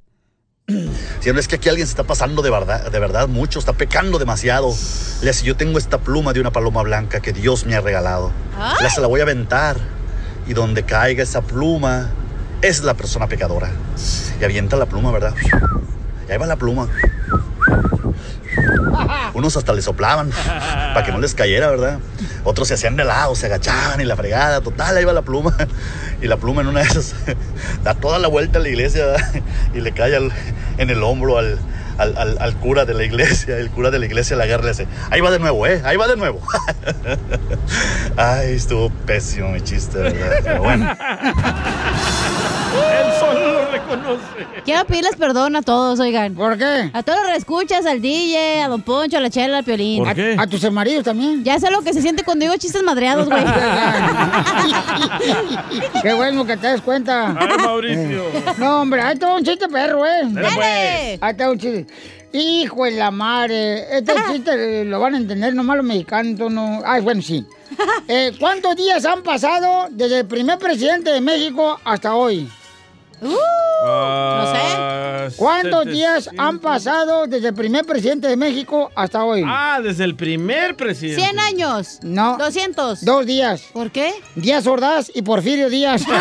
[1.20, 3.74] Si no es que aquí alguien se está pasando de verdad, de verdad mucho, está
[3.74, 4.74] pecando demasiado.
[5.22, 8.32] Le hace, yo tengo esta pluma de una paloma blanca que Dios me ha regalado.
[8.80, 9.78] Le hace, la voy a aventar.
[10.48, 12.10] Y donde caiga esa pluma,
[12.62, 13.72] es la persona pecadora.
[14.40, 15.34] Y avienta la pluma, ¿verdad?
[16.28, 16.88] Y ahí va la pluma.
[19.34, 20.30] Unos hasta le soplaban
[20.94, 22.00] para que no les cayera, ¿verdad?
[22.44, 25.56] Otros se hacían de lado, se agachaban y la fregada, total, ahí va la pluma.
[26.22, 27.16] Y la pluma en una de esas
[27.84, 29.06] da toda la vuelta a la iglesia
[29.74, 30.34] y le cae al-
[30.78, 31.58] en el hombro al,
[31.98, 33.56] al- al- cura de la iglesia.
[33.58, 35.82] El cura de la iglesia la agarra y le hace, ahí va de nuevo, ¿eh?
[35.86, 36.42] Ahí va de nuevo.
[38.18, 40.40] Ay, estuvo pésimo mi chiste, ¿verdad?
[40.44, 40.90] Pero bueno.
[42.76, 44.62] Él solo lo reconoce.
[44.66, 46.34] Quiero pedirles perdón a todos, oigan.
[46.36, 46.90] ¿Por qué?
[46.94, 50.04] A todos los escuchas, al DJ, a Don Poncho, a la Chela, al Piolín.
[50.04, 50.36] ¿Por qué?
[50.38, 51.44] A tus maridos también.
[51.44, 53.44] Ya sé lo que se siente cuando digo chistes madreados, güey.
[56.02, 57.36] Qué bueno que te des cuenta.
[57.38, 58.24] Ay, Mauricio.
[58.58, 60.22] No, hombre, ahí está un chiste perro, ¿eh?
[60.24, 61.20] Dale, pues.
[61.22, 61.88] Ahí está un chiste.
[62.32, 63.98] Hijo de la madre.
[63.98, 66.52] Este chiste eh, lo van a entender nomás los mexicanos.
[66.52, 66.82] No...
[66.86, 67.46] Ay, bueno, sí.
[68.08, 72.50] Eh, ¿Cuántos días han pasado desde el primer presidente de México hasta hoy?
[73.22, 79.44] Ah, ¿Cuántos días han pasado desde el primer presidente de México hasta hoy?
[79.46, 81.24] Ah, desde el primer presidente.
[81.24, 82.00] 100 años.
[82.02, 82.38] No.
[82.38, 83.06] 200.
[83.06, 83.64] Dos días.
[83.74, 84.14] ¿Por qué?
[84.36, 86.04] Díaz Ordaz y Porfirio Díaz.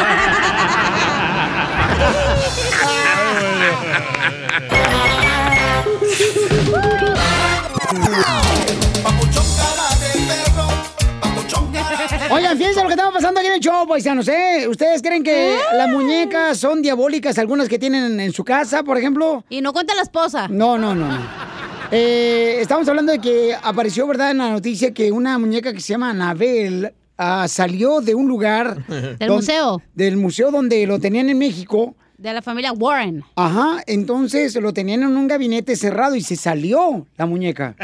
[12.48, 14.66] Oigan, fíjense lo que estaba pasando aquí en el show, paisanos, ¿eh?
[14.70, 19.44] ¿Ustedes creen que las muñecas son diabólicas, algunas que tienen en su casa, por ejemplo?
[19.50, 20.48] Y no cuenta la esposa.
[20.48, 21.18] No, no, no, no.
[21.90, 25.88] Eh, estamos hablando de que apareció, ¿verdad?, en la noticia que una muñeca que se
[25.88, 28.82] llama Anabel ah, salió de un lugar...
[29.18, 29.82] Del museo.
[29.92, 31.96] Del museo donde lo tenían en México.
[32.18, 33.22] De la familia Warren.
[33.36, 37.76] Ajá, entonces lo tenían en un gabinete cerrado y se salió la muñeca.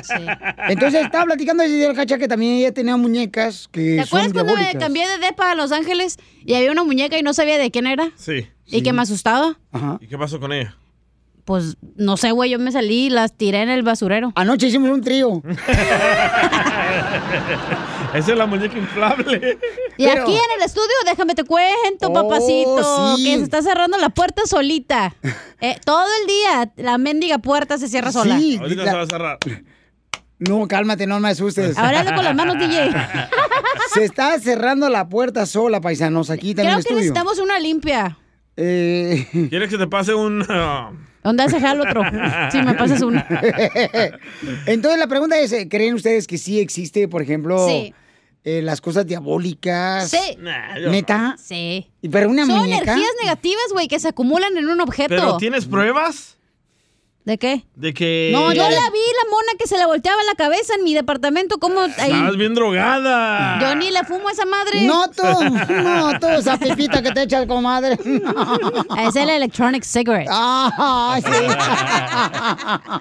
[0.68, 4.32] Entonces estaba platicando desde el cacha que también ella tenía muñecas que ¿Te son acuerdas
[4.32, 7.58] cuando me cambié de depa a Los Ángeles y había una muñeca y no sabía
[7.58, 8.10] de quién era?
[8.16, 8.48] Sí.
[8.66, 9.56] ¿Y que me asustaba?
[9.70, 9.98] Ajá.
[10.00, 10.76] ¿Y qué pasó con ella?
[11.44, 14.32] Pues no sé, güey, yo me salí y las tiré en el basurero.
[14.34, 15.42] Anoche hicimos un trío.
[18.14, 19.58] Esa es la muñeca inflable.
[19.98, 23.24] Y aquí en el estudio, déjame te cuento, Oh, papacito, sí.
[23.24, 25.14] que se está cerrando la puerta solita.
[25.60, 28.38] Eh, todo el día la mendiga puerta se cierra sola.
[28.38, 29.38] Sí, Ahorita la- se va a cerrar.
[30.38, 31.76] No, cálmate, no me asustes.
[31.78, 32.90] Ahora hazlo con las manos, DJ.
[33.94, 36.96] Se está cerrando la puerta sola, paisanos, aquí también en Creo el que estudio.
[37.12, 38.18] necesitamos una limpia.
[38.56, 39.26] Eh...
[39.50, 40.44] ¿Quieres que te pase un...
[40.48, 40.90] ah,
[41.24, 42.02] ¿Dónde hace el otro?
[42.52, 43.26] Si me pasas una.
[44.66, 47.94] Entonces la pregunta es, ¿creen ustedes que sí existe, por ejemplo, Sí.
[48.44, 50.10] eh, las cosas diabólicas?
[50.10, 50.36] Sí.
[50.90, 51.36] ¿Neta?
[51.42, 51.90] Sí.
[52.02, 52.82] ¿Y ¿Pero una Son muñeca?
[52.82, 55.08] energías negativas, güey, que se acumulan en un objeto.
[55.08, 56.36] ¿Pero tienes pruebas?
[57.24, 57.64] ¿De qué?
[57.74, 58.28] De que...
[58.32, 61.58] No, yo la vi, la mona que se le volteaba la cabeza en mi departamento.
[61.58, 61.80] ¿Cómo?
[61.80, 62.10] Ahí?
[62.12, 63.58] Estabas bien drogada.
[63.60, 64.82] Yo ni le fumo a esa madre.
[64.82, 65.22] No tú,
[65.72, 67.98] no tú, esa pipita que te echas, comadre.
[68.98, 70.28] Es el electronic cigarette.
[70.30, 71.18] Ah,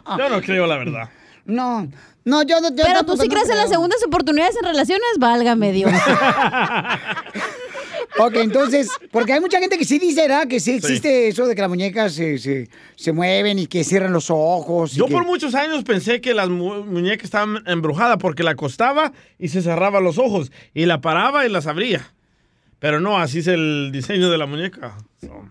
[0.18, 1.10] Yo no creo la verdad.
[1.46, 1.90] No,
[2.24, 5.74] no, yo, yo Pero tú sí no crees en las segundas oportunidades en relaciones, válgame
[5.74, 5.92] Dios.
[8.20, 10.48] Ok, entonces, porque hay mucha gente que sí dice, ¿verdad?
[10.48, 14.14] Que sí existe eso de que las muñecas se, se, se mueven y que cierran
[14.14, 14.94] los ojos.
[14.94, 18.52] y Yo que- por muchos años pensé que la mu- muñeca estaba embrujada porque la
[18.52, 22.14] acostaba y se cerraba los ojos y la paraba y las abría.
[22.80, 24.98] Pero no, así es el diseño de la muñeca.
[25.22, 25.50] So,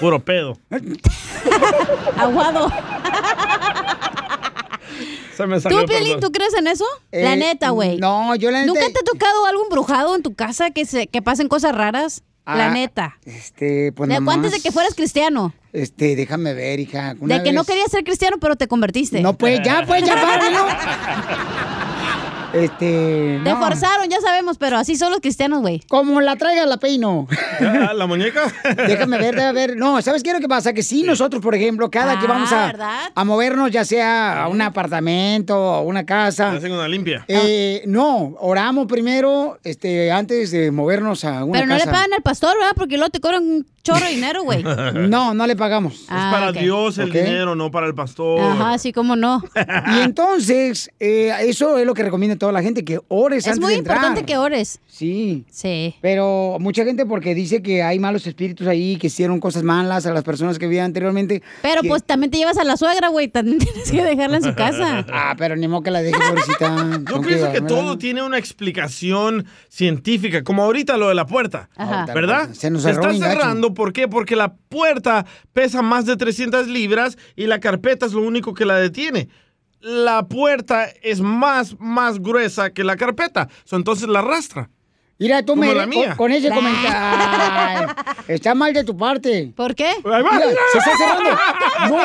[0.00, 0.58] puro pedo.
[2.16, 2.70] Aguado.
[5.36, 6.84] Se me salió, ¿Tú, Piolín, tú crees en eso?
[7.10, 7.96] la Eh, neta, güey.
[7.98, 8.72] No, yo la neta...
[8.72, 12.22] ¿Nunca te ha tocado algo embrujado en tu casa que, se, que pasen cosas raras?
[12.44, 13.18] la Ah, neta.
[13.24, 15.54] Este, pues De- nomás, antes de que fueras cristiano.
[15.72, 17.14] Este, déjame ver, hija.
[17.20, 19.20] una de que no querías ser cristiano, pero te convertiste.
[19.20, 20.66] No, pues ya, pues ya, páralo.
[22.52, 23.40] Este.
[23.42, 23.58] Te no.
[23.58, 25.80] forzaron, ya sabemos, pero así son los cristianos, güey.
[25.88, 27.26] Como la traiga, la peino.
[27.60, 28.42] ¿Ya, ¿La muñeca?
[28.86, 29.76] Déjame ver, déjame ver.
[29.76, 30.72] No, ¿sabes qué es lo que pasa?
[30.72, 34.48] Que sí, nosotros, por ejemplo, cada que Ah, vamos a, a movernos, ya sea a
[34.48, 36.52] un apartamento o una casa.
[36.52, 37.24] Hacen una limpia.
[37.28, 41.86] eh, no, oramos primero, este, antes de movernos a una Pero no casa.
[41.86, 42.72] le pagan al pastor, ¿verdad?
[42.76, 44.62] Porque luego te cobran un chorro de dinero, güey.
[45.08, 45.94] No, no le pagamos.
[46.02, 48.40] es para Dios el dinero, no para el pastor.
[48.40, 49.42] Ajá, sí, cómo no.
[49.96, 53.60] Y entonces, eh, eso es lo que recomienda toda la gente, que ores Es antes
[53.60, 53.96] muy de entrar.
[53.98, 54.80] importante que ores.
[54.92, 55.46] Sí.
[55.50, 55.94] Sí.
[56.02, 60.12] Pero mucha gente porque dice que hay malos espíritus ahí, que hicieron cosas malas a
[60.12, 61.42] las personas que vivían anteriormente.
[61.62, 63.28] Pero que- pues también te llevas a la suegra, güey.
[63.28, 65.06] También tienes que dejarla en su casa.
[65.10, 67.00] Ah, pero ni modo que la deje, pobrecita.
[67.10, 72.04] Yo pienso que todo tiene una explicación científica, como ahorita lo de la puerta, Ajá.
[72.12, 72.50] ¿verdad?
[72.52, 74.08] Se nos cerró está cerrando, ¿por qué?
[74.08, 75.24] Porque la puerta
[75.54, 79.30] pesa más de 300 libras y la carpeta es lo único que la detiene.
[79.80, 84.68] La puerta es más, más gruesa que la carpeta, so, entonces la arrastra.
[85.18, 86.16] Mira, tú Como me la con, mía.
[86.16, 87.94] con ese comentario.
[88.28, 89.52] Está mal de tu parte.
[89.56, 89.94] ¿Por qué?
[90.04, 91.30] Mira, se está cerrando.
[91.90, 92.02] No,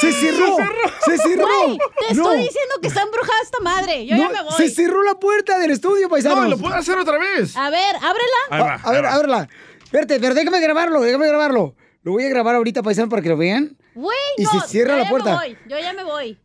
[0.00, 0.56] se cerró.
[1.04, 1.46] Se cerró.
[1.46, 2.22] Güey, te No.
[2.22, 4.06] estoy diciendo que está embrujada esta madre.
[4.06, 4.52] Yo ya me voy.
[4.56, 6.38] Se cerró la puerta del estudio, paisanos.
[6.44, 7.56] No, lo puedo hacer otra vez.
[7.56, 8.36] A ver, ábrela.
[8.50, 9.12] Ahí va, A, a ver, va.
[9.14, 9.48] ábrela.
[9.82, 11.74] Espérate, pero déjame grabarlo, déjame grabarlo.
[12.02, 13.76] Lo voy a grabar ahorita, paisano, para que lo vean.
[13.94, 14.60] Güey, Y no.
[14.60, 15.30] se cierra yo la ya puerta.
[15.30, 15.58] Me voy.
[15.68, 16.38] Yo ya me voy.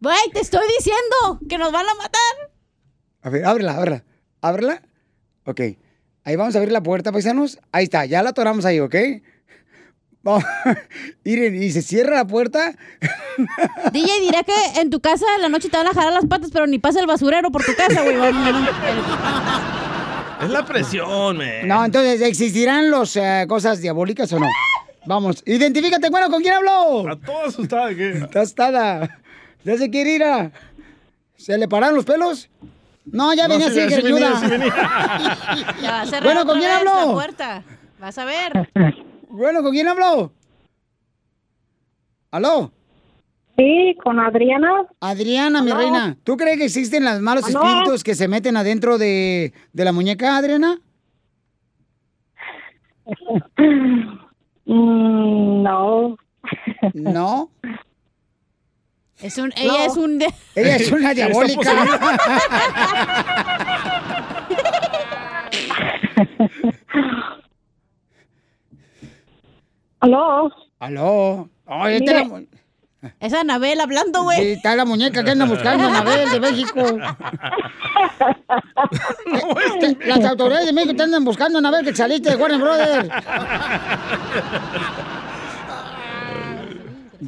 [0.00, 2.20] Güey, te estoy diciendo que nos van a matar.
[3.22, 4.04] A ver, ábrela, ábrela.
[4.40, 4.82] Ábrela.
[5.44, 5.60] Ok.
[6.24, 7.58] Ahí vamos a abrir la puerta, paisanos.
[7.72, 8.94] Ahí está, ya la atoramos ahí, ¿ok?
[10.22, 10.44] Vamos.
[11.24, 12.74] Miren, y se cierra la puerta.
[13.92, 16.50] DJ dirá que en tu casa en la noche te van a jalar las patas,
[16.52, 18.16] pero ni pasa el basurero por tu casa, güey.
[20.42, 21.66] Es la presión, man.
[21.66, 23.18] No, entonces, ¿existirán las
[23.48, 24.46] cosas diabólicas o no?
[25.06, 27.08] Vamos, identifícate, bueno, ¿con quién habló?
[27.08, 28.10] A todo asustado, ¿qué?
[28.10, 29.18] Está astada.
[29.64, 30.52] Ya se quiere ir a...
[31.36, 32.50] ¿Se le pararon los pelos?
[33.12, 34.40] No, ya No, venía sí, así, sí que venía, ayuda.
[34.40, 34.74] sí venía.
[35.82, 36.94] Ya va a cerrar Bueno, ¿con quién habló?
[37.06, 37.62] la puerta.
[38.00, 38.70] Vas a ver.
[39.28, 40.32] Bueno, ¿con quién habló?
[42.30, 42.72] ¿Aló?
[43.56, 44.86] Sí, con Adriana.
[45.00, 47.62] Adriana, mi reina, ¿tú crees que existen los malos Aló.
[47.64, 50.78] espíritus que se meten adentro de, de la muñeca, Adriana?
[54.70, 56.18] Mm, no.
[56.92, 57.50] ¿No?
[59.20, 60.18] Es un, ella es un...
[60.18, 61.72] de- Ella es una diabólica.
[70.00, 70.50] Aló.
[70.78, 71.48] Aló.
[71.88, 72.42] Es la
[73.20, 74.38] Es Anabel hablando, güey.
[74.40, 76.80] Sí, está la muñeca que anda buscando, Anabel, de México.
[79.80, 83.08] Este, Las autoridades de México te andan buscando, Anabel, que saliste de Warner Brothers.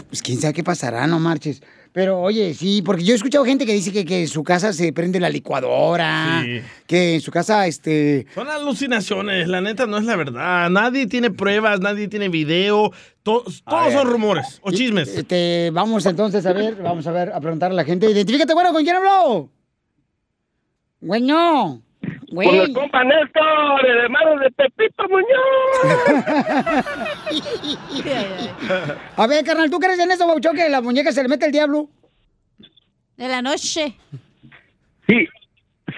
[0.09, 1.63] Pues quién sabe qué pasará, no marches.
[1.93, 4.73] Pero oye, sí, porque yo he escuchado gente que dice que, que en su casa
[4.73, 6.61] se prende la licuadora, Sí.
[6.87, 8.27] que en su casa, este...
[8.33, 10.71] Son alucinaciones, la neta no es la verdad.
[10.71, 12.93] Nadie tiene pruebas, nadie tiene video.
[13.25, 13.93] to- todos ver.
[13.93, 15.09] son rumores o chismes.
[15.09, 18.09] Este, vamos entonces a ver, vamos a ver, a preguntarle a la gente.
[18.11, 19.51] Identifícate, bueno, ¿con quién habló?
[21.01, 21.83] Bueno.
[22.35, 25.27] Con el compa Néstor, el hermano de Pepito Muñoz.
[29.17, 31.53] A ver, carnal, ¿tú crees en eso, Bauchón, que la muñeca se le mete el
[31.53, 31.89] diablo?
[33.17, 33.95] De la noche.
[35.09, 35.27] Sí,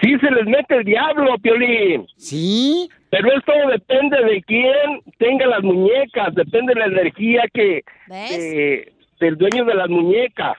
[0.01, 2.07] sí se les mete el diablo, Piolín.
[2.17, 2.89] ¿Sí?
[3.11, 9.37] Pero esto depende de quién tenga las muñecas, depende de la energía que que- del
[9.37, 10.57] dueño de las muñecas.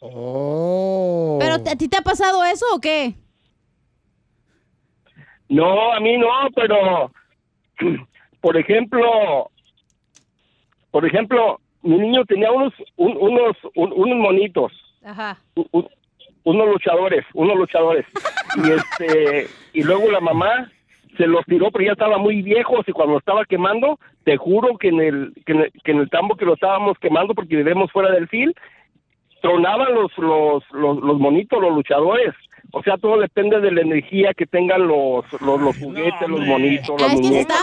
[0.00, 1.38] Oh.
[1.40, 3.14] ¿Pero a ti te ha pasado eso o qué?
[5.52, 7.10] No, a mí no, pero
[8.40, 9.50] por ejemplo,
[10.90, 14.72] por ejemplo, mi niño tenía unos un- unos un- unos monitos,
[15.04, 15.36] Ajá.
[16.44, 18.06] unos luchadores, unos luchadores.
[18.64, 20.70] Y este y luego la mamá
[21.18, 24.88] se los tiró, pero ya estaba muy viejos y cuando estaba quemando, te juro que
[24.88, 27.92] en el que en el, que en el tambo que lo estábamos quemando porque vivimos
[27.92, 28.54] fuera del fil,
[29.42, 32.32] tronaban los los los, los monitos, los luchadores.
[32.74, 37.00] O sea, todo depende de la energía que tengan los los, los juguetes, los monitos,
[37.00, 37.56] las muñecas.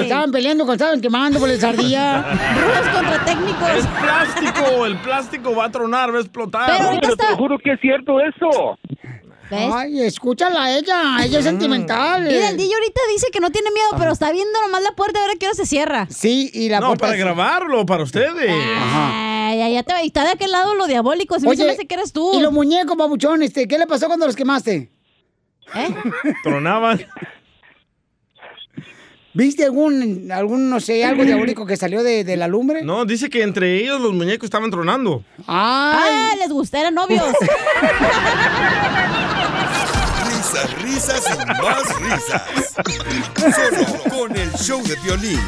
[0.00, 2.22] Estaban peleando cuando estaban quemando por el ardilla.
[2.92, 3.70] contra técnicos.
[3.70, 6.82] Es plástico, el plástico va a tronar, va a explotar.
[6.82, 8.78] No, pero te juro que es cierto eso.
[9.50, 12.24] Ay, escúchala a ella, ella es sentimental.
[12.24, 15.18] Mira, el DJ ahorita dice que no tiene miedo, pero está viendo nomás la puerta
[15.20, 16.06] a ver a qué hora se cierra.
[16.10, 18.50] Sí, y la no, puerta para es- grabarlo, para ustedes.
[18.50, 21.34] Ay, ay, ya te y está de aquel lado lo diabólico.
[21.38, 22.32] Se me Oye, hace que eres tú.
[22.36, 24.90] Y los muñecos, babuchón, este, ¿qué le pasó cuando los quemaste?
[25.74, 25.94] ¿Eh?
[26.42, 27.04] Tronaban.
[29.36, 32.82] ¿Viste algún, algún, no sé, algo diabólico que salió de, de la lumbre?
[32.82, 35.24] No, dice que entre ellos los muñecos estaban tronando.
[35.48, 37.24] Ah, les gusta, eran novios.
[40.54, 42.42] Risas, risas y más risas.
[43.54, 45.40] Solo con el show de violín.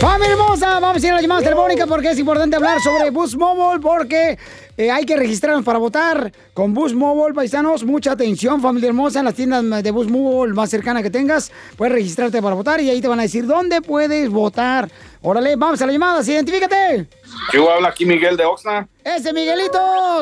[0.00, 3.34] Familia hermosa, vamos a ir a las llamadas telefónicas porque es importante hablar sobre Boost
[3.34, 4.38] Mobile porque
[4.80, 7.84] eh, hay que registrarnos para votar con Boost Mobile, paisanos.
[7.84, 11.52] Mucha atención, familia hermosa, en las tiendas de Boost Mobile más cercana que tengas.
[11.76, 14.90] Puedes registrarte para votar y ahí te van a decir dónde puedes votar.
[15.22, 17.06] Órale, vamos a las llamadas, identifícate.
[17.52, 19.78] Yo habla aquí Miguel de Oxnard, Ese Miguelito,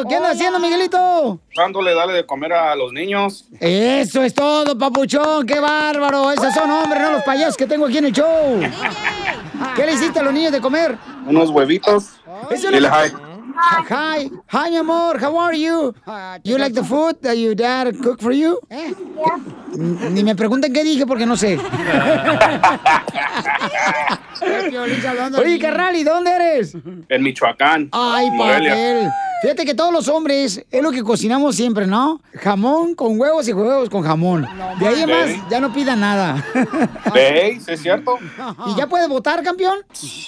[0.09, 1.39] ¿qué anda haciendo Miguelito?
[1.56, 3.44] dándole darle de comer a los niños.
[3.60, 6.32] Eso es todo, papuchón, qué bárbaro.
[6.32, 8.60] Esos son hombres, no los payasos que tengo aquí en el show.
[9.76, 10.98] ¿Qué le hiciste a los niños de comer?
[11.26, 12.06] Unos huevitos.
[12.51, 13.27] Eso Dile no-
[13.62, 14.30] hi.
[14.52, 15.94] Hi, mi amor, how are you?
[16.44, 18.59] You like the food that your dad cook for you?
[18.70, 21.59] N- Ni me pregunten qué dije porque no sé.
[25.39, 26.76] Oye, carnal, ¿y dónde eres?
[27.09, 27.89] En Michoacán.
[27.93, 29.09] Ay, papel.
[29.43, 32.20] Fíjate que todos los hombres es lo que cocinamos siempre, ¿no?
[32.35, 34.48] Jamón con huevos y huevos con jamón.
[34.80, 36.44] De ahí en más, ya no pida nada.
[37.14, 37.68] ¿Veis?
[37.68, 38.18] ¿Es cierto?
[38.66, 39.78] ¿Y ya puedes votar, campeón?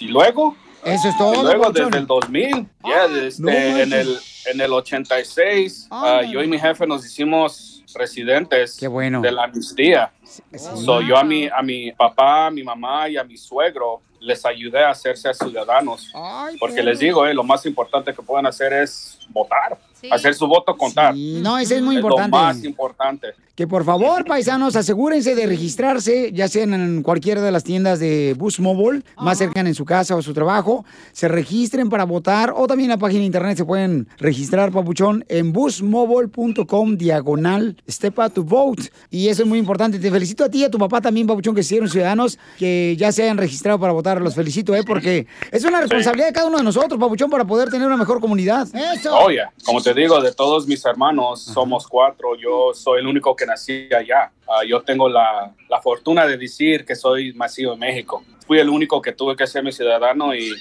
[0.00, 0.54] Y luego.
[0.84, 4.72] Eso es todo, Y luego desde el 2000, ya este, no en, el, en el
[4.72, 10.12] 86, ah, yo y mi jefe nos hicimos residentes de la amnistía.
[10.56, 14.44] So, yo a mi, a mi papá, a mi mamá y a mi suegro les
[14.44, 16.12] ayudé a hacerse ciudadanos.
[16.58, 19.78] Porque les digo, eh, lo más importante que pueden hacer es votar,
[20.10, 21.14] hacer su voto contar.
[21.16, 22.30] no, ese es muy Lo importante.
[22.30, 23.28] más importante.
[23.54, 28.34] Que por favor, paisanos, asegúrense de registrarse, ya sea en cualquiera de las tiendas de
[28.38, 30.86] Bus Mobile, más cercana en su casa o su trabajo.
[31.12, 35.26] Se registren para votar o también en la página de internet se pueden registrar, papuchón,
[35.28, 38.84] en busmobile.com diagonal step out to vote.
[39.10, 39.98] Y eso es muy importante.
[39.98, 43.12] Te felicito a ti y a tu papá también, papuchón, que hicieron ciudadanos que ya
[43.12, 44.20] se hayan registrado para votar.
[44.22, 44.84] Los felicito, ¿eh?
[44.86, 48.20] Porque es una responsabilidad de cada uno de nosotros, papuchón, para poder tener una mejor
[48.20, 48.66] comunidad.
[48.94, 49.14] Eso.
[49.18, 52.34] Oye, como te digo, de todos mis hermanos, somos cuatro.
[52.36, 54.32] Yo soy el único que nací allá.
[54.48, 58.22] Ah, yo tengo la, la fortuna de decir que soy nacido en México.
[58.46, 60.52] Fui el único que tuve que ser mi ciudadano y,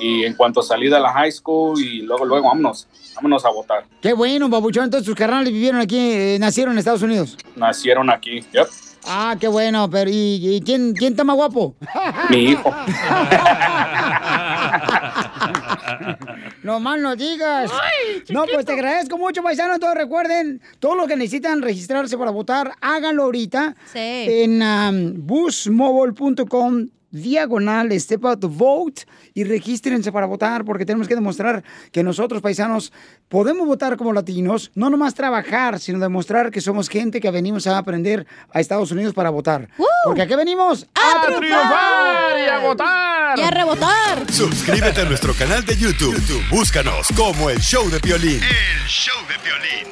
[0.00, 3.84] y en cuanto salí de la high school y luego, luego, vámonos, vámonos a votar.
[4.00, 4.84] Qué bueno, papuchón.
[4.84, 7.36] Entonces tus carnales vivieron aquí, eh, nacieron en Estados Unidos.
[7.54, 8.40] Nacieron aquí.
[8.52, 8.66] Yep.
[9.08, 11.76] Ah, qué bueno, pero ¿y, y quién, quién está más guapo?
[12.30, 12.74] Mi hijo.
[16.62, 17.70] No más no digas.
[18.30, 19.78] no, pues te agradezco mucho, paisano.
[19.78, 23.76] Todos recuerden, todos los que necesitan registrarse para votar, háganlo ahorita.
[23.94, 26.88] En um, busmobile.com
[27.22, 29.02] diagonal step out to vote
[29.34, 32.92] y regístrense para votar porque tenemos que demostrar que nosotros paisanos
[33.28, 37.78] podemos votar como latinos, no nomás trabajar, sino demostrar que somos gente que venimos a
[37.78, 39.68] aprender a Estados Unidos para votar.
[40.04, 43.38] Porque aquí venimos ¡A triunfar y a votar!
[43.38, 44.32] ¡Y a rebotar!
[44.32, 46.14] Suscríbete a nuestro canal de YouTube.
[46.14, 48.40] YouTube, Búscanos como el show de violín.
[48.42, 49.86] El show de violín.